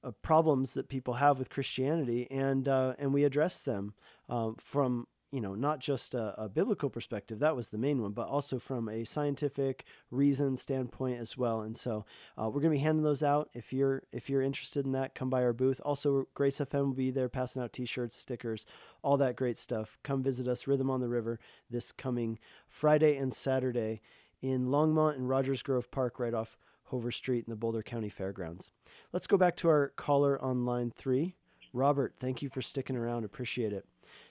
uh, 0.08 0.12
problems 0.22 0.74
that 0.74 0.90
people 0.90 1.16
have 1.16 1.38
with 1.38 1.50
Christianity, 1.50 2.28
and 2.32 2.68
uh, 2.68 2.94
and 2.98 3.14
we 3.14 3.24
address 3.24 3.62
them 3.62 3.94
um, 4.30 4.56
from 4.58 5.08
you 5.32 5.42
know 5.42 5.54
not 5.54 5.80
just 5.80 6.14
a, 6.14 6.42
a, 6.42 6.48
biblical 6.48 6.90
perspective 6.90 7.40
that 7.40 7.54
was 7.54 7.68
the 7.68 7.78
main 7.78 8.02
one 8.02 8.14
but 8.14 8.30
also 8.30 8.58
from 8.58 8.88
a 8.88 9.04
scientific 9.04 9.84
reason 10.10 10.56
standpoint 10.56 11.20
as 11.20 11.38
well. 11.38 11.62
And 11.62 11.76
so 11.76 12.06
uh, 12.38 12.46
we're 12.46 12.62
going 12.62 12.72
to 12.72 12.80
be 12.80 12.84
handing 12.84 13.04
those 13.04 13.24
out. 13.24 13.50
If 13.54 13.74
you're 13.74 14.04
if 14.14 14.30
you're 14.30 14.42
interested 14.42 14.86
in 14.86 14.94
that 14.94 15.16
come 15.16 15.30
by 15.30 15.44
our 15.44 15.54
booth. 15.54 15.82
Also 15.84 16.28
grace 16.34 16.60
fm 16.60 16.86
will 16.86 16.94
be 16.94 17.12
there 17.12 17.30
passing 17.30 17.62
out 17.62 17.74
t-shirts 17.74 18.16
stickers 18.16 18.66
all 19.04 19.18
that 19.18 19.36
great 19.36 19.58
stuff. 19.58 19.98
Come 20.04 20.24
visit 20.24 20.48
us 20.48 20.68
rhythm 20.68 20.90
on 20.90 21.02
the 21.02 21.10
river 21.10 21.40
this 21.70 21.92
coming 21.92 22.40
friday 22.70 23.18
and 23.18 23.34
saturday 23.34 24.02
in 24.42 24.68
longmont 24.68 25.16
and 25.16 25.28
rogers 25.28 25.62
grove 25.62 25.92
park 25.92 26.20
right 26.20 26.34
off 26.34 26.58
Hover 26.88 27.12
Street 27.12 27.46
in 27.46 27.50
the 27.50 27.56
Boulder 27.56 27.84
County 27.84 28.10
Fairgrounds. 28.10 28.72
Let's 29.12 29.28
go 29.28 29.38
back 29.38 29.56
to 29.58 29.68
our 29.70 29.94
caller 29.96 30.42
on 30.42 30.66
line 30.66 30.92
three. 30.96 31.36
Robert, 31.74 32.16
thank 32.20 32.42
you 32.42 32.50
for 32.50 32.62
sticking 32.62 32.96
around. 32.96 33.26
Appreciate 33.26 33.74
it. 33.74 33.86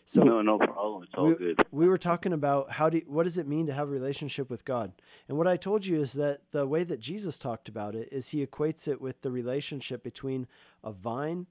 So 0.04 0.22
no, 0.22 0.40
no 0.40 0.58
problem. 0.58 1.02
It's 1.02 1.12
all 1.14 1.28
we, 1.28 1.34
good. 1.34 1.66
We 1.70 1.88
were 1.88 1.98
talking 1.98 2.32
about 2.32 2.70
how 2.70 2.88
do 2.88 3.02
what 3.06 3.24
does 3.24 3.38
it 3.38 3.46
mean 3.46 3.66
to 3.66 3.72
have 3.72 3.88
a 3.88 3.92
relationship 3.92 4.48
with 4.48 4.64
God, 4.64 4.92
and 5.28 5.36
what 5.36 5.46
I 5.46 5.56
told 5.56 5.84
you 5.84 6.00
is 6.00 6.12
that 6.14 6.40
the 6.52 6.66
way 6.66 6.84
that 6.84 7.00
Jesus 7.00 7.38
talked 7.38 7.68
about 7.68 7.94
it 7.94 8.08
is 8.10 8.28
he 8.28 8.44
equates 8.44 8.88
it 8.88 9.00
with 9.00 9.22
the 9.22 9.30
relationship 9.30 10.02
between 10.02 10.46
a 10.82 10.92
vine 10.92 11.46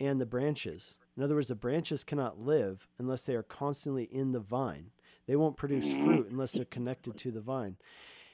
and 0.00 0.20
the 0.20 0.26
branches. 0.26 0.96
In 1.16 1.22
other 1.22 1.34
words, 1.34 1.48
the 1.48 1.54
branches 1.54 2.04
cannot 2.04 2.40
live 2.40 2.88
unless 2.98 3.24
they 3.24 3.34
are 3.34 3.42
constantly 3.42 4.04
in 4.04 4.32
the 4.32 4.40
vine. 4.40 4.90
They 5.26 5.36
won't 5.36 5.56
produce 5.56 5.86
mm-hmm. 5.86 6.04
fruit 6.04 6.28
unless 6.30 6.52
they're 6.52 6.64
connected 6.64 7.16
to 7.18 7.30
the 7.30 7.40
vine. 7.40 7.76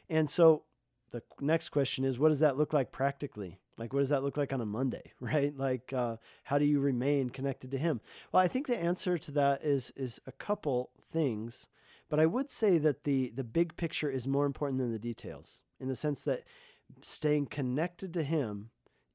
And 0.09 0.29
so 0.31 0.63
the 1.11 1.23
next 1.41 1.71
question 1.71 2.05
is 2.05 2.19
what 2.19 2.29
does 2.29 2.41
that 2.41 2.57
look 2.57 2.73
like 2.73 2.93
practically? 2.93 3.61
Like 3.77 3.93
what 3.93 4.01
does 4.01 4.09
that 4.11 4.23
look 4.23 4.37
like 4.37 4.53
on 4.53 4.61
a 4.61 4.67
monday 4.67 5.13
right? 5.21 5.57
Like 5.57 5.93
uh, 5.93 6.17
how 6.45 6.59
do 6.59 6.65
you 6.65 6.81
remain 6.81 7.31
connected 7.31 7.71
to 7.73 7.79
him? 7.79 8.01
Well 8.33 8.43
i 8.43 8.49
think 8.49 8.67
the 8.67 8.77
answer 8.77 9.19
to 9.19 9.31
that 9.33 9.65
is 9.65 9.93
is 9.97 10.21
a 10.27 10.33
couple 10.33 10.91
things 11.13 11.69
but 12.09 12.19
i 12.19 12.27
would 12.27 12.51
say 12.51 12.79
that 12.79 13.05
the 13.05 13.33
the 13.35 13.45
big 13.45 13.77
picture 13.77 14.11
is 14.11 14.27
more 14.27 14.47
important 14.47 14.81
than 14.81 14.93
the 14.93 14.99
details 14.99 15.63
in 15.81 15.89
the 15.89 15.97
sense 15.97 16.23
that 16.25 16.43
staying 17.03 17.47
connected 17.47 18.13
to 18.15 18.23
him 18.23 18.71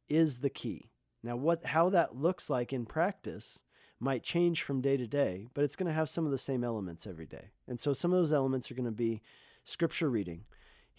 is 0.07 0.39
the 0.39 0.49
key. 0.49 0.89
Now 1.23 1.35
what 1.35 1.65
how 1.65 1.89
that 1.89 2.15
looks 2.15 2.49
like 2.49 2.73
in 2.73 2.85
practice 2.85 3.61
might 3.99 4.23
change 4.23 4.63
from 4.63 4.81
day 4.81 4.95
to 4.95 5.07
day 5.07 5.47
but 5.53 5.63
it's 5.63 5.75
going 5.75 5.87
to 5.87 5.93
have 5.93 6.09
some 6.09 6.25
of 6.25 6.31
the 6.31 6.37
same 6.37 6.63
elements 6.63 7.05
every 7.05 7.25
day. 7.25 7.51
And 7.67 7.79
so 7.79 7.93
some 7.93 8.11
of 8.11 8.19
those 8.19 8.33
elements 8.33 8.71
are 8.71 8.75
going 8.75 8.85
to 8.85 8.91
be 8.91 9.21
scripture 9.65 10.09
reading 10.09 10.45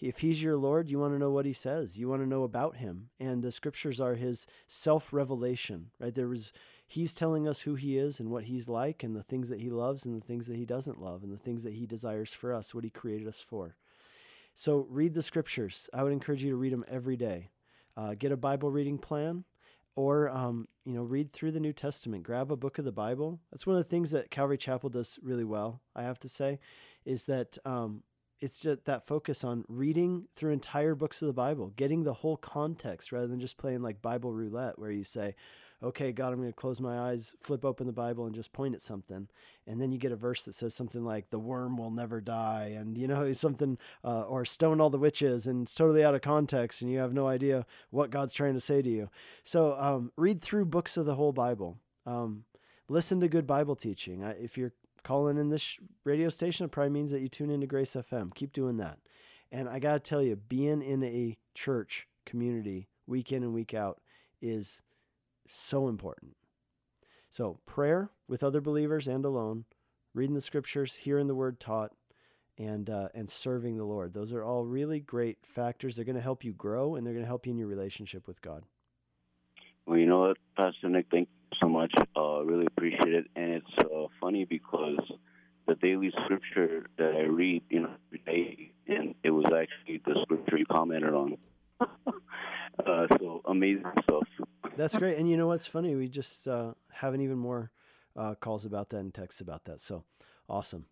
if 0.01 0.19
he's 0.19 0.41
your 0.41 0.57
Lord, 0.57 0.89
you 0.89 0.99
want 0.99 1.13
to 1.13 1.19
know 1.19 1.29
what 1.29 1.45
he 1.45 1.53
says. 1.53 1.97
You 1.97 2.09
want 2.09 2.23
to 2.23 2.27
know 2.27 2.43
about 2.43 2.77
him. 2.77 3.09
And 3.19 3.43
the 3.43 3.51
scriptures 3.51 4.01
are 4.01 4.15
his 4.15 4.47
self-revelation, 4.67 5.91
right? 5.99 6.13
There 6.13 6.27
was 6.27 6.51
he's 6.87 7.13
telling 7.13 7.47
us 7.47 7.61
who 7.61 7.75
he 7.75 7.97
is 7.97 8.19
and 8.19 8.31
what 8.31 8.45
he's 8.45 8.67
like 8.67 9.03
and 9.03 9.15
the 9.15 9.23
things 9.23 9.47
that 9.49 9.61
he 9.61 9.69
loves 9.69 10.05
and 10.05 10.19
the 10.19 10.25
things 10.25 10.47
that 10.47 10.57
he 10.57 10.65
doesn't 10.65 11.01
love 11.01 11.23
and 11.23 11.31
the 11.31 11.37
things 11.37 11.63
that 11.63 11.73
he 11.73 11.85
desires 11.85 12.33
for 12.33 12.53
us, 12.53 12.73
what 12.73 12.83
he 12.83 12.89
created 12.89 13.27
us 13.27 13.39
for. 13.39 13.75
So 14.55 14.87
read 14.89 15.13
the 15.13 15.21
scriptures. 15.21 15.87
I 15.93 16.03
would 16.03 16.11
encourage 16.11 16.43
you 16.43 16.49
to 16.49 16.57
read 16.57 16.73
them 16.73 16.85
every 16.89 17.15
day. 17.15 17.51
Uh, 17.95 18.15
get 18.17 18.31
a 18.31 18.37
Bible 18.37 18.71
reading 18.71 18.97
plan 18.97 19.45
or 19.95 20.29
um, 20.29 20.67
you 20.85 20.93
know 20.93 21.03
read 21.03 21.31
through 21.31 21.51
the 21.51 21.59
new 21.59 21.73
testament 21.73 22.23
grab 22.23 22.51
a 22.51 22.55
book 22.55 22.77
of 22.79 22.85
the 22.85 22.91
bible 22.91 23.39
that's 23.51 23.67
one 23.67 23.75
of 23.75 23.83
the 23.83 23.89
things 23.89 24.11
that 24.11 24.31
calvary 24.31 24.57
chapel 24.57 24.89
does 24.89 25.19
really 25.21 25.43
well 25.43 25.81
i 25.95 26.01
have 26.01 26.17
to 26.17 26.29
say 26.29 26.59
is 27.05 27.25
that 27.25 27.57
um, 27.65 28.01
it's 28.41 28.59
just 28.59 28.85
that 28.85 29.05
focus 29.05 29.43
on 29.43 29.63
reading 29.67 30.25
through 30.35 30.51
entire 30.51 30.95
books 30.95 31.21
of 31.21 31.27
the 31.27 31.33
Bible, 31.33 31.71
getting 31.75 32.03
the 32.03 32.13
whole 32.13 32.37
context 32.37 33.11
rather 33.11 33.27
than 33.27 33.39
just 33.39 33.57
playing 33.57 33.81
like 33.81 34.01
Bible 34.01 34.33
roulette 34.33 34.79
where 34.79 34.91
you 34.91 35.03
say, 35.03 35.35
okay, 35.83 36.11
God, 36.11 36.31
I'm 36.31 36.39
going 36.39 36.49
to 36.49 36.55
close 36.55 36.79
my 36.79 36.99
eyes, 36.99 37.33
flip 37.39 37.65
open 37.65 37.87
the 37.87 37.93
Bible, 37.93 38.25
and 38.25 38.35
just 38.35 38.53
point 38.53 38.75
at 38.75 38.81
something. 38.81 39.27
And 39.65 39.81
then 39.81 39.91
you 39.91 39.97
get 39.97 40.11
a 40.11 40.15
verse 40.15 40.43
that 40.43 40.53
says 40.53 40.75
something 40.75 41.03
like, 41.03 41.29
the 41.29 41.39
worm 41.39 41.77
will 41.77 41.89
never 41.89 42.21
die, 42.21 42.75
and, 42.77 42.97
you 42.97 43.07
know, 43.07 43.31
something, 43.33 43.77
uh, 44.03 44.21
or 44.21 44.45
stone 44.45 44.79
all 44.79 44.89
the 44.89 44.99
witches, 44.99 45.47
and 45.47 45.63
it's 45.63 45.75
totally 45.75 46.03
out 46.03 46.15
of 46.15 46.21
context, 46.21 46.81
and 46.81 46.91
you 46.91 46.99
have 46.99 47.13
no 47.13 47.27
idea 47.27 47.65
what 47.89 48.11
God's 48.11 48.33
trying 48.33 48.53
to 48.53 48.59
say 48.59 48.81
to 48.81 48.89
you. 48.89 49.09
So 49.43 49.73
um, 49.79 50.11
read 50.15 50.41
through 50.41 50.65
books 50.65 50.97
of 50.97 51.05
the 51.05 51.15
whole 51.15 51.33
Bible. 51.33 51.77
Um, 52.05 52.43
listen 52.87 53.19
to 53.19 53.27
good 53.27 53.47
Bible 53.47 53.75
teaching. 53.75 54.21
If 54.21 54.57
you're 54.57 54.73
calling 55.03 55.37
in 55.37 55.49
this 55.49 55.77
radio 56.03 56.29
station, 56.29 56.69
probably 56.69 56.91
means 56.91 57.11
that 57.11 57.21
you 57.21 57.27
tune 57.27 57.49
into 57.49 57.67
Grace 57.67 57.95
FM. 57.95 58.33
Keep 58.33 58.53
doing 58.53 58.77
that. 58.77 58.99
And 59.51 59.67
I 59.67 59.79
got 59.79 59.93
to 59.93 59.99
tell 59.99 60.21
you, 60.21 60.35
being 60.35 60.81
in 60.81 61.03
a 61.03 61.37
church 61.53 62.07
community 62.25 62.87
week 63.07 63.31
in 63.31 63.43
and 63.43 63.53
week 63.53 63.73
out 63.73 63.99
is 64.41 64.81
so 65.45 65.87
important. 65.87 66.35
So, 67.29 67.59
prayer 67.65 68.11
with 68.27 68.43
other 68.43 68.61
believers 68.61 69.07
and 69.07 69.23
alone, 69.25 69.65
reading 70.13 70.35
the 70.35 70.41
scriptures, 70.41 70.95
hearing 70.95 71.27
the 71.27 71.35
word 71.35 71.59
taught, 71.59 71.91
and 72.57 72.89
uh, 72.89 73.09
and 73.13 73.29
serving 73.29 73.77
the 73.77 73.85
Lord. 73.85 74.13
Those 74.13 74.33
are 74.33 74.43
all 74.43 74.65
really 74.65 74.99
great 74.99 75.37
factors. 75.43 75.95
They're 75.95 76.05
going 76.05 76.15
to 76.15 76.21
help 76.21 76.43
you 76.43 76.53
grow, 76.53 76.95
and 76.95 77.05
they're 77.05 77.13
going 77.13 77.23
to 77.23 77.29
help 77.29 77.45
you 77.45 77.51
in 77.51 77.57
your 77.57 77.67
relationship 77.67 78.27
with 78.27 78.41
God. 78.41 78.63
Well, 79.85 79.97
you 79.97 80.05
know 80.05 80.19
what, 80.19 80.37
Pastor 80.55 80.89
Nick, 80.89 81.07
thank 81.09 81.27
so 81.59 81.67
much. 81.67 81.93
Uh, 82.15 82.43
really 82.43 82.65
appreciate 82.65 83.13
it. 83.13 83.25
And 83.35 83.53
it's 83.53 83.77
uh, 83.79 84.07
funny 84.19 84.45
because 84.45 84.99
the 85.67 85.75
daily 85.75 86.11
scripture 86.23 86.87
that 86.97 87.13
I 87.15 87.23
read, 87.23 87.63
you 87.69 87.81
know, 87.81 87.91
every 88.07 88.23
day, 88.25 88.71
and 88.87 89.15
it 89.23 89.31
was 89.31 89.45
actually 89.45 90.01
the 90.05 90.19
scripture 90.23 90.57
you 90.57 90.65
commented 90.65 91.13
on. 91.13 91.37
uh, 91.79 93.07
so 93.19 93.41
amazing 93.45 93.85
stuff. 94.03 94.27
That's 94.77 94.97
great. 94.97 95.17
And 95.17 95.29
you 95.29 95.37
know 95.37 95.47
what's 95.47 95.67
funny? 95.67 95.95
We 95.95 96.07
just 96.07 96.47
uh, 96.47 96.73
having 96.91 97.21
even 97.21 97.37
more 97.37 97.71
uh, 98.15 98.35
calls 98.35 98.65
about 98.65 98.89
that 98.89 98.97
and 98.97 99.13
texts 99.13 99.41
about 99.41 99.65
that. 99.65 99.81
So 99.81 100.03
awesome. 100.49 100.85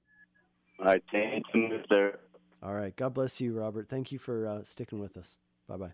All 0.79 0.85
right, 0.85 1.03
thank 1.11 1.43
you, 1.53 1.81
sir. 1.89 2.17
All 2.61 2.73
right. 2.73 2.95
God 2.95 3.13
bless 3.13 3.39
you, 3.39 3.53
Robert. 3.53 3.87
Thank 3.89 4.11
you 4.11 4.19
for 4.19 4.47
uh, 4.47 4.63
sticking 4.63 4.99
with 4.99 5.17
us. 5.17 5.37
Bye 5.67 5.77
bye. 5.77 5.93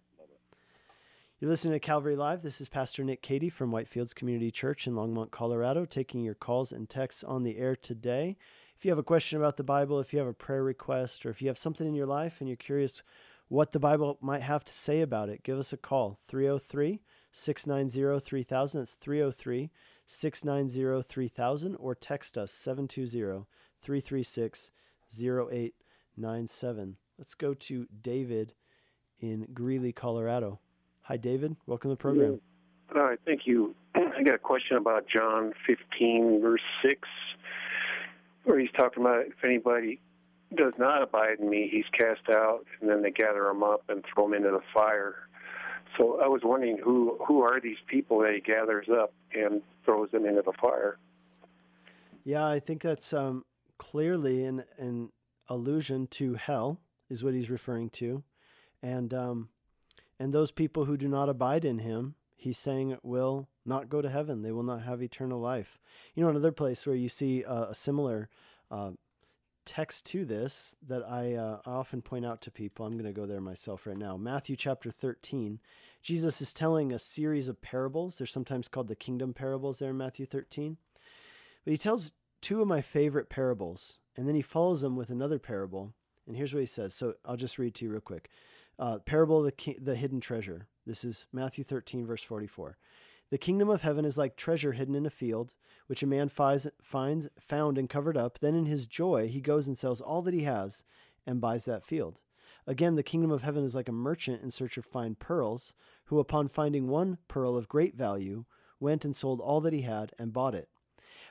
You're 1.46 1.52
listening 1.52 1.74
to 1.74 1.80
Calvary 1.80 2.16
Live. 2.16 2.42
This 2.42 2.60
is 2.60 2.70
Pastor 2.70 3.04
Nick 3.04 3.22
Cady 3.22 3.50
from 3.50 3.72
Whitefields 3.72 4.16
Community 4.16 4.50
Church 4.50 4.88
in 4.88 4.96
Longmont, 4.96 5.30
Colorado, 5.30 5.86
taking 5.86 6.24
your 6.24 6.34
calls 6.34 6.72
and 6.72 6.90
texts 6.90 7.24
on 7.24 7.44
the 7.44 7.60
air 7.60 7.76
today. 7.76 8.36
If 8.76 8.84
you 8.84 8.90
have 8.90 8.98
a 8.98 9.04
question 9.04 9.38
about 9.38 9.56
the 9.56 9.64
Bible, 9.64 10.00
if 10.00 10.12
you 10.12 10.18
have 10.18 10.28
a 10.28 10.34
prayer 10.34 10.64
request, 10.64 11.24
or 11.24 11.30
if 11.30 11.44
you 11.44 11.48
have 11.48 11.58
something 11.60 11.86
in 11.86 11.94
your 11.94 12.08
life 12.08 12.38
and 12.40 12.50
you're 12.50 12.58
curious 12.58 13.04
what 13.48 13.74
the 13.74 13.80
Bible 13.80 14.18
might 14.22 14.42
have 14.42 14.64
to 14.64 14.74
say 14.74 15.02
about 15.02 15.30
it, 15.30 15.44
give 15.44 15.60
us 15.60 15.72
a 15.72 15.78
call 15.78 16.18
303 16.20 17.04
690 17.32 18.20
3000. 18.26 18.82
That's 18.82 18.96
303 18.96 19.70
690 20.08 21.04
3000, 21.04 21.76
or 21.76 21.94
text 21.94 22.40
us 22.40 22.52
720 22.54 23.46
336 23.84 24.72
0897. 25.22 26.98
Let's 27.20 27.36
go 27.36 27.54
to 27.54 27.88
David 28.02 28.56
in 29.20 29.50
Greeley, 29.54 29.94
Colorado. 29.94 30.60
Hi, 31.08 31.18
David. 31.18 31.56
Welcome 31.68 31.92
to 31.92 31.94
the 31.94 32.02
program. 32.02 32.42
All 32.96 33.04
right, 33.04 33.20
thank 33.28 33.46
you. 33.46 33.76
I 33.96 34.24
got 34.24 34.34
a 34.34 34.40
question 34.40 34.76
about 34.76 35.06
John 35.08 35.54
15, 35.68 36.42
verse 36.42 36.62
6, 36.84 37.08
where 38.44 38.58
he's 38.58 38.72
talking 38.76 39.04
about 39.04 39.28
if 39.28 39.44
anybody 39.44 40.00
does 40.56 40.74
not 40.80 41.04
abide 41.04 41.38
in 41.40 41.48
me, 41.48 41.70
he's 41.72 41.86
cast 41.94 42.28
out, 42.32 42.66
and 42.82 42.90
then 42.90 43.04
they 43.04 43.12
gather 43.12 43.46
him 43.48 43.62
up 43.62 43.84
and 43.88 44.04
throw 44.12 44.26
him 44.26 44.34
into 44.34 44.50
the 44.50 44.64
fire. 44.74 45.28
So 45.96 46.20
I 46.20 46.28
was 46.28 46.42
wondering 46.44 46.80
who 46.84 47.20
who 47.28 47.42
are 47.44 47.62
these 47.62 47.78
people 47.86 48.20
that 48.22 48.34
he 48.34 48.42
gathers 48.42 48.88
up 48.92 49.14
and 49.32 49.62
throws 49.86 50.10
them 50.10 50.26
into 50.26 50.42
the 50.42 50.54
fire? 50.60 50.98
Yeah, 52.24 52.48
I 52.48 52.60
think 52.60 52.82
that's 52.82 53.14
um, 53.14 53.46
clearly 53.78 54.44
an 54.44 54.64
an 54.80 55.12
allusion 55.50 56.08
to 56.08 56.34
hell, 56.34 56.82
is 57.12 57.24
what 57.24 57.36
he's 57.36 57.52
referring 57.52 57.92
to, 57.92 58.24
and 58.82 59.14
um, 59.14 59.50
and 60.20 60.34
those 60.34 60.52
people 60.52 60.86
who 60.86 60.98
do 60.98 61.08
not 61.08 61.30
abide 61.30 61.66
in 61.66 61.80
him, 61.80 62.16
he's 62.36 62.58
saying 62.58 62.98
will 63.04 63.50
not 63.66 63.90
go 63.90 64.02
to 64.02 64.10
heaven. 64.10 64.42
They 64.42 64.52
will 64.52 64.64
not 64.64 64.84
have 64.84 65.02
eternal 65.02 65.40
life. 65.40 65.80
You 66.14 66.24
know, 66.24 66.30
another 66.30 66.52
place 66.52 66.86
where 66.86 66.96
you 66.96 67.10
see 67.10 67.44
a, 67.44 67.70
a 67.70 67.76
similar 67.76 68.30
uh, 68.72 68.92
text 69.66 70.06
to 70.06 70.26
this 70.26 70.76
that 70.88 71.04
I 71.04 71.34
uh, 71.34 71.60
often 71.66 72.02
point 72.02 72.26
out 72.26 72.42
to 72.44 72.52
people. 72.52 72.86
I'm 72.86 72.94
going 72.94 73.06
to 73.06 73.12
go 73.12 73.26
there 73.26 73.42
myself 73.42 73.86
right 73.88 73.98
now. 73.98 74.16
Matthew 74.16 74.56
chapter 74.56 74.92
13. 74.92 75.60
Jesus 76.02 76.40
is 76.42 76.54
telling 76.54 76.92
a 76.92 77.00
series 77.00 77.48
of 77.48 77.62
parables. 77.62 78.18
They're 78.18 78.28
sometimes 78.28 78.68
called 78.68 78.88
the 78.88 78.96
kingdom 78.96 79.34
parables 79.34 79.80
there 79.80 79.90
in 79.90 79.98
Matthew 79.98 80.26
13. 80.26 80.78
But 81.64 81.72
he 81.72 81.78
tells 81.78 82.12
two 82.42 82.62
of 82.62 82.68
my 82.68 82.82
favorite 82.82 83.28
parables, 83.28 83.98
and 84.16 84.28
then 84.28 84.36
he 84.36 84.44
follows 84.44 84.82
them 84.82 84.96
with 84.96 85.10
another 85.10 85.40
parable. 85.40 85.94
And 86.28 86.38
here's 86.38 86.54
what 86.54 86.60
he 86.60 86.68
says. 86.68 86.94
So 86.94 87.16
I'll 87.26 87.38
just 87.38 87.58
read 87.58 87.74
to 87.76 87.86
you 87.86 87.92
real 87.92 88.02
quick. 88.02 88.30
Uh, 88.78 89.00
parable 89.00 89.40
of 89.40 89.46
the, 89.46 89.52
ki- 89.52 89.80
the 89.82 89.96
hidden 89.96 90.20
treasure. 90.20 90.68
This 90.86 91.04
is 91.04 91.28
Matthew 91.32 91.64
13, 91.64 92.06
verse 92.06 92.24
44. 92.24 92.78
The 93.32 93.38
kingdom 93.38 93.70
of 93.70 93.82
heaven 93.82 94.06
is 94.06 94.18
like 94.18 94.36
treasure 94.36 94.74
hidden 94.74 94.96
in 94.96 95.06
a 95.06 95.10
field, 95.10 95.54
which 95.88 96.04
a 96.04 96.08
man 96.08 96.30
finds, 96.30 96.68
finds 96.82 97.28
found 97.40 97.78
and 97.78 97.90
covered 97.90 98.18
up. 98.18 98.40
Then 98.40 98.54
in 98.54 98.66
his 98.66 98.86
joy 98.86 99.28
he 99.28 99.42
goes 99.42 99.68
and 99.68 99.78
sells 99.78 100.02
all 100.02 100.22
that 100.24 100.34
he 100.34 100.44
has 100.44 100.84
and 101.26 101.42
buys 101.42 101.66
that 101.66 101.86
field. 101.86 102.20
Again, 102.68 102.96
the 102.96 103.04
kingdom 103.04 103.32
of 103.32 103.44
heaven 103.44 103.64
is 103.64 103.76
like 103.76 103.90
a 103.90 103.94
merchant 103.94 104.42
in 104.42 104.52
search 104.52 104.78
of 104.78 104.86
fine 104.86 105.16
pearls, 105.16 105.74
who 106.06 106.20
upon 106.20 106.48
finding 106.48 106.88
one 106.88 107.18
pearl 107.28 107.56
of 107.56 107.70
great 107.70 107.96
value, 107.96 108.46
went 108.80 109.06
and 109.06 109.16
sold 109.16 109.40
all 109.40 109.62
that 109.62 109.74
he 109.74 109.82
had 109.82 110.12
and 110.18 110.34
bought 110.34 110.56
it. 110.56 110.70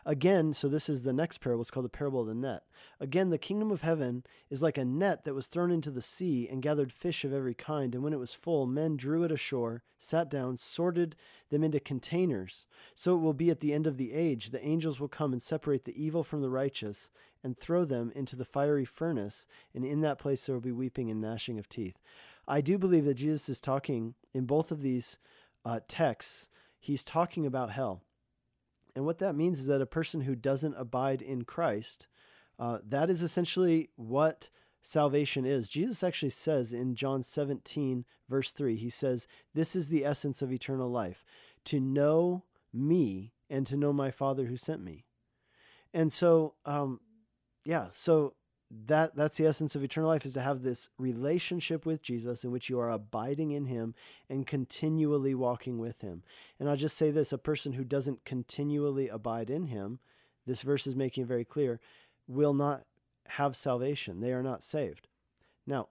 Again, 0.06 0.52
so 0.52 0.68
this 0.68 0.88
is 0.88 1.02
the 1.02 1.14
next 1.14 1.38
parable, 1.38 1.62
it's 1.62 1.70
called 1.70 1.86
the 1.86 1.90
parable 1.90 2.20
of 2.20 2.26
the 2.26 2.34
net. 2.34 2.64
Again, 3.00 3.30
the 3.30 3.38
kingdom 3.38 3.70
of 3.70 3.80
heaven 3.80 4.22
is 4.50 4.60
like 4.60 4.76
a 4.76 4.84
net 4.84 5.24
that 5.24 5.34
was 5.34 5.46
thrown 5.46 5.70
into 5.70 5.90
the 5.90 6.02
sea 6.02 6.46
and 6.50 6.62
gathered 6.62 6.92
fish 6.92 7.24
of 7.24 7.32
every 7.32 7.54
kind. 7.54 7.94
And 7.94 8.04
when 8.04 8.12
it 8.12 8.18
was 8.18 8.34
full, 8.34 8.66
men 8.66 8.96
drew 8.96 9.24
it 9.24 9.32
ashore, 9.32 9.82
sat 9.96 10.28
down, 10.28 10.58
sorted 10.58 11.16
them 11.50 11.64
into 11.64 11.80
containers. 11.80 12.66
So 12.94 13.14
it 13.14 13.20
will 13.20 13.32
be 13.32 13.50
at 13.50 13.60
the 13.60 13.72
end 13.72 13.86
of 13.86 13.96
the 13.96 14.12
age. 14.12 14.50
The 14.50 14.64
angels 14.64 15.00
will 15.00 15.08
come 15.08 15.32
and 15.32 15.40
separate 15.40 15.84
the 15.84 16.02
evil 16.02 16.22
from 16.22 16.42
the 16.42 16.50
righteous 16.50 17.10
and 17.42 17.56
throw 17.56 17.84
them 17.84 18.12
into 18.14 18.36
the 18.36 18.44
fiery 18.44 18.84
furnace. 18.84 19.46
And 19.74 19.84
in 19.84 20.02
that 20.02 20.18
place 20.18 20.44
there 20.44 20.54
will 20.54 20.60
be 20.60 20.72
weeping 20.72 21.10
and 21.10 21.20
gnashing 21.20 21.58
of 21.58 21.68
teeth. 21.68 22.00
I 22.46 22.60
do 22.60 22.76
believe 22.76 23.06
that 23.06 23.14
Jesus 23.14 23.48
is 23.48 23.60
talking 23.60 24.14
in 24.34 24.44
both 24.44 24.70
of 24.70 24.82
these 24.82 25.18
uh, 25.64 25.80
texts, 25.88 26.50
he's 26.78 27.04
talking 27.04 27.46
about 27.46 27.70
hell. 27.70 28.02
And 28.94 29.04
what 29.04 29.18
that 29.18 29.34
means 29.34 29.60
is 29.60 29.66
that 29.66 29.80
a 29.80 29.86
person 29.86 30.22
who 30.22 30.34
doesn't 30.34 30.74
abide 30.76 31.20
in 31.20 31.42
Christ, 31.42 32.06
uh, 32.58 32.78
that 32.86 33.10
is 33.10 33.22
essentially 33.22 33.90
what 33.96 34.48
salvation 34.82 35.44
is. 35.44 35.68
Jesus 35.68 36.04
actually 36.04 36.30
says 36.30 36.72
in 36.72 36.94
John 36.94 37.22
17, 37.22 38.04
verse 38.28 38.52
3, 38.52 38.76
he 38.76 38.90
says, 38.90 39.26
This 39.54 39.74
is 39.74 39.88
the 39.88 40.04
essence 40.04 40.42
of 40.42 40.52
eternal 40.52 40.90
life, 40.90 41.24
to 41.64 41.80
know 41.80 42.44
me 42.72 43.32
and 43.50 43.66
to 43.66 43.76
know 43.76 43.92
my 43.92 44.10
Father 44.10 44.46
who 44.46 44.56
sent 44.56 44.82
me. 44.82 45.04
And 45.92 46.12
so, 46.12 46.54
um, 46.64 47.00
yeah, 47.64 47.88
so 47.92 48.34
that 48.70 49.14
that's 49.14 49.36
the 49.36 49.46
essence 49.46 49.76
of 49.76 49.84
eternal 49.84 50.08
life 50.08 50.24
is 50.24 50.34
to 50.34 50.40
have 50.40 50.62
this 50.62 50.88
relationship 50.98 51.86
with 51.86 52.02
Jesus 52.02 52.44
in 52.44 52.50
which 52.50 52.68
you 52.68 52.80
are 52.80 52.90
abiding 52.90 53.50
in 53.50 53.66
him 53.66 53.94
and 54.28 54.46
continually 54.46 55.34
walking 55.34 55.78
with 55.78 56.00
him. 56.00 56.22
And 56.58 56.68
I'll 56.68 56.76
just 56.76 56.96
say 56.96 57.10
this, 57.10 57.32
a 57.32 57.38
person 57.38 57.74
who 57.74 57.84
doesn't 57.84 58.24
continually 58.24 59.08
abide 59.08 59.50
in 59.50 59.66
him, 59.66 60.00
this 60.46 60.62
verse 60.62 60.86
is 60.86 60.96
making 60.96 61.24
it 61.24 61.28
very 61.28 61.44
clear, 61.44 61.80
will 62.26 62.54
not 62.54 62.84
have 63.28 63.56
salvation. 63.56 64.20
They 64.20 64.32
are 64.32 64.42
not 64.42 64.64
saved. 64.64 65.08
Now, 65.66 65.88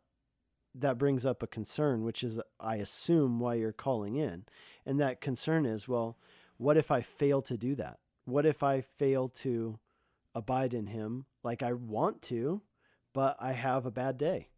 that 0.76 0.98
brings 0.98 1.26
up 1.26 1.44
a 1.44 1.48
concern, 1.48 2.04
which 2.04 2.24
is, 2.24 2.40
I 2.60 2.78
assume, 2.78 3.40
why 3.40 3.56
you're 3.56 3.72
calling 3.72 4.16
in. 4.16 4.46
And 4.86 5.00
that 5.00 5.22
concern 5.22 5.66
is, 5.66 5.88
well, 5.88 6.18
what 6.58 6.78
if 6.78 6.92
I 6.92 7.02
fail 7.02 7.42
to 7.44 7.58
do 7.58 7.76
that? 7.76 8.00
What 8.26 8.46
if 8.46 8.64
I 8.64 8.82
fail 8.82 9.30
to 9.30 9.80
abide 10.36 10.74
in 10.74 10.88
him 10.88 11.26
like 11.44 11.62
I 11.62 11.74
want 11.74 12.22
to, 12.24 12.62
but 13.14 13.38
I 13.40 13.54
have 13.54 13.86
a 13.86 13.92
bad 13.92 14.18
day, 14.18 14.50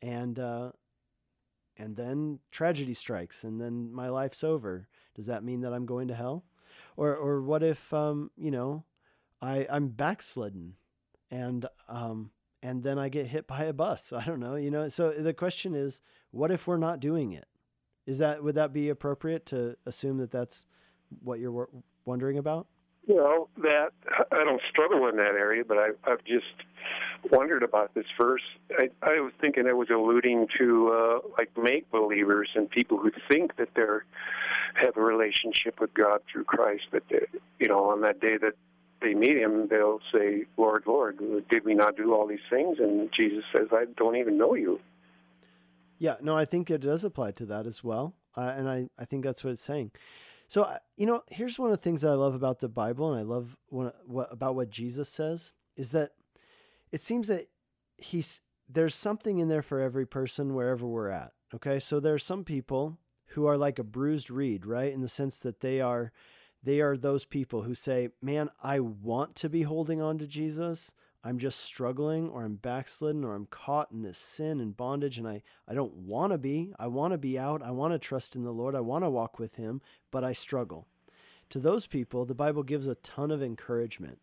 and 0.00 0.38
uh, 0.38 0.72
and 1.76 1.96
then 1.96 2.40
tragedy 2.50 2.94
strikes, 2.94 3.44
and 3.44 3.60
then 3.60 3.92
my 3.92 4.08
life's 4.08 4.42
over. 4.42 4.88
Does 5.14 5.26
that 5.26 5.44
mean 5.44 5.60
that 5.60 5.72
I'm 5.72 5.86
going 5.86 6.08
to 6.08 6.14
hell? 6.14 6.44
Or 6.96 7.14
or 7.14 7.42
what 7.42 7.62
if 7.62 7.92
um, 7.92 8.30
you 8.36 8.50
know 8.50 8.84
I 9.40 9.66
I'm 9.70 9.88
backslidden, 9.88 10.74
and 11.30 11.66
um, 11.88 12.30
and 12.62 12.82
then 12.82 12.98
I 12.98 13.08
get 13.08 13.26
hit 13.26 13.46
by 13.46 13.64
a 13.64 13.72
bus? 13.72 14.12
I 14.12 14.24
don't 14.24 14.40
know. 14.40 14.56
You 14.56 14.70
know. 14.70 14.88
So 14.88 15.12
the 15.12 15.34
question 15.34 15.74
is, 15.74 16.00
what 16.30 16.50
if 16.50 16.66
we're 16.66 16.76
not 16.76 17.00
doing 17.00 17.32
it? 17.32 17.46
Is 18.06 18.18
that 18.18 18.42
would 18.42 18.54
that 18.54 18.72
be 18.72 18.88
appropriate 18.88 19.46
to 19.46 19.76
assume 19.84 20.18
that 20.18 20.30
that's 20.30 20.64
what 21.20 21.40
you're 21.40 21.68
wondering 22.04 22.38
about? 22.38 22.68
Well, 23.08 23.48
that 23.62 23.92
I 24.30 24.44
don't 24.44 24.60
struggle 24.68 25.08
in 25.08 25.16
that 25.16 25.34
area, 25.34 25.64
but 25.66 25.78
I, 25.78 25.88
I've 26.04 26.22
just 26.24 26.44
wondered 27.32 27.62
about 27.62 27.94
this 27.94 28.04
verse. 28.18 28.42
I, 28.78 28.90
I 29.02 29.20
was 29.20 29.32
thinking 29.40 29.66
I 29.66 29.72
was 29.72 29.88
alluding 29.88 30.48
to 30.58 30.92
uh, 30.92 31.28
like 31.38 31.50
make 31.56 31.90
believers 31.90 32.50
and 32.54 32.68
people 32.68 32.98
who 32.98 33.10
think 33.30 33.56
that 33.56 33.70
they're 33.74 34.04
have 34.74 34.96
a 34.96 35.00
relationship 35.00 35.80
with 35.80 35.92
God 35.94 36.20
through 36.30 36.44
Christ, 36.44 36.84
but 36.92 37.02
they, 37.10 37.26
you 37.58 37.68
know, 37.68 37.90
on 37.90 38.02
that 38.02 38.20
day 38.20 38.36
that 38.36 38.52
they 39.00 39.14
meet 39.14 39.38
Him, 39.38 39.68
they'll 39.68 40.00
say, 40.12 40.44
"Lord, 40.58 40.84
Lord, 40.86 41.18
did 41.48 41.64
we 41.64 41.74
not 41.74 41.96
do 41.96 42.14
all 42.14 42.26
these 42.26 42.46
things?" 42.50 42.78
And 42.78 43.10
Jesus 43.16 43.44
says, 43.56 43.68
"I 43.72 43.86
don't 43.96 44.16
even 44.16 44.36
know 44.36 44.54
you." 44.54 44.80
Yeah, 45.98 46.16
no, 46.20 46.36
I 46.36 46.44
think 46.44 46.70
it 46.70 46.82
does 46.82 47.04
apply 47.04 47.32
to 47.32 47.46
that 47.46 47.66
as 47.66 47.82
well, 47.82 48.12
uh, 48.36 48.52
and 48.54 48.68
I 48.68 48.88
I 48.98 49.06
think 49.06 49.24
that's 49.24 49.42
what 49.42 49.52
it's 49.52 49.62
saying. 49.62 49.92
So, 50.48 50.66
you 50.96 51.04
know, 51.04 51.22
here's 51.28 51.58
one 51.58 51.70
of 51.70 51.76
the 51.76 51.82
things 51.82 52.00
that 52.00 52.10
I 52.10 52.14
love 52.14 52.34
about 52.34 52.60
the 52.60 52.68
Bible 52.68 53.12
and 53.12 53.20
I 53.20 53.22
love 53.22 53.56
what, 53.68 53.96
what, 54.06 54.32
about 54.32 54.56
what 54.56 54.70
Jesus 54.70 55.08
says 55.08 55.52
is 55.76 55.92
that 55.92 56.12
it 56.90 57.02
seems 57.02 57.28
that 57.28 57.48
he's 57.98 58.40
there's 58.70 58.94
something 58.94 59.38
in 59.38 59.48
there 59.48 59.62
for 59.62 59.80
every 59.80 60.06
person 60.06 60.54
wherever 60.54 60.86
we're 60.86 61.10
at. 61.10 61.32
Okay? 61.54 61.78
So 61.78 62.00
there 62.00 62.14
are 62.14 62.18
some 62.18 62.44
people 62.44 62.98
who 63.28 63.46
are 63.46 63.56
like 63.58 63.78
a 63.78 63.84
bruised 63.84 64.30
reed, 64.30 64.66
right? 64.66 64.92
In 64.92 65.02
the 65.02 65.08
sense 65.08 65.38
that 65.40 65.60
they 65.60 65.80
are 65.80 66.12
they 66.62 66.80
are 66.80 66.96
those 66.96 67.24
people 67.24 67.62
who 67.62 67.74
say, 67.74 68.08
"Man, 68.20 68.50
I 68.62 68.80
want 68.80 69.36
to 69.36 69.48
be 69.48 69.62
holding 69.62 70.02
on 70.02 70.18
to 70.18 70.26
Jesus, 70.26 70.92
I'm 71.24 71.38
just 71.38 71.60
struggling 71.60 72.28
or 72.28 72.44
I'm 72.44 72.54
backslidden 72.54 73.24
or 73.24 73.34
I'm 73.34 73.46
caught 73.46 73.90
in 73.90 74.02
this 74.02 74.18
sin 74.18 74.60
and 74.60 74.76
bondage 74.76 75.18
and 75.18 75.26
I, 75.26 75.42
I 75.66 75.74
don't 75.74 75.94
want 75.94 76.32
to 76.32 76.38
be. 76.38 76.72
I 76.78 76.86
want 76.86 77.12
to 77.12 77.18
be 77.18 77.38
out. 77.38 77.62
I 77.62 77.72
want 77.72 77.92
to 77.92 77.98
trust 77.98 78.36
in 78.36 78.44
the 78.44 78.52
Lord. 78.52 78.74
I 78.74 78.80
want 78.80 79.04
to 79.04 79.10
walk 79.10 79.38
with 79.38 79.56
Him, 79.56 79.80
but 80.10 80.22
I 80.22 80.32
struggle. 80.32 80.86
To 81.50 81.58
those 81.58 81.86
people, 81.86 82.24
the 82.24 82.34
Bible 82.34 82.62
gives 82.62 82.86
a 82.86 82.94
ton 82.96 83.30
of 83.30 83.42
encouragement. 83.42 84.18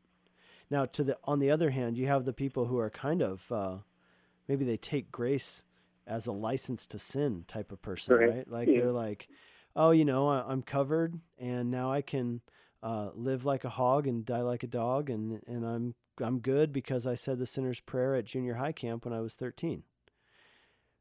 Now, 0.69 0.85
to 0.85 1.03
the 1.03 1.17
on 1.25 1.39
the 1.39 1.51
other 1.51 1.71
hand, 1.71 1.97
you 1.97 2.07
have 2.07 2.25
the 2.25 2.33
people 2.33 2.65
who 2.65 2.79
are 2.79 2.89
kind 2.89 3.21
of 3.21 3.51
uh, 3.51 3.77
maybe 4.47 4.65
they 4.65 4.77
take 4.77 5.11
grace 5.11 5.63
as 6.07 6.27
a 6.27 6.31
license 6.31 6.85
to 6.87 6.99
sin 6.99 7.45
type 7.47 7.71
of 7.71 7.81
person, 7.81 8.15
right? 8.15 8.29
right? 8.29 8.51
Like 8.51 8.67
yeah. 8.67 8.81
they're 8.81 8.91
like, 8.91 9.27
oh, 9.75 9.91
you 9.91 10.05
know, 10.05 10.27
I, 10.27 10.51
am 10.51 10.61
covered, 10.61 11.19
and 11.37 11.71
now 11.71 11.91
I 11.91 12.01
can 12.01 12.41
uh, 12.81 13.09
live 13.15 13.45
like 13.45 13.63
a 13.63 13.69
hog 13.69 14.07
and 14.07 14.25
die 14.25 14.41
like 14.41 14.63
a 14.63 14.67
dog, 14.67 15.09
and 15.09 15.41
and 15.47 15.65
I'm 15.65 15.95
I'm 16.21 16.39
good 16.39 16.71
because 16.71 17.05
I 17.05 17.15
said 17.15 17.39
the 17.39 17.45
sinner's 17.45 17.79
prayer 17.79 18.15
at 18.15 18.25
junior 18.25 18.55
high 18.55 18.71
camp 18.71 19.05
when 19.05 19.13
I 19.13 19.21
was 19.21 19.35
13. 19.35 19.83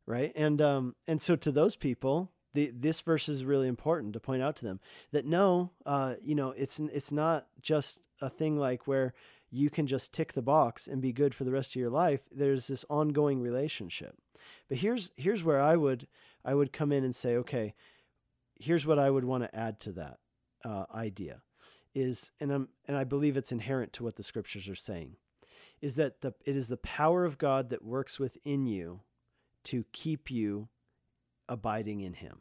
Right, 0.07 0.33
and 0.37 0.61
um, 0.61 0.97
and 1.07 1.23
so 1.23 1.35
to 1.35 1.51
those 1.51 1.77
people, 1.77 2.31
the, 2.53 2.71
this 2.75 3.01
verse 3.01 3.27
is 3.27 3.43
really 3.43 3.69
important 3.69 4.13
to 4.13 4.21
point 4.21 4.43
out 4.43 4.55
to 4.57 4.65
them 4.65 4.81
that 5.13 5.25
no, 5.25 5.71
uh, 5.87 6.15
you 6.23 6.35
know, 6.35 6.51
it's 6.51 6.79
it's 6.79 7.11
not 7.11 7.47
just 7.63 8.01
a 8.21 8.29
thing 8.29 8.59
like 8.59 8.87
where 8.87 9.15
you 9.51 9.71
can 9.71 9.87
just 9.87 10.13
tick 10.13 10.33
the 10.33 10.43
box 10.43 10.87
and 10.87 11.01
be 11.01 11.13
good 11.13 11.35
for 11.35 11.45
the 11.45 11.53
rest 11.53 11.75
of 11.75 11.81
your 11.81 11.91
life. 11.91 12.29
There's 12.31 12.67
this 12.67 12.85
ongoing 12.91 13.41
relationship. 13.41 14.17
But 14.69 14.79
here's 14.79 15.11
here's 15.17 15.43
where 15.43 15.61
I 15.61 15.77
would 15.77 16.07
I 16.45 16.55
would 16.55 16.73
come 16.73 16.93
in 16.93 17.03
and 17.03 17.17
say, 17.17 17.37
okay, 17.37 17.75
here's 18.59 18.87
what 18.87 18.99
I 18.99 19.11
would 19.11 19.25
want 19.25 19.45
to 19.45 19.57
add 19.57 19.81
to 19.81 19.93
that 19.93 20.19
uh, 20.65 20.85
idea 20.95 21.43
is, 21.95 22.33
and 22.41 22.53
I'm 22.53 22.69
and 22.87 22.97
I 22.97 23.05
believe 23.05 23.37
it's 23.37 23.53
inherent 23.53 23.93
to 23.95 24.05
what 24.05 24.17
the 24.17 24.23
scriptures 24.23 24.69
are 24.69 24.75
saying, 24.75 25.17
is 25.81 25.95
that 25.97 26.21
the 26.21 26.35
it 26.45 26.57
is 26.57 26.69
the 26.69 26.77
power 26.77 27.25
of 27.25 27.39
God 27.39 27.71
that 27.71 27.85
works 27.85 28.19
within 28.19 28.67
you 28.67 29.01
to 29.65 29.85
keep 29.93 30.31
you 30.31 30.69
abiding 31.49 32.01
in 32.01 32.15
Him. 32.15 32.41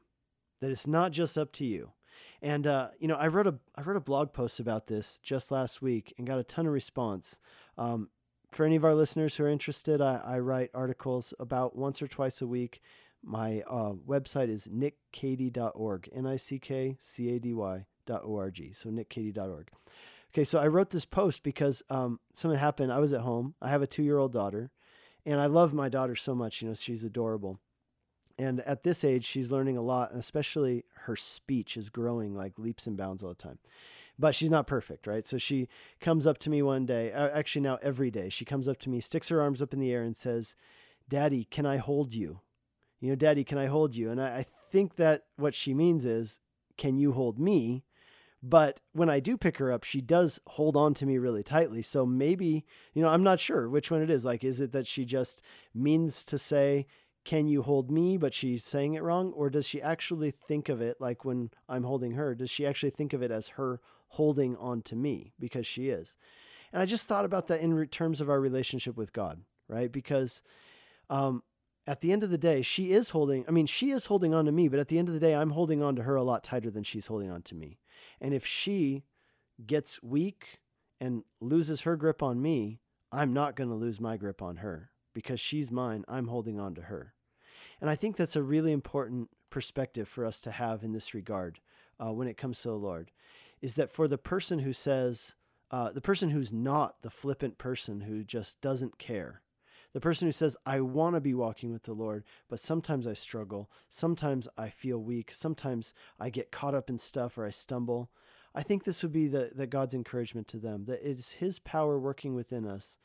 That 0.59 0.71
it's 0.71 0.87
not 0.87 1.11
just 1.11 1.37
up 1.37 1.51
to 1.53 1.65
you. 1.65 1.91
And 2.41 2.67
uh, 2.67 2.89
you 2.99 3.07
know, 3.07 3.15
I 3.15 3.27
wrote 3.27 3.47
a 3.47 3.55
I 3.75 3.81
wrote 3.81 3.97
a 3.97 4.01
blog 4.01 4.33
post 4.33 4.59
about 4.59 4.87
this 4.87 5.19
just 5.21 5.51
last 5.51 5.81
week 5.81 6.13
and 6.17 6.27
got 6.27 6.39
a 6.39 6.43
ton 6.43 6.65
of 6.65 6.73
response. 6.73 7.39
Um, 7.77 8.09
for 8.51 8.65
any 8.65 8.75
of 8.75 8.85
our 8.85 8.93
listeners 8.93 9.35
who 9.35 9.45
are 9.45 9.49
interested, 9.49 9.99
I, 9.99 10.21
I, 10.23 10.37
write 10.37 10.69
articles 10.75 11.33
about 11.39 11.75
once 11.75 12.03
or 12.03 12.07
twice 12.07 12.39
a 12.39 12.45
week. 12.45 12.81
My 13.23 13.61
uh, 13.61 13.93
website 13.93 14.49
is 14.49 14.67
nickcady.org, 14.67 16.09
N 16.13 16.27
I 16.27 16.35
C 16.35 16.59
K 16.59 16.97
C 16.99 17.35
A 17.35 17.39
D 17.39 17.51
Y 17.51 17.87
nickcady.org. 18.07 18.75
So 18.75 18.89
nickcady.org. 18.89 19.69
Okay, 20.33 20.43
so 20.43 20.59
I 20.59 20.67
wrote 20.67 20.89
this 20.89 21.05
post 21.05 21.43
because 21.43 21.83
um, 21.89 22.19
something 22.33 22.59
happened. 22.59 22.91
I 22.91 22.99
was 22.99 23.13
at 23.13 23.21
home. 23.21 23.53
I 23.61 23.69
have 23.69 23.81
a 23.81 23.87
two 23.87 24.03
year 24.03 24.17
old 24.17 24.33
daughter, 24.33 24.71
and 25.25 25.39
I 25.39 25.45
love 25.45 25.73
my 25.73 25.89
daughter 25.89 26.15
so 26.15 26.33
much. 26.33 26.61
You 26.61 26.69
know, 26.69 26.73
she's 26.73 27.03
adorable. 27.03 27.59
And 28.39 28.61
at 28.61 28.81
this 28.81 29.03
age, 29.03 29.25
she's 29.25 29.51
learning 29.51 29.77
a 29.77 29.81
lot, 29.81 30.09
and 30.09 30.19
especially 30.19 30.85
her 31.01 31.15
speech 31.15 31.77
is 31.77 31.89
growing 31.89 32.35
like 32.35 32.57
leaps 32.57 32.87
and 32.87 32.97
bounds 32.97 33.21
all 33.21 33.29
the 33.29 33.35
time. 33.35 33.59
But 34.17 34.33
she's 34.33 34.49
not 34.49 34.65
perfect, 34.65 35.05
right? 35.05 35.25
So 35.25 35.37
she 35.37 35.67
comes 35.99 36.25
up 36.25 36.39
to 36.39 36.49
me 36.49 36.63
one 36.63 36.85
day, 36.85 37.11
uh, 37.11 37.29
actually, 37.29 37.61
now 37.61 37.77
every 37.81 38.09
day, 38.09 38.29
she 38.29 38.45
comes 38.45 38.67
up 38.67 38.79
to 38.79 38.89
me, 38.89 38.99
sticks 38.99 39.29
her 39.29 39.41
arms 39.41 39.61
up 39.61 39.73
in 39.73 39.79
the 39.79 39.91
air, 39.91 40.03
and 40.03 40.17
says, 40.17 40.55
Daddy, 41.07 41.45
can 41.45 41.65
I 41.65 41.77
hold 41.77 42.13
you? 42.13 42.39
You 42.99 43.09
know, 43.09 43.15
Daddy, 43.15 43.43
can 43.43 43.57
I 43.57 43.67
hold 43.67 43.95
you? 43.95 44.09
And 44.09 44.21
I, 44.21 44.37
I 44.37 44.45
think 44.71 44.95
that 44.95 45.25
what 45.35 45.53
she 45.53 45.73
means 45.73 46.05
is, 46.05 46.39
Can 46.77 46.97
you 46.97 47.11
hold 47.11 47.39
me? 47.39 47.83
But 48.45 48.81
when 48.91 49.09
I 49.09 49.21
do 49.21 49.37
pick 49.37 49.57
her 49.59 49.71
up, 49.71 49.85
she 49.85 50.01
does 50.01 50.37
hold 50.47 50.75
on 50.75 50.93
to 50.95 51.05
me 51.05 51.17
really 51.17 51.43
tightly. 51.43 51.81
So 51.81 52.05
maybe, 52.05 52.65
you 52.93 53.01
know, 53.01 53.07
I'm 53.07 53.23
not 53.23 53.39
sure 53.39 53.69
which 53.69 53.89
one 53.89 54.01
it 54.01 54.09
is. 54.09 54.25
Like, 54.25 54.43
is 54.43 54.59
it 54.59 54.73
that 54.73 54.85
she 54.85 55.05
just 55.05 55.41
means 55.73 56.25
to 56.25 56.37
say, 56.37 56.85
can 57.23 57.47
you 57.47 57.61
hold 57.61 57.89
me, 57.89 58.17
but 58.17 58.33
she's 58.33 58.65
saying 58.65 58.95
it 58.95 59.03
wrong? 59.03 59.31
Or 59.31 59.49
does 59.49 59.65
she 59.65 59.81
actually 59.81 60.31
think 60.31 60.67
of 60.67 60.81
it 60.81 60.97
like 60.99 61.23
when 61.23 61.51
I'm 61.69 61.83
holding 61.83 62.11
her? 62.11 62.35
Does 62.35 62.49
she 62.49 62.67
actually 62.67 62.89
think 62.89 63.13
of 63.13 63.21
it 63.21 63.31
as 63.31 63.49
her 63.49 63.79
holding 64.09 64.57
on 64.57 64.81
to 64.83 64.95
me 64.97 65.31
because 65.39 65.65
she 65.65 65.87
is? 65.87 66.17
And 66.73 66.81
I 66.81 66.85
just 66.85 67.07
thought 67.07 67.23
about 67.23 67.47
that 67.47 67.61
in 67.61 67.87
terms 67.87 68.19
of 68.19 68.29
our 68.29 68.41
relationship 68.41 68.97
with 68.97 69.13
God, 69.13 69.41
right? 69.69 69.89
Because 69.89 70.41
um, 71.09 71.43
at 71.87 72.01
the 72.01 72.11
end 72.11 72.23
of 72.23 72.29
the 72.29 72.37
day, 72.37 72.61
she 72.61 72.91
is 72.91 73.11
holding, 73.11 73.45
I 73.47 73.51
mean, 73.51 73.67
she 73.67 73.91
is 73.91 74.07
holding 74.07 74.33
on 74.33 74.43
to 74.45 74.51
me, 74.51 74.67
but 74.67 74.81
at 74.81 74.89
the 74.89 74.99
end 74.99 75.07
of 75.07 75.13
the 75.13 75.19
day, 75.21 75.33
I'm 75.33 75.51
holding 75.51 75.81
on 75.81 75.95
to 75.95 76.03
her 76.03 76.15
a 76.15 76.23
lot 76.23 76.43
tighter 76.43 76.69
than 76.69 76.83
she's 76.83 77.07
holding 77.07 77.31
on 77.31 77.41
to 77.43 77.55
me. 77.55 77.79
And 78.21 78.33
if 78.33 78.45
she 78.45 79.03
gets 79.65 80.01
weak 80.01 80.59
and 80.99 81.23
loses 81.41 81.81
her 81.81 81.95
grip 81.95 82.23
on 82.23 82.41
me, 82.41 82.79
I'm 83.11 83.33
not 83.33 83.55
going 83.55 83.69
to 83.69 83.75
lose 83.75 83.99
my 83.99 84.17
grip 84.17 84.41
on 84.41 84.57
her 84.57 84.89
because 85.13 85.39
she's 85.39 85.71
mine. 85.71 86.03
I'm 86.07 86.27
holding 86.27 86.59
on 86.59 86.73
to 86.75 86.83
her. 86.83 87.13
And 87.79 87.89
I 87.89 87.95
think 87.95 88.15
that's 88.15 88.35
a 88.35 88.43
really 88.43 88.71
important 88.71 89.29
perspective 89.49 90.07
for 90.07 90.25
us 90.25 90.41
to 90.41 90.51
have 90.51 90.83
in 90.83 90.93
this 90.93 91.13
regard 91.13 91.59
uh, 92.03 92.11
when 92.11 92.27
it 92.27 92.37
comes 92.37 92.61
to 92.61 92.69
the 92.69 92.75
Lord 92.75 93.11
is 93.61 93.75
that 93.75 93.89
for 93.89 94.07
the 94.07 94.17
person 94.17 94.59
who 94.59 94.73
says, 94.73 95.35
uh, 95.71 95.91
the 95.91 96.01
person 96.01 96.29
who's 96.29 96.51
not 96.51 97.01
the 97.01 97.09
flippant 97.09 97.57
person 97.57 98.01
who 98.01 98.23
just 98.23 98.59
doesn't 98.61 98.97
care, 98.97 99.41
the 99.93 100.01
person 100.01 100.27
who 100.27 100.31
says, 100.31 100.57
I 100.65 100.81
want 100.81 101.15
to 101.15 101.21
be 101.21 101.33
walking 101.33 101.71
with 101.71 101.83
the 101.83 101.93
Lord, 101.93 102.23
but 102.49 102.59
sometimes 102.59 103.05
I 103.05 103.13
struggle. 103.13 103.69
Sometimes 103.89 104.47
I 104.57 104.69
feel 104.69 104.97
weak. 104.97 105.31
Sometimes 105.31 105.93
I 106.19 106.29
get 106.29 106.51
caught 106.51 106.73
up 106.73 106.89
in 106.89 106.97
stuff 106.97 107.37
or 107.37 107.45
I 107.45 107.51
stumble. 107.51 108.09
I 108.55 108.63
think 108.63 108.83
this 108.83 109.03
would 109.03 109.11
be 109.11 109.27
the, 109.27 109.51
the 109.53 109.67
God's 109.67 109.93
encouragement 109.93 110.47
to 110.49 110.57
them 110.57 110.85
that 110.85 111.07
it 111.07 111.19
is 111.19 111.33
His 111.33 111.59
power 111.59 111.99
working 111.99 112.33
within 112.33 112.65
us 112.67 112.97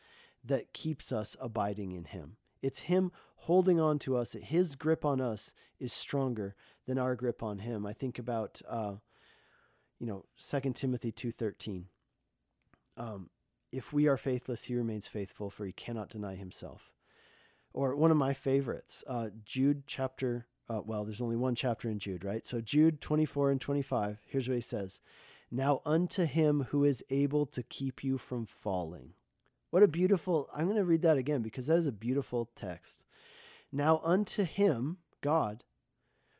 that 0.45 0.73
keeps 0.73 1.13
us 1.13 1.37
abiding 1.41 1.93
in 1.93 2.05
Him. 2.05 2.37
It's 2.63 2.81
Him 2.81 3.13
holding 3.37 3.79
on 3.79 3.99
to 4.01 4.17
us. 4.17 4.33
His 4.33 4.75
grip 4.75 5.05
on 5.05 5.21
us 5.21 5.55
is 5.79 5.93
stronger 5.93 6.55
than 6.87 6.99
our 6.99 7.15
grip 7.15 7.43
on 7.43 7.59
Him. 7.59 7.87
I 7.87 7.93
think 7.93 8.19
about, 8.19 8.63
uh, 8.69 8.95
you 9.99 10.07
know, 10.07 10.25
2 10.39 10.73
Timothy 10.73 11.13
2.13. 11.13 11.85
Um, 12.97 13.31
if 13.73 13.93
we 13.93 14.07
are 14.07 14.17
faithless, 14.17 14.65
he 14.65 14.75
remains 14.75 15.07
faithful, 15.07 15.51
for 15.51 15.67
he 15.67 15.73
cannot 15.73 16.11
deny 16.11 16.35
himself. 16.35 16.93
Or 17.73 17.95
one 17.95 18.11
of 18.11 18.17
my 18.17 18.33
favorites, 18.33 19.05
uh, 19.07 19.29
Jude 19.45 19.85
chapter, 19.87 20.47
uh, 20.69 20.81
well, 20.85 21.05
there's 21.05 21.21
only 21.21 21.37
one 21.37 21.55
chapter 21.55 21.89
in 21.89 21.99
Jude, 21.99 22.25
right? 22.25 22.47
So 22.47 22.61
Jude 22.61 23.01
24 23.01 23.51
and 23.51 23.61
25, 23.61 24.19
here's 24.27 24.49
what 24.49 24.55
he 24.55 24.61
says 24.61 25.01
Now 25.51 25.83
unto 25.85 26.25
him 26.25 26.69
who 26.71 26.85
is 26.85 27.05
able 27.11 27.47
to 27.47 27.63
keep 27.63 28.03
you 28.03 28.19
from 28.19 28.47
falling. 28.47 29.13
What 29.71 29.83
a 29.83 29.89
beautiful, 29.89 30.49
I'm 30.55 30.65
going 30.65 30.77
to 30.77 30.85
read 30.85 31.03
that 31.03 31.19
again 31.19 31.43
because 31.43 31.67
that 31.67 31.79
is 31.79 31.87
a 31.87 31.93
beautiful 31.93 32.51
text. 32.57 33.05
Now 33.71 34.01
unto 34.03 34.45
him, 34.45 34.99
God, 35.21 35.65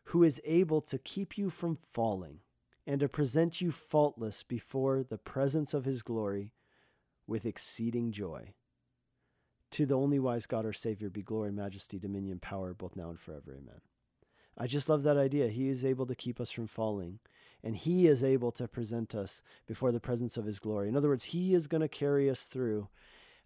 who 0.05 0.23
is 0.23 0.41
able 0.45 0.81
to 0.83 0.97
keep 0.97 1.37
you 1.37 1.51
from 1.51 1.77
falling 1.77 2.41
and 2.87 3.01
to 3.01 3.09
present 3.09 3.61
you 3.61 3.71
faultless 3.71 4.43
before 4.43 5.03
the 5.03 5.19
presence 5.19 5.75
of 5.75 5.85
his 5.85 6.01
glory 6.01 6.53
with 7.29 7.47
exceeding 7.47 8.11
joy. 8.11 8.55
To 9.73 9.87
the 9.87 9.97
only 9.97 10.19
wise 10.19 10.47
God, 10.47 10.65
our 10.65 10.73
Savior, 10.73 11.11
be 11.11 11.23
glory, 11.23 11.53
majesty, 11.53 11.99
dominion, 11.99 12.41
power, 12.41 12.73
both 12.75 12.97
now 12.97 13.11
and 13.11 13.21
forever. 13.21 13.55
Amen. 13.57 13.83
I 14.57 14.67
just 14.67 14.89
love 14.89 15.05
that 15.05 15.19
idea. 15.19 15.49
He 15.49 15.69
is 15.69 15.85
able 15.85 16.07
to 16.07 16.17
keep 16.17 16.41
us 16.41 16.51
from 16.51 16.67
falling, 16.67 17.21
and 17.63 17.77
He 17.77 18.09
is 18.09 18.25
able 18.25 18.51
to 18.53 18.67
present 18.67 19.15
us 19.15 19.43
before 19.67 19.93
the 19.93 20.01
presence 20.01 20.37
of 20.37 20.47
His 20.47 20.59
glory. 20.59 20.89
In 20.89 20.97
other 20.97 21.09
words, 21.09 21.25
He 21.25 21.55
is 21.55 21.67
going 21.67 21.83
to 21.83 21.89
carry 21.89 22.29
us 22.31 22.45
through 22.45 22.89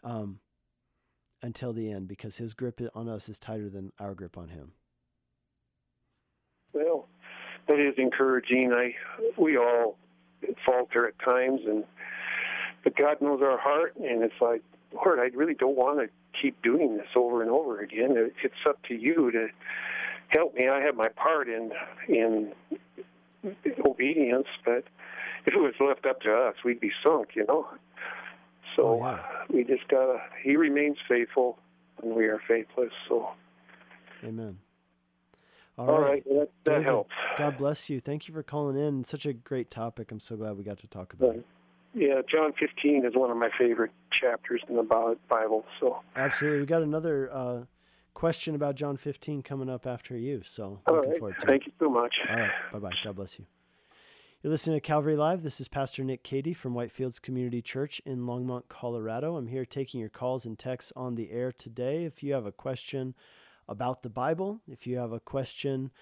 um, 0.04 0.38
until 1.42 1.72
the 1.72 1.90
end 1.90 2.06
because 2.06 2.38
His 2.38 2.54
grip 2.54 2.80
on 2.94 3.08
us 3.08 3.28
is 3.28 3.38
tighter 3.38 3.68
than 3.68 3.92
our 3.98 4.14
grip 4.14 4.38
on 4.38 4.48
Him. 4.48 4.72
Well, 6.72 7.08
that 7.68 7.78
is 7.78 7.94
encouraging. 7.98 8.72
I 8.72 8.94
we 9.36 9.58
all 9.58 9.98
falter 10.64 11.06
at 11.06 11.18
times, 11.18 11.60
and 11.66 11.84
but 12.84 12.96
God 12.96 13.20
knows 13.20 13.40
our 13.42 13.58
heart, 13.58 13.94
and 13.96 14.22
it's 14.22 14.40
like, 14.40 14.62
Lord, 14.92 15.18
I 15.18 15.34
really 15.36 15.54
don't 15.54 15.76
want 15.76 16.00
to 16.00 16.08
keep 16.40 16.60
doing 16.62 16.96
this 16.96 17.06
over 17.16 17.42
and 17.42 17.50
over 17.50 17.80
again. 17.80 18.14
It's 18.42 18.54
up 18.68 18.82
to 18.88 18.94
you 18.94 19.30
to 19.32 19.48
help 20.28 20.54
me. 20.54 20.68
I 20.68 20.80
have 20.80 20.94
my 20.96 21.08
part 21.08 21.48
in 21.48 21.72
in 22.08 22.52
obedience, 23.84 24.48
but 24.64 24.84
if 25.46 25.54
it 25.54 25.58
was 25.58 25.74
left 25.80 26.06
up 26.06 26.20
to 26.22 26.32
us, 26.32 26.54
we'd 26.64 26.80
be 26.80 26.92
sunk, 27.02 27.30
you 27.34 27.44
know. 27.46 27.66
So 28.76 29.00
oh, 29.02 29.06
yeah. 29.06 29.22
we 29.50 29.64
just 29.64 29.88
gotta. 29.88 30.18
He 30.42 30.56
remains 30.56 30.96
faithful, 31.08 31.58
and 32.02 32.14
we 32.14 32.26
are 32.26 32.40
faithless. 32.46 32.92
So, 33.08 33.28
Amen. 34.24 34.58
All, 35.78 35.90
All 35.90 36.00
right, 36.00 36.10
right. 36.10 36.24
That, 36.24 36.48
that 36.64 36.70
David, 36.70 36.86
helps. 36.86 37.14
God 37.38 37.56
bless 37.56 37.88
you. 37.88 37.98
Thank 38.00 38.28
you 38.28 38.34
for 38.34 38.42
calling 38.42 38.76
in. 38.76 39.04
Such 39.04 39.26
a 39.26 39.32
great 39.32 39.70
topic. 39.70 40.12
I'm 40.12 40.20
so 40.20 40.36
glad 40.36 40.56
we 40.56 40.64
got 40.64 40.78
to 40.78 40.86
talk 40.86 41.12
about 41.14 41.36
it. 41.36 41.46
Yeah, 41.94 42.22
John 42.30 42.52
15 42.58 43.04
is 43.04 43.14
one 43.14 43.30
of 43.30 43.36
my 43.36 43.50
favorite 43.58 43.90
chapters 44.10 44.62
in 44.68 44.76
the 44.76 44.82
Bible. 45.28 45.64
So 45.80 45.98
absolutely, 46.16 46.60
we 46.60 46.66
got 46.66 46.82
another 46.82 47.28
uh, 47.32 47.60
question 48.14 48.54
about 48.54 48.76
John 48.76 48.96
15 48.96 49.42
coming 49.42 49.68
up 49.68 49.86
after 49.86 50.16
you. 50.16 50.42
So 50.44 50.80
All 50.86 50.96
looking 50.96 51.10
right. 51.10 51.18
forward 51.18 51.34
to 51.40 51.46
Thank 51.46 51.62
it. 51.62 51.64
Thank 51.64 51.66
you 51.66 51.72
so 51.86 51.90
much. 51.90 52.14
All 52.30 52.36
right, 52.36 52.50
bye 52.72 52.78
bye. 52.78 52.92
God 53.04 53.16
bless 53.16 53.38
you. 53.38 53.46
You're 54.42 54.50
listening 54.50 54.76
to 54.76 54.80
Calvary 54.80 55.14
Live. 55.14 55.42
This 55.44 55.60
is 55.60 55.68
Pastor 55.68 56.02
Nick 56.02 56.24
Cady 56.24 56.52
from 56.52 56.74
Whitefields 56.74 57.22
Community 57.22 57.62
Church 57.62 58.00
in 58.04 58.22
Longmont, 58.22 58.64
Colorado. 58.68 59.36
I'm 59.36 59.46
here 59.46 59.64
taking 59.64 60.00
your 60.00 60.08
calls 60.08 60.44
and 60.46 60.58
texts 60.58 60.92
on 60.96 61.14
the 61.14 61.30
air 61.30 61.52
today. 61.52 62.04
If 62.04 62.24
you 62.24 62.32
have 62.32 62.46
a 62.46 62.50
question 62.52 63.14
about 63.68 64.02
the 64.02 64.10
Bible, 64.10 64.60
if 64.66 64.84
you 64.84 64.96
have 64.96 65.12
a 65.12 65.20
question 65.20 65.92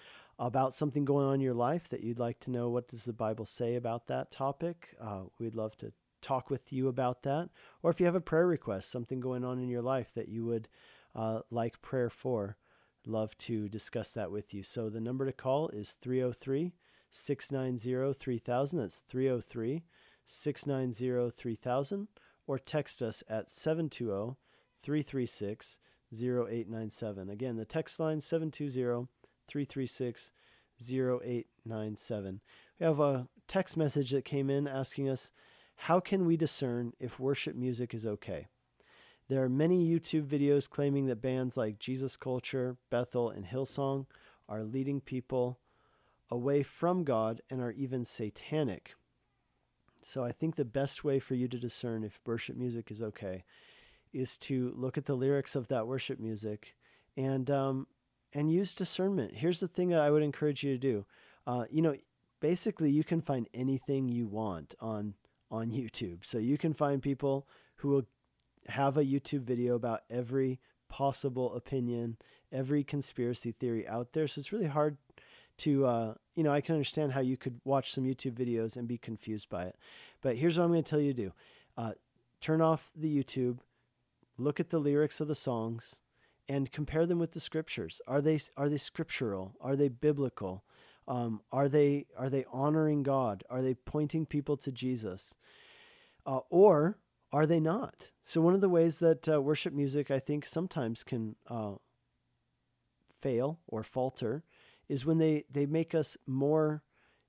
about 0.47 0.73
something 0.73 1.05
going 1.05 1.25
on 1.25 1.35
in 1.35 1.41
your 1.41 1.53
life 1.53 1.87
that 1.87 2.03
you'd 2.03 2.19
like 2.19 2.39
to 2.39 2.51
know 2.51 2.69
what 2.69 2.87
does 2.87 3.05
the 3.05 3.13
bible 3.13 3.45
say 3.45 3.75
about 3.75 4.07
that 4.07 4.31
topic 4.31 4.95
uh, 4.99 5.21
we'd 5.39 5.55
love 5.55 5.77
to 5.77 5.93
talk 6.21 6.49
with 6.49 6.71
you 6.71 6.87
about 6.87 7.23
that, 7.23 7.49
or 7.81 7.91
if 7.91 7.99
you 7.99 8.05
have 8.05 8.15
a 8.15 8.21
prayer 8.21 8.47
request, 8.47 8.89
something 8.89 9.19
going 9.19 9.43
on 9.43 9.59
in 9.59 9.67
your 9.67 9.81
life 9.81 10.11
that 10.13 10.29
you 10.29 10.45
would 10.45 10.67
uh, 11.15 11.41
like 11.49 11.81
prayer 11.81 12.09
for, 12.09 12.57
love 13.05 13.37
to 13.39 13.67
discuss 13.67 14.11
that 14.11 14.31
with 14.31 14.53
you. 14.53 14.63
So 14.63 14.89
the 14.89 15.01
number 15.01 15.25
to 15.25 15.33
call 15.33 15.69
is 15.69 15.93
303 15.93 16.73
690 17.09 18.13
3000. 18.13 18.79
That's 18.79 18.99
303 18.99 19.83
690 20.25 21.31
3000. 21.35 22.07
Or 22.47 22.59
text 22.59 23.01
us 23.01 23.23
at 23.29 23.49
720 23.49 24.35
336 24.77 25.79
0897. 26.13 27.29
Again, 27.29 27.55
the 27.55 27.65
text 27.65 27.99
line 27.99 28.19
720 28.19 29.07
336 29.51 30.31
0897. 30.81 32.41
We 32.79 32.85
have 32.85 32.99
a 32.99 33.27
text 33.47 33.77
message 33.77 34.11
that 34.11 34.25
came 34.25 34.49
in 34.49 34.67
asking 34.67 35.09
us, 35.09 35.31
How 35.75 35.99
can 35.99 36.25
we 36.25 36.37
discern 36.37 36.93
if 36.99 37.19
worship 37.19 37.55
music 37.55 37.93
is 37.93 38.05
okay? 38.05 38.47
There 39.27 39.43
are 39.43 39.49
many 39.49 39.87
YouTube 39.87 40.25
videos 40.25 40.69
claiming 40.69 41.05
that 41.07 41.21
bands 41.21 41.57
like 41.57 41.79
Jesus 41.79 42.17
Culture, 42.17 42.77
Bethel, 42.89 43.29
and 43.29 43.45
Hillsong 43.45 44.05
are 44.49 44.63
leading 44.63 44.99
people 45.01 45.59
away 46.29 46.63
from 46.63 47.03
God 47.03 47.41
and 47.49 47.61
are 47.61 47.71
even 47.71 48.05
satanic. 48.05 48.95
So 50.01 50.23
I 50.23 50.31
think 50.31 50.55
the 50.55 50.65
best 50.65 51.03
way 51.03 51.19
for 51.19 51.35
you 51.35 51.47
to 51.47 51.59
discern 51.59 52.03
if 52.03 52.21
worship 52.25 52.55
music 52.57 52.89
is 52.89 53.01
okay 53.01 53.43
is 54.11 54.37
to 54.37 54.73
look 54.75 54.97
at 54.97 55.05
the 55.05 55.15
lyrics 55.15 55.55
of 55.55 55.67
that 55.67 55.87
worship 55.87 56.19
music 56.19 56.75
and 57.15 57.49
um, 57.51 57.87
and 58.33 58.51
use 58.51 58.75
discernment. 58.75 59.35
Here's 59.35 59.59
the 59.59 59.67
thing 59.67 59.89
that 59.89 60.01
I 60.01 60.11
would 60.11 60.23
encourage 60.23 60.63
you 60.63 60.73
to 60.73 60.77
do. 60.77 61.05
Uh, 61.45 61.65
you 61.69 61.81
know, 61.81 61.95
basically, 62.39 62.91
you 62.91 63.03
can 63.03 63.21
find 63.21 63.47
anything 63.53 64.07
you 64.07 64.27
want 64.27 64.75
on 64.79 65.15
on 65.49 65.71
YouTube. 65.71 66.25
So 66.25 66.37
you 66.37 66.57
can 66.57 66.73
find 66.73 67.01
people 67.01 67.47
who 67.77 67.89
will 67.89 68.05
have 68.67 68.97
a 68.97 69.03
YouTube 69.03 69.41
video 69.41 69.75
about 69.75 70.01
every 70.09 70.59
possible 70.87 71.55
opinion, 71.55 72.17
every 72.51 72.83
conspiracy 72.83 73.51
theory 73.51 73.87
out 73.87 74.13
there. 74.13 74.27
So 74.27 74.39
it's 74.39 74.51
really 74.51 74.67
hard 74.67 74.97
to, 75.57 75.85
uh, 75.85 76.13
you 76.35 76.43
know, 76.43 76.51
I 76.51 76.61
can 76.61 76.75
understand 76.75 77.13
how 77.13 77.21
you 77.21 77.37
could 77.37 77.61
watch 77.63 77.93
some 77.93 78.03
YouTube 78.03 78.33
videos 78.33 78.75
and 78.75 78.87
be 78.87 78.97
confused 78.97 79.49
by 79.49 79.63
it. 79.63 79.75
But 80.21 80.37
here's 80.37 80.57
what 80.57 80.65
I'm 80.65 80.71
going 80.71 80.83
to 80.83 80.89
tell 80.89 80.99
you 80.99 81.13
to 81.13 81.23
do 81.23 81.33
uh, 81.77 81.93
turn 82.39 82.61
off 82.61 82.91
the 82.95 83.23
YouTube, 83.23 83.59
look 84.37 84.59
at 84.59 84.69
the 84.69 84.79
lyrics 84.79 85.21
of 85.21 85.27
the 85.27 85.35
songs, 85.35 85.99
and 86.47 86.71
compare 86.71 87.05
them 87.05 87.19
with 87.19 87.31
the 87.31 87.39
scriptures. 87.39 88.01
Are 88.07 88.21
they 88.21 88.39
are 88.57 88.69
they 88.69 88.77
scriptural? 88.77 89.55
Are 89.61 89.75
they 89.75 89.89
biblical? 89.89 90.63
Um, 91.07 91.41
are 91.51 91.69
they 91.69 92.05
are 92.17 92.29
they 92.29 92.45
honoring 92.51 93.03
God? 93.03 93.43
Are 93.49 93.61
they 93.61 93.73
pointing 93.73 94.25
people 94.25 94.57
to 94.57 94.71
Jesus? 94.71 95.35
Uh, 96.25 96.39
or 96.49 96.97
are 97.31 97.45
they 97.45 97.59
not? 97.59 98.11
So 98.23 98.41
one 98.41 98.53
of 98.53 98.61
the 98.61 98.69
ways 98.69 98.99
that 98.99 99.27
uh, 99.27 99.41
worship 99.41 99.73
music, 99.73 100.11
I 100.11 100.19
think, 100.19 100.45
sometimes 100.45 101.03
can 101.03 101.35
uh, 101.47 101.73
fail 103.19 103.59
or 103.67 103.83
falter, 103.83 104.43
is 104.87 105.05
when 105.05 105.17
they 105.17 105.45
they 105.49 105.65
make 105.65 105.95
us 105.95 106.17
more 106.27 106.83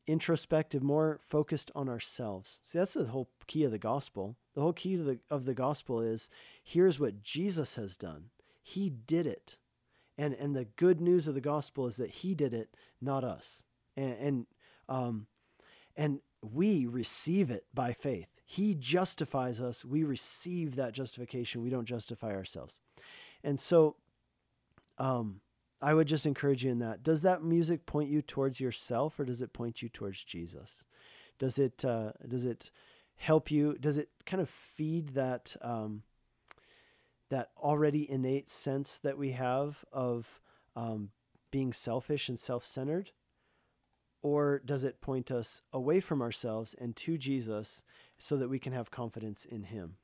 introspective, 0.06 0.82
more 0.82 1.18
focused 1.22 1.70
on 1.74 1.88
ourselves. 1.88 2.60
See, 2.64 2.78
that's 2.78 2.94
the 2.94 3.06
whole 3.06 3.30
key 3.46 3.64
of 3.64 3.70
the 3.70 3.78
gospel. 3.78 4.36
The 4.54 4.60
whole 4.60 4.72
key 4.72 4.96
to 4.96 5.02
the, 5.02 5.20
of 5.30 5.44
the 5.44 5.54
gospel 5.54 6.00
is 6.00 6.28
here's 6.62 6.98
what 6.98 7.22
Jesus 7.22 7.76
has 7.76 7.96
done. 7.96 8.30
He 8.62 8.90
did 8.90 9.26
it. 9.26 9.58
And, 10.18 10.34
and 10.34 10.54
the 10.54 10.66
good 10.76 11.00
news 11.00 11.26
of 11.26 11.34
the 11.34 11.40
gospel 11.40 11.86
is 11.86 11.96
that 11.96 12.10
he 12.10 12.34
did 12.34 12.54
it, 12.54 12.76
not 13.00 13.24
us. 13.24 13.64
And, 13.96 14.16
and, 14.20 14.46
um, 14.88 15.26
and 15.96 16.20
we 16.42 16.86
receive 16.86 17.50
it 17.50 17.64
by 17.72 17.92
faith. 17.92 18.28
He 18.44 18.74
justifies 18.74 19.60
us. 19.60 19.84
We 19.84 20.04
receive 20.04 20.76
that 20.76 20.92
justification. 20.92 21.62
We 21.62 21.70
don't 21.70 21.86
justify 21.86 22.34
ourselves. 22.34 22.80
And 23.42 23.58
so 23.58 23.96
um, 24.98 25.40
I 25.80 25.94
would 25.94 26.06
just 26.06 26.26
encourage 26.26 26.64
you 26.64 26.70
in 26.70 26.78
that. 26.80 27.02
Does 27.02 27.22
that 27.22 27.42
music 27.42 27.86
point 27.86 28.10
you 28.10 28.22
towards 28.22 28.60
yourself 28.60 29.18
or 29.18 29.24
does 29.24 29.40
it 29.40 29.52
point 29.52 29.82
you 29.82 29.88
towards 29.88 30.22
Jesus? 30.22 30.84
Does 31.38 31.58
it, 31.58 31.84
uh, 31.84 32.12
does 32.28 32.44
it 32.44 32.70
help 33.16 33.50
you? 33.50 33.76
Does 33.80 33.96
it 33.98 34.10
kind 34.26 34.42
of 34.42 34.50
feed 34.50 35.14
that, 35.14 35.56
um, 35.62 36.02
that 37.32 37.48
already 37.56 38.08
innate 38.10 38.50
sense 38.50 38.98
that 38.98 39.16
we 39.16 39.32
have 39.32 39.86
of 39.90 40.38
um, 40.76 41.08
being 41.50 41.72
selfish 41.72 42.28
and 42.28 42.38
self 42.38 42.66
centered? 42.66 43.10
Or 44.20 44.60
does 44.62 44.84
it 44.84 45.00
point 45.00 45.30
us 45.30 45.62
away 45.72 46.00
from 46.00 46.20
ourselves 46.20 46.74
and 46.78 46.94
to 46.96 47.16
Jesus 47.16 47.84
so 48.18 48.36
that 48.36 48.50
we 48.50 48.58
can 48.58 48.74
have 48.74 48.90
confidence 48.90 49.46
in 49.46 49.62
Him? 49.64 49.94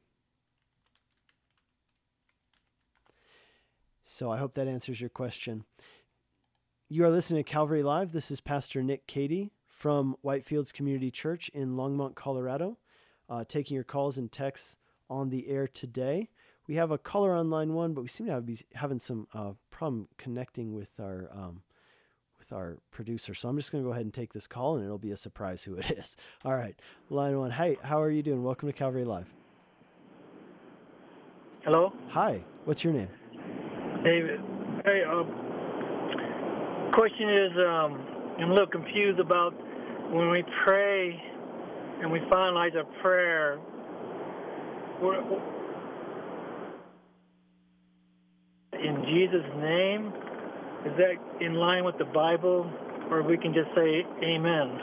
So 4.02 4.32
I 4.32 4.38
hope 4.38 4.54
that 4.54 4.66
answers 4.66 4.98
your 4.98 5.10
question. 5.10 5.64
You 6.88 7.04
are 7.04 7.10
listening 7.10 7.44
to 7.44 7.50
Calvary 7.50 7.82
Live. 7.82 8.12
This 8.12 8.30
is 8.30 8.40
Pastor 8.40 8.82
Nick 8.82 9.06
Cady 9.06 9.50
from 9.68 10.16
Whitefields 10.24 10.72
Community 10.72 11.10
Church 11.10 11.50
in 11.50 11.76
Longmont, 11.76 12.14
Colorado, 12.14 12.78
uh, 13.28 13.44
taking 13.46 13.74
your 13.74 13.84
calls 13.84 14.16
and 14.16 14.32
texts 14.32 14.78
on 15.10 15.28
the 15.28 15.46
air 15.48 15.68
today. 15.68 16.30
We 16.68 16.74
have 16.74 16.90
a 16.90 16.98
caller 16.98 17.32
on 17.32 17.48
line 17.48 17.72
one, 17.72 17.94
but 17.94 18.02
we 18.02 18.08
seem 18.08 18.26
to 18.26 18.32
have 18.34 18.44
be 18.44 18.58
having 18.74 18.98
some 18.98 19.26
uh, 19.32 19.52
problem 19.70 20.06
connecting 20.18 20.74
with 20.74 21.00
our 21.00 21.30
um, 21.32 21.62
with 22.38 22.52
our 22.52 22.76
producer. 22.90 23.34
So 23.34 23.48
I'm 23.48 23.56
just 23.56 23.72
going 23.72 23.82
to 23.82 23.88
go 23.88 23.92
ahead 23.92 24.04
and 24.04 24.12
take 24.12 24.34
this 24.34 24.46
call, 24.46 24.76
and 24.76 24.84
it'll 24.84 24.98
be 24.98 25.10
a 25.10 25.16
surprise 25.16 25.62
who 25.62 25.76
it 25.76 25.90
is. 25.98 26.14
All 26.44 26.54
right, 26.54 26.78
line 27.08 27.38
one. 27.38 27.50
Hey, 27.50 27.78
how 27.82 28.02
are 28.02 28.10
you 28.10 28.22
doing? 28.22 28.42
Welcome 28.42 28.68
to 28.68 28.74
Calvary 28.74 29.06
Live. 29.06 29.32
Hello. 31.64 31.92
Hi. 32.10 32.44
What's 32.66 32.84
your 32.84 32.92
name? 32.92 33.08
David. 34.04 34.40
Hey, 34.84 35.02
uh, 35.08 35.24
question 36.92 37.30
is, 37.30 37.50
um, 37.66 38.06
I'm 38.38 38.50
a 38.50 38.54
little 38.54 38.66
confused 38.66 39.20
about 39.20 39.54
when 40.12 40.30
we 40.30 40.44
pray 40.64 41.18
and 42.02 42.12
we 42.12 42.20
finalize 42.30 42.76
a 42.78 42.84
prayer. 43.02 43.58
In 48.82 49.04
Jesus' 49.04 49.46
name, 49.58 50.12
is 50.86 50.96
that 50.96 51.44
in 51.44 51.54
line 51.54 51.84
with 51.84 51.98
the 51.98 52.04
Bible, 52.04 52.70
or 53.10 53.22
we 53.22 53.36
can 53.36 53.52
just 53.52 53.68
say 53.74 54.04
Amen? 54.22 54.80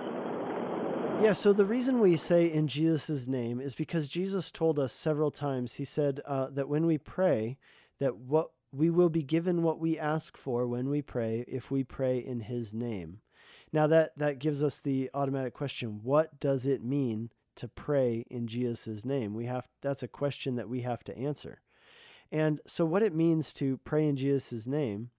Yeah, 1.21 1.33
so 1.33 1.53
the 1.53 1.65
reason 1.65 2.01
we 2.01 2.17
say 2.17 2.51
in 2.51 2.67
Jesus' 2.67 3.27
name 3.27 3.61
is 3.61 3.73
because 3.73 4.09
Jesus 4.09 4.51
told 4.51 4.77
us 4.77 4.91
several 4.91 5.31
times, 5.31 5.75
he 5.75 5.85
said 5.85 6.19
uh, 6.25 6.47
that 6.49 6.67
when 6.67 6.85
we 6.85 6.97
pray, 6.97 7.57
that 7.99 8.17
what 8.17 8.51
we 8.73 8.89
will 8.89 9.09
be 9.09 9.23
given 9.23 9.63
what 9.63 9.79
we 9.79 9.97
ask 9.97 10.35
for 10.35 10.67
when 10.67 10.89
we 10.89 11.01
pray 11.01 11.45
if 11.47 11.71
we 11.71 11.83
pray 11.83 12.17
in 12.17 12.41
his 12.41 12.73
name. 12.73 13.21
Now 13.71 13.87
that 13.87 14.17
that 14.17 14.39
gives 14.39 14.61
us 14.61 14.79
the 14.79 15.09
automatic 15.13 15.53
question, 15.53 16.01
what 16.03 16.39
does 16.39 16.65
it 16.65 16.83
mean 16.83 17.29
to 17.55 17.69
pray 17.69 18.25
in 18.29 18.47
Jesus' 18.47 19.05
name? 19.05 19.33
We 19.33 19.45
have 19.45 19.69
that's 19.81 20.03
a 20.03 20.07
question 20.09 20.55
that 20.55 20.69
we 20.69 20.81
have 20.81 21.03
to 21.05 21.17
answer. 21.17 21.61
And 22.31 22.59
so 22.65 22.85
what 22.85 23.03
it 23.03 23.13
means 23.13 23.53
to 23.53 23.77
pray 23.77 24.07
in 24.07 24.15
Jesus' 24.15 24.67
name, 24.67 25.09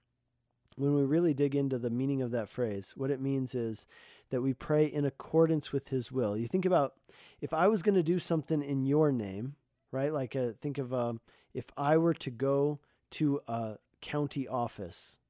when 0.77 0.95
we 0.95 1.05
really 1.05 1.35
dig 1.35 1.55
into 1.55 1.79
the 1.79 1.91
meaning 1.91 2.21
of 2.21 2.31
that 2.33 2.49
phrase, 2.49 2.93
what 2.97 3.11
it 3.11 3.21
means 3.21 3.55
is 3.55 3.87
that 4.31 4.43
we 4.43 4.53
pray 4.53 4.85
in 4.85 5.05
accordance 5.05 5.73
with 5.73 5.89
his 5.89 6.13
will. 6.13 6.37
You 6.37 6.49
think 6.49 6.67
about 6.67 6.95
if 7.41 7.53
I 7.55 7.69
was 7.69 7.83
going 7.83 7.95
to 7.95 8.03
do 8.03 8.19
something 8.19 8.63
in 8.63 8.85
your 8.85 9.13
name, 9.13 9.55
right? 9.93 10.13
Like 10.13 10.35
a, 10.35 10.51
uh, 10.51 10.53
think 10.61 10.79
of 10.79 10.93
um, 10.93 11.21
if 11.55 11.67
I 11.77 11.97
were 11.97 12.15
to 12.15 12.31
go 12.31 12.81
to 13.13 13.41
a 13.49 13.77
county 14.03 14.47
office 14.47 15.21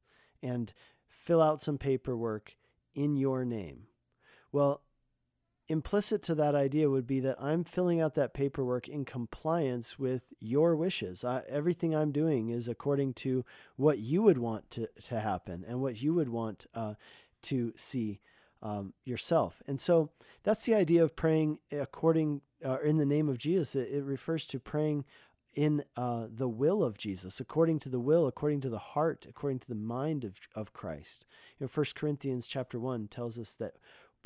and 0.42 0.72
fill 1.08 1.42
out 1.42 1.60
some 1.60 1.78
paperwork 1.78 2.56
in 2.94 3.16
your 3.16 3.44
name. 3.44 3.86
Well, 4.50 4.82
implicit 5.68 6.22
to 6.22 6.34
that 6.36 6.54
idea 6.54 6.88
would 6.88 7.06
be 7.06 7.20
that 7.20 7.40
I'm 7.40 7.64
filling 7.64 8.00
out 8.00 8.14
that 8.14 8.34
paperwork 8.34 8.88
in 8.88 9.04
compliance 9.04 9.98
with 9.98 10.24
your 10.40 10.76
wishes. 10.76 11.24
I, 11.24 11.42
everything 11.48 11.94
I'm 11.94 12.12
doing 12.12 12.48
is 12.48 12.68
according 12.68 13.14
to 13.14 13.44
what 13.76 13.98
you 13.98 14.22
would 14.22 14.38
want 14.38 14.70
to, 14.72 14.88
to 15.06 15.20
happen 15.20 15.64
and 15.66 15.80
what 15.80 16.00
you 16.00 16.14
would 16.14 16.28
want 16.28 16.66
uh, 16.74 16.94
to 17.42 17.72
see 17.76 18.20
um, 18.62 18.92
yourself. 19.04 19.62
And 19.66 19.80
so 19.80 20.10
that's 20.42 20.64
the 20.64 20.74
idea 20.74 21.02
of 21.02 21.16
praying 21.16 21.58
according 21.72 22.42
uh, 22.64 22.78
in 22.80 22.96
the 22.96 23.06
name 23.06 23.28
of 23.28 23.38
Jesus. 23.38 23.74
It, 23.74 23.90
it 23.90 24.04
refers 24.04 24.46
to 24.46 24.60
praying 24.60 25.04
in 25.54 25.82
uh, 25.96 26.26
the 26.30 26.48
will 26.48 26.84
of 26.84 26.98
Jesus, 26.98 27.40
according 27.40 27.78
to 27.80 27.88
the 27.88 27.98
will, 27.98 28.26
according 28.26 28.60
to 28.60 28.68
the 28.68 28.78
heart, 28.78 29.26
according 29.28 29.58
to 29.60 29.68
the 29.68 29.74
mind 29.74 30.22
of, 30.22 30.34
of 30.54 30.74
Christ. 30.74 31.24
You 31.58 31.64
know, 31.64 31.70
1 31.72 31.86
Corinthians 31.94 32.46
chapter 32.46 32.78
1 32.78 33.08
tells 33.08 33.38
us 33.38 33.54
that 33.54 33.76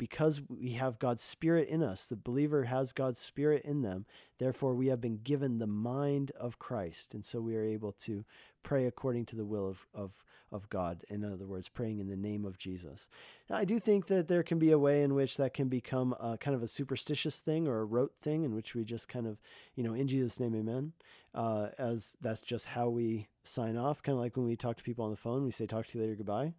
because 0.01 0.41
we 0.49 0.71
have 0.71 0.97
God's 0.97 1.21
Spirit 1.21 1.69
in 1.69 1.83
us, 1.83 2.07
the 2.07 2.15
believer 2.15 2.63
has 2.63 2.91
God's 2.91 3.19
Spirit 3.19 3.61
in 3.63 3.83
them. 3.83 4.07
Therefore, 4.39 4.73
we 4.73 4.87
have 4.87 4.99
been 4.99 5.19
given 5.23 5.59
the 5.59 5.67
mind 5.67 6.31
of 6.39 6.57
Christ. 6.57 7.13
And 7.13 7.23
so 7.23 7.39
we 7.39 7.55
are 7.55 7.63
able 7.63 7.91
to 8.05 8.25
pray 8.63 8.87
according 8.87 9.27
to 9.27 9.35
the 9.35 9.45
will 9.45 9.67
of, 9.69 9.85
of, 9.93 10.23
of 10.51 10.67
God. 10.71 11.05
In 11.07 11.23
other 11.23 11.45
words, 11.45 11.69
praying 11.69 11.99
in 11.99 12.07
the 12.07 12.15
name 12.15 12.45
of 12.45 12.57
Jesus. 12.57 13.09
Now, 13.47 13.57
I 13.57 13.63
do 13.63 13.79
think 13.79 14.07
that 14.07 14.27
there 14.27 14.41
can 14.41 14.57
be 14.57 14.71
a 14.71 14.79
way 14.79 15.03
in 15.03 15.13
which 15.13 15.37
that 15.37 15.53
can 15.53 15.69
become 15.69 16.15
a, 16.19 16.35
kind 16.35 16.55
of 16.55 16.63
a 16.63 16.67
superstitious 16.67 17.37
thing 17.37 17.67
or 17.67 17.81
a 17.81 17.85
rote 17.85 18.15
thing 18.23 18.43
in 18.43 18.55
which 18.55 18.73
we 18.73 18.83
just 18.83 19.07
kind 19.07 19.27
of, 19.27 19.39
you 19.75 19.83
know, 19.83 19.93
in 19.93 20.07
Jesus' 20.07 20.39
name, 20.39 20.55
amen, 20.55 20.93
uh, 21.35 21.67
as 21.77 22.17
that's 22.19 22.41
just 22.41 22.65
how 22.65 22.89
we 22.89 23.27
sign 23.43 23.77
off. 23.77 24.01
Kind 24.01 24.15
of 24.15 24.23
like 24.23 24.35
when 24.35 24.47
we 24.47 24.55
talk 24.55 24.77
to 24.77 24.83
people 24.83 25.05
on 25.05 25.11
the 25.11 25.15
phone, 25.15 25.43
we 25.43 25.51
say, 25.51 25.67
talk 25.67 25.85
to 25.85 25.99
you 25.99 26.03
later, 26.03 26.15
goodbye. 26.15 26.55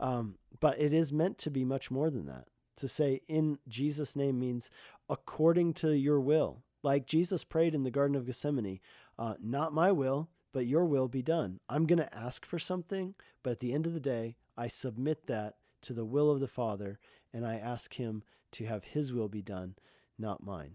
Um, 0.00 0.38
but 0.58 0.80
it 0.80 0.92
is 0.92 1.12
meant 1.12 1.38
to 1.38 1.52
be 1.52 1.64
much 1.64 1.88
more 1.88 2.10
than 2.10 2.26
that. 2.26 2.48
To 2.76 2.88
say 2.88 3.20
in 3.28 3.58
Jesus' 3.68 4.16
name 4.16 4.38
means 4.38 4.70
according 5.08 5.74
to 5.74 5.96
your 5.96 6.20
will. 6.20 6.62
Like 6.82 7.06
Jesus 7.06 7.44
prayed 7.44 7.74
in 7.74 7.82
the 7.82 7.90
Garden 7.90 8.16
of 8.16 8.26
Gethsemane, 8.26 8.80
uh, 9.18 9.34
not 9.42 9.74
my 9.74 9.92
will, 9.92 10.30
but 10.52 10.66
your 10.66 10.86
will 10.86 11.08
be 11.08 11.22
done. 11.22 11.60
I'm 11.68 11.86
going 11.86 11.98
to 11.98 12.14
ask 12.14 12.46
for 12.46 12.58
something, 12.58 13.14
but 13.42 13.50
at 13.50 13.60
the 13.60 13.74
end 13.74 13.86
of 13.86 13.92
the 13.92 14.00
day, 14.00 14.36
I 14.56 14.68
submit 14.68 15.26
that 15.26 15.56
to 15.82 15.92
the 15.92 16.04
will 16.04 16.30
of 16.30 16.40
the 16.40 16.48
Father 16.48 16.98
and 17.32 17.46
I 17.46 17.56
ask 17.56 17.94
Him 17.94 18.22
to 18.52 18.66
have 18.66 18.84
His 18.84 19.12
will 19.12 19.28
be 19.28 19.42
done, 19.42 19.74
not 20.18 20.42
mine. 20.42 20.72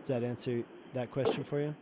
Does 0.00 0.08
that 0.08 0.24
answer 0.24 0.64
that 0.94 1.10
question 1.10 1.44
for 1.44 1.60
you? 1.60 1.74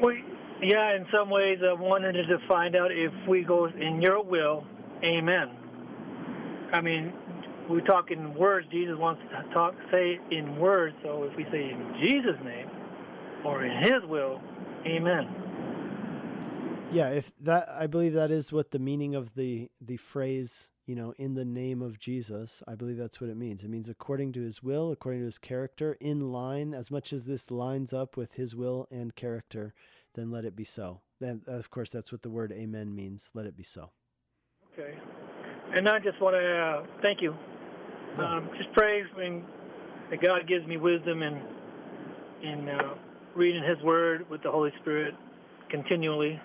Well, 0.00 0.14
yeah, 0.62 0.96
in 0.96 1.06
some 1.12 1.30
ways, 1.30 1.58
I 1.62 1.72
wanted 1.74 2.12
to 2.12 2.38
find 2.48 2.74
out 2.74 2.90
if 2.90 3.12
we 3.28 3.42
go 3.42 3.66
in 3.66 4.00
your 4.00 4.22
will, 4.22 4.64
amen. 5.04 5.50
I 6.72 6.80
mean, 6.80 7.12
we 7.68 7.80
talk 7.82 8.10
in 8.10 8.34
words. 8.34 8.66
Jesus 8.70 8.96
wants 8.98 9.20
to 9.22 9.54
talk, 9.54 9.74
say 9.90 10.18
in 10.30 10.58
words. 10.58 10.96
So 11.02 11.24
if 11.24 11.36
we 11.36 11.44
say 11.50 11.70
in 11.70 11.94
Jesus' 12.00 12.38
name 12.44 12.68
or 13.44 13.64
in 13.64 13.82
His 13.82 14.08
will, 14.08 14.40
Amen. 14.86 15.28
Yeah, 16.92 17.08
if 17.08 17.32
that, 17.40 17.68
I 17.68 17.88
believe 17.88 18.12
that 18.12 18.30
is 18.30 18.52
what 18.52 18.70
the 18.70 18.78
meaning 18.78 19.16
of 19.16 19.34
the 19.34 19.68
the 19.80 19.96
phrase, 19.96 20.70
you 20.86 20.94
know, 20.94 21.12
in 21.18 21.34
the 21.34 21.44
name 21.44 21.82
of 21.82 21.98
Jesus. 21.98 22.62
I 22.68 22.76
believe 22.76 22.96
that's 22.96 23.20
what 23.20 23.30
it 23.30 23.36
means. 23.36 23.64
It 23.64 23.70
means 23.70 23.88
according 23.88 24.32
to 24.34 24.42
His 24.42 24.62
will, 24.62 24.92
according 24.92 25.22
to 25.22 25.26
His 25.26 25.38
character, 25.38 25.96
in 26.00 26.30
line. 26.30 26.72
As 26.72 26.90
much 26.90 27.12
as 27.12 27.26
this 27.26 27.50
lines 27.50 27.92
up 27.92 28.16
with 28.16 28.34
His 28.34 28.54
will 28.54 28.86
and 28.92 29.16
character, 29.16 29.74
then 30.14 30.30
let 30.30 30.44
it 30.44 30.54
be 30.54 30.64
so. 30.64 31.00
Then, 31.20 31.42
of 31.48 31.70
course, 31.70 31.90
that's 31.90 32.12
what 32.12 32.22
the 32.22 32.30
word 32.30 32.52
Amen 32.52 32.94
means. 32.94 33.30
Let 33.34 33.46
it 33.46 33.56
be 33.56 33.64
so. 33.64 33.90
Okay. 34.72 34.96
And 35.74 35.88
I 35.88 35.98
just 35.98 36.20
want 36.20 36.36
to 36.36 36.58
uh, 36.58 36.86
thank 37.02 37.20
you 37.20 37.34
um, 38.18 38.50
just 38.56 38.72
pray 38.72 39.02
when 39.14 39.44
that 40.10 40.20
God 40.22 40.46
gives 40.48 40.66
me 40.66 40.76
wisdom 40.76 41.22
and 41.22 41.40
in 42.42 42.68
uh, 42.68 42.94
reading 43.34 43.62
His 43.62 43.82
Word 43.84 44.28
with 44.30 44.42
the 44.42 44.50
Holy 44.50 44.70
Spirit 44.80 45.14
continually. 45.70 46.40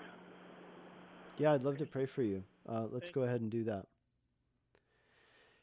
Yeah, 1.38 1.52
I'd 1.52 1.62
love 1.62 1.78
to 1.78 1.86
pray 1.86 2.06
for 2.06 2.22
you. 2.22 2.44
Uh, 2.68 2.86
let's 2.90 3.10
go 3.10 3.22
ahead 3.22 3.40
and 3.40 3.50
do 3.50 3.64
that. 3.64 3.86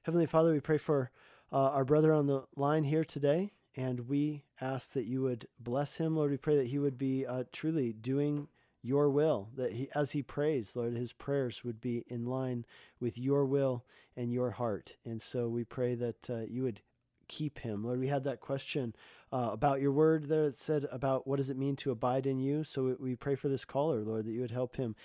Heavenly 0.03 0.25
Father, 0.25 0.53
we 0.53 0.59
pray 0.59 0.77
for 0.77 1.11
uh, 1.51 1.57
our 1.57 1.85
brother 1.85 2.13
on 2.13 2.27
the 2.27 2.43
line 2.55 2.83
here 2.83 3.03
today, 3.03 3.51
and 3.75 4.07
we 4.09 4.43
ask 4.61 4.93
that 4.93 5.05
you 5.05 5.21
would 5.21 5.47
bless 5.59 5.97
him, 5.97 6.15
Lord. 6.15 6.31
We 6.31 6.37
pray 6.37 6.55
that 6.57 6.67
he 6.67 6.79
would 6.79 6.97
be 6.97 7.25
uh, 7.25 7.43
truly 7.51 7.93
doing 7.93 8.47
your 8.81 9.09
will, 9.09 9.49
that 9.55 9.73
he, 9.73 9.89
as 9.93 10.11
he 10.11 10.23
prays, 10.23 10.75
Lord, 10.75 10.93
his 10.93 11.13
prayers 11.13 11.63
would 11.63 11.81
be 11.81 12.05
in 12.07 12.25
line 12.25 12.65
with 12.99 13.17
your 13.17 13.45
will 13.45 13.83
and 14.15 14.31
your 14.31 14.51
heart. 14.51 14.95
And 15.05 15.21
so 15.21 15.47
we 15.47 15.63
pray 15.63 15.95
that 15.95 16.29
uh, 16.29 16.41
you 16.49 16.63
would 16.63 16.81
keep 17.27 17.59
him. 17.59 17.83
Lord, 17.83 17.99
we 17.99 18.07
had 18.07 18.23
that 18.23 18.39
question 18.39 18.95
uh, 19.31 19.49
about 19.51 19.81
your 19.81 19.91
word 19.91 20.27
there 20.27 20.45
that 20.45 20.57
said 20.57 20.87
about 20.91 21.27
what 21.27 21.37
does 21.37 21.49
it 21.49 21.57
mean 21.57 21.75
to 21.77 21.91
abide 21.91 22.25
in 22.25 22.39
you. 22.39 22.63
So 22.63 22.95
we 22.99 23.15
pray 23.15 23.35
for 23.35 23.49
this 23.49 23.65
caller, 23.65 24.01
Lord, 24.01 24.25
that 24.25 24.31
you 24.31 24.41
would 24.41 24.51
help 24.51 24.75
him 24.75 24.95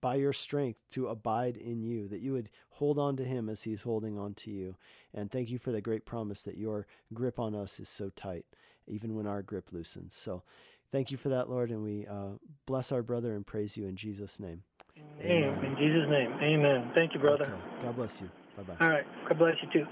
by 0.00 0.14
your 0.14 0.32
strength 0.32 0.80
to 0.90 1.08
abide 1.08 1.56
in 1.56 1.82
you, 1.82 2.08
that 2.08 2.20
you 2.20 2.32
would 2.32 2.50
hold 2.70 2.98
on 2.98 3.16
to 3.16 3.24
him 3.24 3.48
as 3.48 3.64
he's 3.64 3.82
holding 3.82 4.16
on 4.16 4.32
to 4.34 4.50
you. 4.50 4.76
And 5.12 5.30
thank 5.30 5.50
you 5.50 5.58
for 5.58 5.72
the 5.72 5.80
great 5.80 6.06
promise 6.06 6.42
that 6.42 6.56
your 6.56 6.86
grip 7.12 7.38
on 7.38 7.54
us 7.54 7.80
is 7.80 7.88
so 7.88 8.10
tight, 8.10 8.46
even 8.86 9.14
when 9.14 9.26
our 9.26 9.42
grip 9.42 9.72
loosens. 9.72 10.14
So 10.14 10.44
Thank 10.90 11.10
you 11.10 11.18
for 11.18 11.28
that, 11.28 11.50
Lord, 11.50 11.70
and 11.70 11.82
we 11.82 12.06
uh, 12.06 12.36
bless 12.66 12.92
our 12.92 13.02
brother 13.02 13.34
and 13.34 13.46
praise 13.46 13.76
you 13.76 13.86
in 13.86 13.96
Jesus' 13.96 14.40
name. 14.40 14.62
Amen. 15.20 15.64
In 15.64 15.76
Jesus' 15.76 16.08
name, 16.08 16.32
amen. 16.42 16.90
Thank 16.94 17.12
you, 17.12 17.20
brother. 17.20 17.44
Okay. 17.44 17.84
God 17.84 17.96
bless 17.96 18.20
you. 18.20 18.30
Bye 18.56 18.62
bye. 18.62 18.76
All 18.80 18.90
right. 18.90 19.04
God 19.28 19.38
bless 19.38 19.54
you 19.62 19.68
too. 19.72 19.86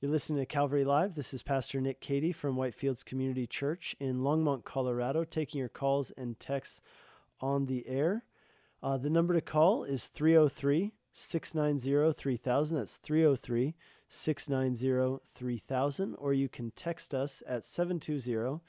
You're 0.00 0.10
listening 0.10 0.38
to 0.40 0.46
Calvary 0.46 0.84
Live. 0.84 1.14
This 1.14 1.34
is 1.34 1.42
Pastor 1.42 1.80
Nick 1.80 2.00
Cady 2.00 2.32
from 2.32 2.56
Whitefields 2.56 3.04
Community 3.04 3.46
Church 3.46 3.94
in 4.00 4.20
Longmont, 4.20 4.64
Colorado, 4.64 5.24
taking 5.24 5.58
your 5.58 5.68
calls 5.68 6.10
and 6.16 6.40
texts 6.40 6.80
on 7.40 7.66
the 7.66 7.86
air. 7.86 8.24
Uh, 8.82 8.96
the 8.96 9.10
number 9.10 9.34
to 9.34 9.42
call 9.42 9.84
is 9.84 10.06
303 10.06 10.92
690 11.12 12.12
3000. 12.12 12.76
That's 12.78 12.96
303 12.96 13.74
690 14.08 15.22
3000. 15.34 16.14
Or 16.16 16.32
you 16.32 16.48
can 16.48 16.70
text 16.70 17.14
us 17.14 17.42
at 17.46 17.64
720 17.64 18.60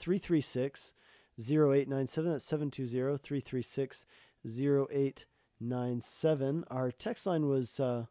336 0.00 0.94
0897. 1.38 2.32
That's 2.32 2.44
720 2.44 3.16
336 3.16 4.04
0897. 4.44 6.64
Our 6.70 6.90
text 6.90 7.26
line 7.26 7.46
was, 7.46 7.78
uh, 7.78 8.06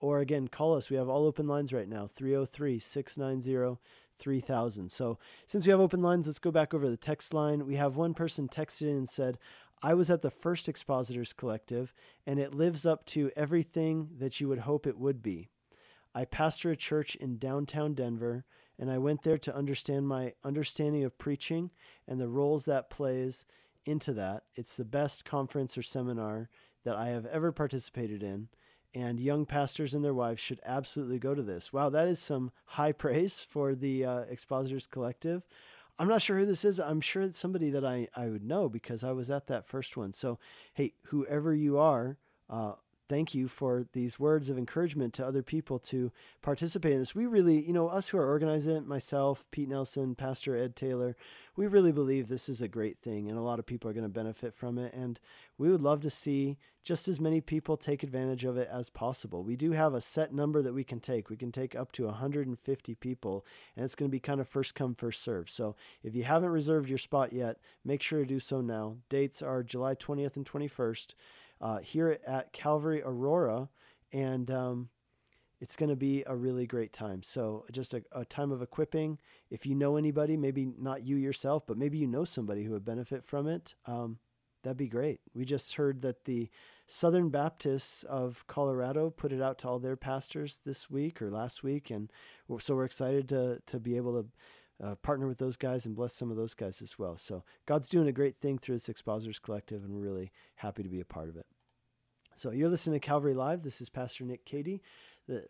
Or 0.00 0.18
again, 0.18 0.48
call 0.48 0.74
us. 0.74 0.90
We 0.90 0.96
have 0.96 1.08
all 1.08 1.26
open 1.26 1.46
lines 1.46 1.72
right 1.72 1.88
now 1.88 2.08
303 2.08 2.78
690 2.78 3.78
3000. 4.20 4.90
So, 4.90 5.18
since 5.46 5.66
we 5.66 5.70
have 5.70 5.80
open 5.80 6.02
lines, 6.02 6.26
let's 6.26 6.38
go 6.38 6.52
back 6.52 6.72
over 6.72 6.88
the 6.88 6.96
text 6.96 7.34
line. 7.34 7.66
We 7.66 7.76
have 7.76 7.96
one 7.96 8.14
person 8.14 8.48
texted 8.48 8.82
in 8.82 8.96
and 8.96 9.08
said, 9.08 9.38
I 9.82 9.94
was 9.94 10.10
at 10.10 10.22
the 10.22 10.30
first 10.30 10.68
Expositors 10.68 11.32
Collective, 11.32 11.94
and 12.26 12.38
it 12.38 12.54
lives 12.54 12.84
up 12.84 13.06
to 13.06 13.30
everything 13.34 14.10
that 14.18 14.38
you 14.38 14.46
would 14.48 14.60
hope 14.60 14.86
it 14.86 14.98
would 14.98 15.22
be. 15.22 15.48
I 16.14 16.26
pastor 16.26 16.70
a 16.70 16.76
church 16.76 17.16
in 17.16 17.38
downtown 17.38 17.94
Denver, 17.94 18.44
and 18.78 18.90
I 18.90 18.98
went 18.98 19.22
there 19.22 19.38
to 19.38 19.56
understand 19.56 20.06
my 20.06 20.34
understanding 20.44 21.04
of 21.04 21.18
preaching 21.18 21.70
and 22.06 22.20
the 22.20 22.28
roles 22.28 22.66
that 22.66 22.90
plays 22.90 23.46
into 23.86 24.12
that. 24.14 24.44
It's 24.54 24.76
the 24.76 24.84
best 24.84 25.24
conference 25.24 25.78
or 25.78 25.82
seminar 25.82 26.50
that 26.84 26.96
I 26.96 27.08
have 27.08 27.26
ever 27.26 27.52
participated 27.52 28.22
in 28.22 28.48
and 28.94 29.20
young 29.20 29.46
pastors 29.46 29.94
and 29.94 30.04
their 30.04 30.14
wives 30.14 30.40
should 30.40 30.60
absolutely 30.64 31.18
go 31.18 31.34
to 31.34 31.42
this. 31.42 31.72
Wow, 31.72 31.90
that 31.90 32.08
is 32.08 32.18
some 32.18 32.52
high 32.64 32.92
praise 33.04 33.38
for 33.38 33.74
the 33.74 34.04
uh, 34.04 34.18
Expositors 34.30 34.86
Collective. 34.86 35.42
I'm 35.98 36.08
not 36.08 36.22
sure 36.22 36.38
who 36.38 36.46
this 36.46 36.64
is. 36.64 36.80
I'm 36.80 37.02
sure 37.02 37.22
it's 37.22 37.38
somebody 37.38 37.68
that 37.70 37.84
I, 37.84 38.08
I 38.16 38.28
would 38.28 38.42
know 38.42 38.70
because 38.70 39.04
I 39.04 39.12
was 39.12 39.28
at 39.28 39.48
that 39.48 39.66
first 39.66 39.98
one. 39.98 40.12
So, 40.12 40.38
hey, 40.72 40.94
whoever 41.08 41.54
you 41.54 41.78
are, 41.78 42.16
uh, 42.48 42.72
thank 43.10 43.34
you 43.34 43.48
for 43.48 43.86
these 43.92 44.20
words 44.20 44.48
of 44.48 44.56
encouragement 44.56 45.12
to 45.12 45.26
other 45.26 45.42
people 45.42 45.80
to 45.80 46.12
participate 46.42 46.92
in 46.92 47.00
this. 47.00 47.12
We 47.12 47.26
really, 47.26 47.60
you 47.60 47.72
know, 47.72 47.88
us 47.88 48.08
who 48.08 48.18
are 48.18 48.28
organizing 48.28 48.76
it, 48.76 48.86
myself, 48.86 49.50
Pete 49.50 49.68
Nelson, 49.68 50.14
Pastor 50.14 50.56
Ed 50.56 50.76
Taylor, 50.76 51.16
we 51.56 51.66
really 51.66 51.90
believe 51.90 52.28
this 52.28 52.48
is 52.48 52.62
a 52.62 52.68
great 52.68 52.98
thing 52.98 53.28
and 53.28 53.36
a 53.36 53.42
lot 53.42 53.58
of 53.58 53.66
people 53.66 53.90
are 53.90 53.92
going 53.92 54.04
to 54.04 54.08
benefit 54.08 54.54
from 54.54 54.78
it. 54.78 54.94
And 54.94 55.18
we 55.58 55.68
would 55.68 55.82
love 55.82 56.02
to 56.02 56.08
see 56.08 56.56
just 56.84 57.08
as 57.08 57.18
many 57.18 57.40
people 57.40 57.76
take 57.76 58.04
advantage 58.04 58.44
of 58.44 58.56
it 58.56 58.68
as 58.72 58.90
possible. 58.90 59.42
We 59.42 59.56
do 59.56 59.72
have 59.72 59.92
a 59.92 60.00
set 60.00 60.32
number 60.32 60.62
that 60.62 60.72
we 60.72 60.84
can 60.84 61.00
take. 61.00 61.28
We 61.28 61.36
can 61.36 61.50
take 61.50 61.74
up 61.74 61.90
to 61.92 62.06
150 62.06 62.94
people, 62.94 63.44
and 63.74 63.84
it's 63.84 63.96
going 63.96 64.08
to 64.08 64.12
be 64.12 64.20
kind 64.20 64.40
of 64.40 64.48
first 64.48 64.76
come, 64.76 64.94
first 64.94 65.22
serve. 65.22 65.50
So 65.50 65.74
if 66.04 66.14
you 66.14 66.22
haven't 66.22 66.50
reserved 66.50 66.88
your 66.88 66.96
spot 66.96 67.32
yet, 67.32 67.58
make 67.84 68.02
sure 68.02 68.20
to 68.20 68.24
do 68.24 68.40
so 68.40 68.60
now. 68.60 68.96
Dates 69.08 69.42
are 69.42 69.64
July 69.64 69.96
20th 69.96 70.36
and 70.36 70.46
21st 70.46 71.14
uh, 71.60 71.78
here 71.78 72.18
at 72.26 72.52
Calvary 72.52 73.02
Aurora, 73.04 73.68
and 74.12 74.50
um, 74.50 74.88
it's 75.60 75.76
going 75.76 75.90
to 75.90 75.96
be 75.96 76.24
a 76.26 76.34
really 76.34 76.66
great 76.66 76.92
time. 76.92 77.22
So, 77.22 77.66
just 77.70 77.92
a, 77.94 78.02
a, 78.12 78.24
time 78.24 78.50
of 78.50 78.62
equipping. 78.62 79.18
If 79.50 79.66
you 79.66 79.74
know 79.74 79.96
anybody, 79.96 80.36
maybe 80.36 80.72
not 80.78 81.06
you 81.06 81.16
yourself, 81.16 81.66
but 81.66 81.76
maybe 81.76 81.98
you 81.98 82.06
know 82.06 82.24
somebody 82.24 82.64
who 82.64 82.72
would 82.72 82.84
benefit 82.84 83.24
from 83.24 83.46
it, 83.46 83.74
um, 83.86 84.18
that'd 84.62 84.76
be 84.76 84.88
great. 84.88 85.20
We 85.34 85.44
just 85.44 85.74
heard 85.74 86.02
that 86.02 86.24
the 86.24 86.48
Southern 86.86 87.28
Baptists 87.28 88.02
of 88.04 88.44
Colorado 88.46 89.10
put 89.10 89.32
it 89.32 89.42
out 89.42 89.58
to 89.58 89.68
all 89.68 89.78
their 89.78 89.96
pastors 89.96 90.60
this 90.64 90.90
week 90.90 91.20
or 91.20 91.30
last 91.30 91.62
week, 91.62 91.90
and 91.90 92.10
so 92.58 92.74
we're 92.74 92.84
excited 92.84 93.28
to 93.28 93.60
to 93.66 93.78
be 93.78 93.96
able 93.96 94.22
to. 94.22 94.28
Uh, 94.82 94.94
partner 94.96 95.28
with 95.28 95.36
those 95.36 95.58
guys 95.58 95.84
and 95.84 95.94
bless 95.94 96.14
some 96.14 96.30
of 96.30 96.38
those 96.38 96.54
guys 96.54 96.80
as 96.80 96.98
well. 96.98 97.14
So 97.16 97.44
God's 97.66 97.90
doing 97.90 98.08
a 98.08 98.12
great 98.12 98.40
thing 98.40 98.56
through 98.56 98.76
this 98.76 98.88
Expositors 98.88 99.38
Collective, 99.38 99.84
and 99.84 99.92
we're 99.92 100.00
really 100.00 100.32
happy 100.54 100.82
to 100.82 100.88
be 100.88 101.00
a 101.00 101.04
part 101.04 101.28
of 101.28 101.36
it. 101.36 101.44
So 102.34 102.50
you're 102.50 102.70
listening 102.70 102.98
to 102.98 103.06
Calvary 103.06 103.34
Live. 103.34 103.62
This 103.62 103.82
is 103.82 103.90
Pastor 103.90 104.24
Nick 104.24 104.46
Cady. 104.46 104.80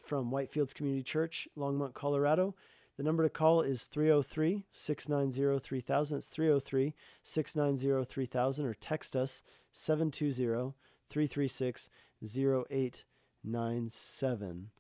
from 0.04 0.32
Whitefields 0.32 0.74
Community 0.74 1.04
Church, 1.04 1.46
Longmont, 1.56 1.94
Colorado. 1.94 2.56
The 2.96 3.04
number 3.04 3.22
to 3.22 3.30
call 3.30 3.62
is 3.62 3.84
303 3.84 4.64
690 4.72 5.60
3000. 5.60 6.18
It's 6.18 6.26
303 6.26 6.94
690 7.22 8.04
3000 8.04 8.66
or 8.66 8.74
text 8.74 9.14
us 9.16 9.44
720 9.72 10.74
336 11.08 11.88
0897. 12.22 14.70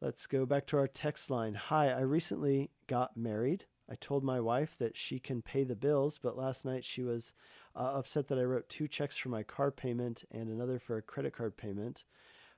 Let's 0.00 0.26
go 0.26 0.44
back 0.44 0.66
to 0.66 0.76
our 0.76 0.88
text 0.88 1.30
line. 1.30 1.54
Hi, 1.54 1.90
I 1.90 2.00
recently 2.00 2.70
got 2.86 3.16
married. 3.16 3.64
I 3.90 3.94
told 3.94 4.24
my 4.24 4.40
wife 4.40 4.76
that 4.78 4.96
she 4.96 5.18
can 5.18 5.42
pay 5.42 5.64
the 5.64 5.76
bills, 5.76 6.18
but 6.18 6.36
last 6.36 6.64
night 6.64 6.84
she 6.84 7.02
was 7.02 7.34
uh, 7.76 7.92
upset 7.94 8.28
that 8.28 8.38
I 8.38 8.44
wrote 8.44 8.68
two 8.68 8.88
checks 8.88 9.16
for 9.16 9.28
my 9.28 9.42
car 9.42 9.70
payment 9.70 10.24
and 10.30 10.48
another 10.48 10.78
for 10.78 10.96
a 10.96 11.02
credit 11.02 11.36
card 11.36 11.56
payment. 11.56 12.04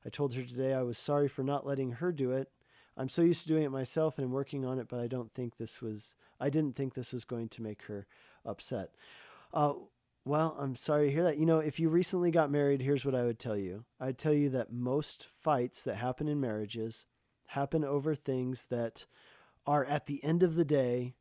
I 0.04 0.08
told 0.08 0.34
her 0.34 0.42
today 0.42 0.72
I 0.72 0.82
was 0.82 0.98
sorry 0.98 1.28
for 1.28 1.42
not 1.42 1.66
letting 1.66 1.92
her 1.92 2.12
do 2.12 2.30
it 2.32 2.50
I'm 2.96 3.08
so 3.08 3.22
used 3.22 3.42
to 3.42 3.48
doing 3.48 3.62
it 3.62 3.70
myself 3.70 4.16
and 4.16 4.24
I'm 4.24 4.32
working 4.32 4.64
on 4.64 4.78
it, 4.78 4.88
but 4.88 5.00
I 5.00 5.06
don't 5.06 5.32
think 5.34 5.56
this 5.56 5.82
was, 5.82 6.14
I 6.40 6.48
didn't 6.48 6.76
think 6.76 6.94
this 6.94 7.12
was 7.12 7.24
going 7.24 7.48
to 7.50 7.62
make 7.62 7.82
her 7.82 8.06
upset. 8.44 8.90
Uh, 9.52 9.74
well, 10.24 10.56
I'm 10.58 10.74
sorry 10.76 11.06
to 11.06 11.12
hear 11.12 11.24
that. 11.24 11.36
You 11.36 11.46
know, 11.46 11.58
if 11.58 11.78
you 11.78 11.88
recently 11.88 12.30
got 12.30 12.50
married, 12.50 12.80
here's 12.80 13.04
what 13.04 13.14
I 13.14 13.24
would 13.24 13.38
tell 13.38 13.56
you 13.56 13.84
I'd 14.00 14.18
tell 14.18 14.32
you 14.32 14.48
that 14.50 14.72
most 14.72 15.26
fights 15.42 15.82
that 15.82 15.96
happen 15.96 16.26
in 16.26 16.40
marriages 16.40 17.06
happen 17.48 17.84
over 17.84 18.14
things 18.14 18.66
that 18.70 19.06
are, 19.66 19.84
at 19.84 20.06
the 20.06 20.22
end 20.24 20.42
of 20.42 20.54
the 20.54 20.64
day, 20.64 21.14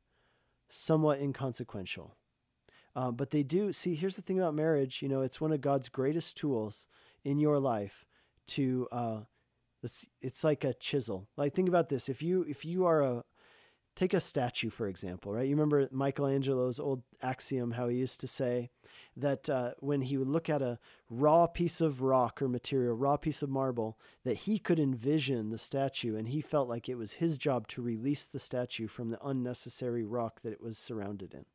somewhat 0.70 1.20
inconsequential. 1.20 2.16
Uh, 2.96 3.12
but 3.12 3.32
they 3.32 3.44
do 3.44 3.74
see, 3.74 3.96
here's 3.96 4.16
the 4.16 4.22
thing 4.22 4.40
about 4.40 4.56
marriage 4.56 5.02
you 5.02 5.10
know, 5.10 5.22
it's 5.22 5.42
one 5.42 5.52
of 5.52 5.62
God's 5.62 5.90
greatest 5.90 6.38
tools 6.38 6.88
in 7.24 7.40
your 7.40 7.60
life 7.60 8.06
to 8.48 8.88
uh, 8.92 9.20
it's 9.84 10.08
it's 10.22 10.44
like 10.44 10.64
a 10.64 10.74
chisel. 10.74 11.28
Like 11.38 11.54
think 11.54 11.70
about 11.70 11.90
this. 11.90 12.10
If 12.10 12.22
you 12.22 12.46
if 12.48 12.66
you 12.66 12.86
are 12.86 13.02
a 13.02 13.24
take 13.96 14.14
a 14.14 14.20
statue 14.20 14.70
for 14.70 14.88
example, 14.88 15.34
right? 15.34 15.48
You 15.48 15.56
remember 15.56 15.88
Michelangelo's 15.92 16.80
old 16.80 17.04
axiom 17.22 17.72
how 17.72 17.88
he 17.88 17.98
used 17.98 18.20
to 18.22 18.28
say 18.28 18.70
that 19.18 19.50
uh, 19.50 19.72
when 19.80 20.02
he 20.02 20.18
would 20.18 20.28
look 20.28 20.50
at 20.50 20.62
a 20.62 20.80
raw 21.10 21.48
piece 21.48 21.82
of 21.82 22.02
rock 22.02 22.42
or 22.42 22.48
material, 22.48 22.96
raw 22.96 23.18
piece 23.18 23.42
of 23.42 23.50
marble, 23.50 23.98
that 24.24 24.38
he 24.38 24.60
could 24.60 24.80
envision 24.80 25.50
the 25.50 25.58
statue 25.58 26.16
and 26.16 26.30
he 26.30 26.42
felt 26.42 26.68
like 26.68 26.90
it 26.90 26.98
was 26.98 27.14
his 27.14 27.38
job 27.38 27.68
to 27.70 27.82
release 27.82 28.26
the 28.26 28.40
statue 28.40 28.88
from 28.88 29.10
the 29.10 29.26
unnecessary 29.26 30.04
rock 30.04 30.42
that 30.42 30.54
it 30.54 30.62
was 30.62 30.78
surrounded 30.78 31.34
in. 31.34 31.46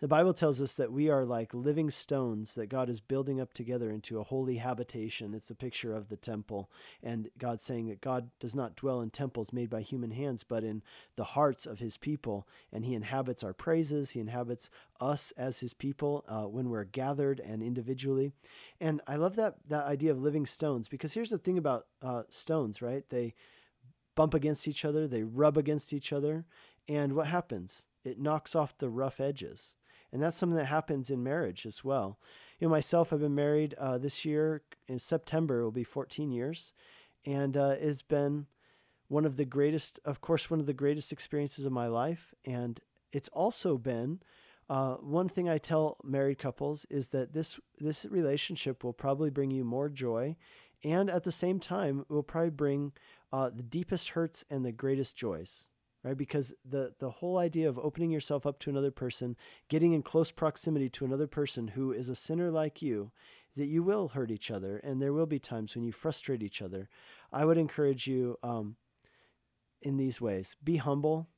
The 0.00 0.08
Bible 0.08 0.32
tells 0.32 0.62
us 0.62 0.74
that 0.76 0.92
we 0.92 1.10
are 1.10 1.26
like 1.26 1.52
living 1.52 1.90
stones 1.90 2.54
that 2.54 2.70
God 2.70 2.88
is 2.88 3.00
building 3.00 3.38
up 3.38 3.52
together 3.52 3.90
into 3.90 4.18
a 4.18 4.24
holy 4.24 4.56
habitation. 4.56 5.34
It's 5.34 5.50
a 5.50 5.54
picture 5.54 5.94
of 5.94 6.08
the 6.08 6.16
temple. 6.16 6.70
And 7.02 7.28
God 7.36 7.60
saying 7.60 7.88
that 7.88 8.00
God 8.00 8.30
does 8.40 8.54
not 8.54 8.76
dwell 8.76 9.02
in 9.02 9.10
temples 9.10 9.52
made 9.52 9.68
by 9.68 9.82
human 9.82 10.12
hands, 10.12 10.42
but 10.42 10.64
in 10.64 10.82
the 11.16 11.24
hearts 11.24 11.66
of 11.66 11.80
his 11.80 11.98
people. 11.98 12.48
And 12.72 12.86
he 12.86 12.94
inhabits 12.94 13.44
our 13.44 13.52
praises, 13.52 14.10
he 14.10 14.20
inhabits 14.20 14.70
us 15.02 15.34
as 15.36 15.60
his 15.60 15.74
people 15.74 16.24
uh, 16.26 16.44
when 16.44 16.70
we're 16.70 16.84
gathered 16.84 17.38
and 17.38 17.62
individually. 17.62 18.32
And 18.80 19.02
I 19.06 19.16
love 19.16 19.36
that, 19.36 19.56
that 19.68 19.84
idea 19.84 20.12
of 20.12 20.22
living 20.22 20.46
stones 20.46 20.88
because 20.88 21.12
here's 21.12 21.30
the 21.30 21.36
thing 21.36 21.58
about 21.58 21.86
uh, 22.00 22.22
stones, 22.30 22.80
right? 22.80 23.04
They 23.10 23.34
bump 24.14 24.32
against 24.32 24.66
each 24.66 24.82
other, 24.86 25.06
they 25.06 25.24
rub 25.24 25.58
against 25.58 25.92
each 25.92 26.10
other. 26.10 26.46
And 26.88 27.12
what 27.12 27.26
happens? 27.26 27.86
It 28.02 28.18
knocks 28.18 28.54
off 28.54 28.78
the 28.78 28.88
rough 28.88 29.20
edges. 29.20 29.76
And 30.12 30.22
that's 30.22 30.36
something 30.36 30.56
that 30.56 30.66
happens 30.66 31.10
in 31.10 31.22
marriage 31.22 31.66
as 31.66 31.84
well. 31.84 32.18
You 32.58 32.66
know, 32.66 32.72
myself, 32.72 33.12
I've 33.12 33.20
been 33.20 33.34
married 33.34 33.74
uh, 33.78 33.98
this 33.98 34.24
year 34.24 34.62
in 34.88 34.98
September, 34.98 35.60
it 35.60 35.64
will 35.64 35.70
be 35.70 35.84
14 35.84 36.30
years. 36.30 36.72
And 37.24 37.56
uh, 37.56 37.76
it's 37.78 38.02
been 38.02 38.46
one 39.08 39.24
of 39.24 39.36
the 39.36 39.44
greatest, 39.44 40.00
of 40.04 40.20
course, 40.20 40.50
one 40.50 40.60
of 40.60 40.66
the 40.66 40.72
greatest 40.72 41.12
experiences 41.12 41.64
of 41.64 41.72
my 41.72 41.86
life. 41.86 42.34
And 42.44 42.80
it's 43.12 43.28
also 43.28 43.76
been 43.78 44.20
uh, 44.70 44.94
one 44.94 45.28
thing 45.28 45.48
I 45.48 45.58
tell 45.58 45.96
married 46.04 46.38
couples 46.38 46.86
is 46.88 47.08
that 47.08 47.32
this 47.32 47.58
this 47.78 48.06
relationship 48.08 48.84
will 48.84 48.92
probably 48.92 49.28
bring 49.28 49.50
you 49.50 49.64
more 49.64 49.88
joy, 49.88 50.36
and 50.84 51.10
at 51.10 51.24
the 51.24 51.32
same 51.32 51.58
time, 51.58 52.04
it 52.08 52.12
will 52.12 52.22
probably 52.22 52.50
bring 52.50 52.92
uh, 53.32 53.50
the 53.50 53.64
deepest 53.64 54.10
hurts 54.10 54.44
and 54.48 54.64
the 54.64 54.70
greatest 54.70 55.16
joys 55.16 55.69
right? 56.02 56.16
Because 56.16 56.52
the 56.64 56.92
the 56.98 57.10
whole 57.10 57.38
idea 57.38 57.68
of 57.68 57.78
opening 57.78 58.10
yourself 58.10 58.46
up 58.46 58.58
to 58.60 58.70
another 58.70 58.90
person 58.90 59.36
getting 59.68 59.92
in 59.92 60.02
close 60.02 60.30
proximity 60.30 60.88
to 60.90 61.04
another 61.04 61.26
person 61.26 61.68
who 61.68 61.92
is 61.92 62.08
a 62.08 62.14
sinner 62.14 62.50
like 62.50 62.82
you 62.82 63.12
that 63.56 63.66
you 63.66 63.82
will 63.82 64.08
hurt 64.08 64.30
each 64.30 64.50
other 64.50 64.78
and 64.78 65.00
there 65.00 65.12
will 65.12 65.26
be 65.26 65.38
times 65.38 65.74
when 65.74 65.84
you 65.84 65.92
frustrate 65.92 66.42
each 66.42 66.62
other. 66.62 66.88
I 67.32 67.44
would 67.44 67.58
encourage 67.58 68.06
you 68.06 68.38
um, 68.42 68.76
in 69.82 69.96
these 69.96 70.20
ways 70.20 70.56
be 70.62 70.76
humble 70.76 71.28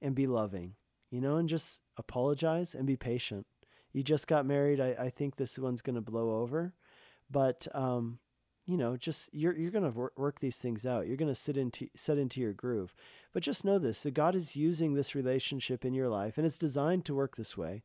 and 0.00 0.14
be 0.14 0.26
loving 0.26 0.74
you 1.10 1.20
know 1.20 1.36
and 1.36 1.48
just 1.48 1.80
apologize 1.96 2.74
and 2.74 2.86
be 2.86 2.96
patient. 2.96 3.46
You 3.92 4.02
just 4.02 4.26
got 4.26 4.46
married. 4.46 4.80
I, 4.80 4.96
I 4.98 5.10
think 5.10 5.36
this 5.36 5.58
one's 5.58 5.82
going 5.82 5.96
to 5.96 6.00
blow 6.00 6.40
over 6.40 6.72
but 7.32 7.66
um, 7.74 8.18
you 8.72 8.78
know, 8.78 8.96
just 8.96 9.28
you're 9.34 9.54
you're 9.54 9.70
going 9.70 9.92
to 9.92 10.10
work 10.16 10.40
these 10.40 10.56
things 10.56 10.86
out. 10.86 11.06
You're 11.06 11.18
going 11.18 11.30
to 11.30 11.34
sit 11.34 11.58
into 11.58 11.90
set 11.94 12.16
into 12.16 12.40
your 12.40 12.54
groove. 12.54 12.94
But 13.34 13.42
just 13.42 13.66
know 13.66 13.78
this: 13.78 14.02
that 14.02 14.14
God 14.14 14.34
is 14.34 14.56
using 14.56 14.94
this 14.94 15.14
relationship 15.14 15.84
in 15.84 15.92
your 15.92 16.08
life, 16.08 16.38
and 16.38 16.46
it's 16.46 16.56
designed 16.56 17.04
to 17.04 17.14
work 17.14 17.36
this 17.36 17.54
way, 17.54 17.82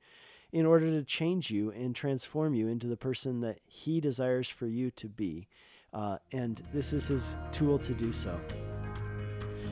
in 0.54 0.66
order 0.66 0.90
to 0.90 1.04
change 1.04 1.52
you 1.52 1.72
and 1.72 1.94
transform 1.94 2.54
you 2.54 2.70
into 2.70 2.88
the 2.88 2.96
person 2.96 3.42
that 3.42 3.60
He 3.66 4.00
desires 4.00 4.48
for 4.48 4.66
you 4.66 4.90
to 4.92 5.10
be. 5.10 5.50
Uh, 5.92 6.20
and 6.32 6.64
this 6.74 6.94
is 6.94 7.10
His 7.10 7.36
tool 7.52 7.78
to 7.80 7.94
do 7.94 8.14
so. 8.14 8.40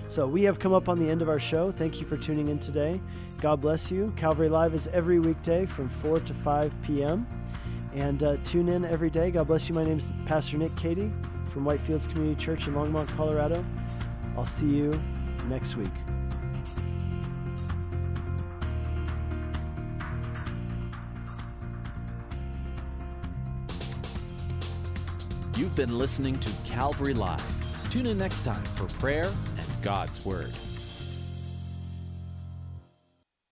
So 0.10 0.28
we 0.28 0.44
have 0.44 0.60
come 0.60 0.74
up 0.74 0.90
on 0.90 1.00
the 1.00 1.10
end 1.10 1.22
of 1.22 1.30
our 1.30 1.40
show. 1.40 1.72
Thank 1.72 2.02
you 2.02 2.06
for 2.06 2.18
tuning 2.18 2.50
in 2.50 2.60
today. 2.60 3.00
God 3.40 3.62
bless 3.62 3.90
you. 3.90 4.14
Calvary 4.18 4.50
Live 4.50 4.74
is 4.74 4.88
every 4.88 5.20
weekday 5.20 5.66
from 5.66 5.88
4 5.88 6.20
to 6.20 6.34
5 6.34 6.82
p.m. 6.84 7.26
And 7.96 8.22
uh, 8.24 8.36
tune 8.44 8.68
in 8.68 8.84
every 8.84 9.10
day. 9.10 9.32
God 9.32 9.48
bless 9.48 9.70
you. 9.70 9.76
My 9.76 9.86
name 9.86 9.98
is 9.98 10.12
Pastor 10.26 10.58
Nick 10.58 10.76
Cady 10.76 11.10
from 11.52 11.66
Whitefields 11.66 12.10
Community 12.12 12.40
Church 12.40 12.68
in 12.68 12.74
Longmont, 12.74 13.08
Colorado. 13.16 13.64
I'll 14.38 14.46
see 14.46 14.68
you 14.68 15.02
next 15.48 15.78
week. 15.78 15.88
You've 25.56 25.76
been 25.78 25.98
listening 25.98 26.38
to 26.42 26.52
Calvary 26.66 27.14
Live. 27.14 27.90
Tune 27.90 28.08
in 28.08 28.18
next 28.18 28.42
time 28.42 28.62
for 28.76 28.88
prayer 29.00 29.32
and 29.58 29.82
God's 29.82 30.26
Word. 30.26 30.52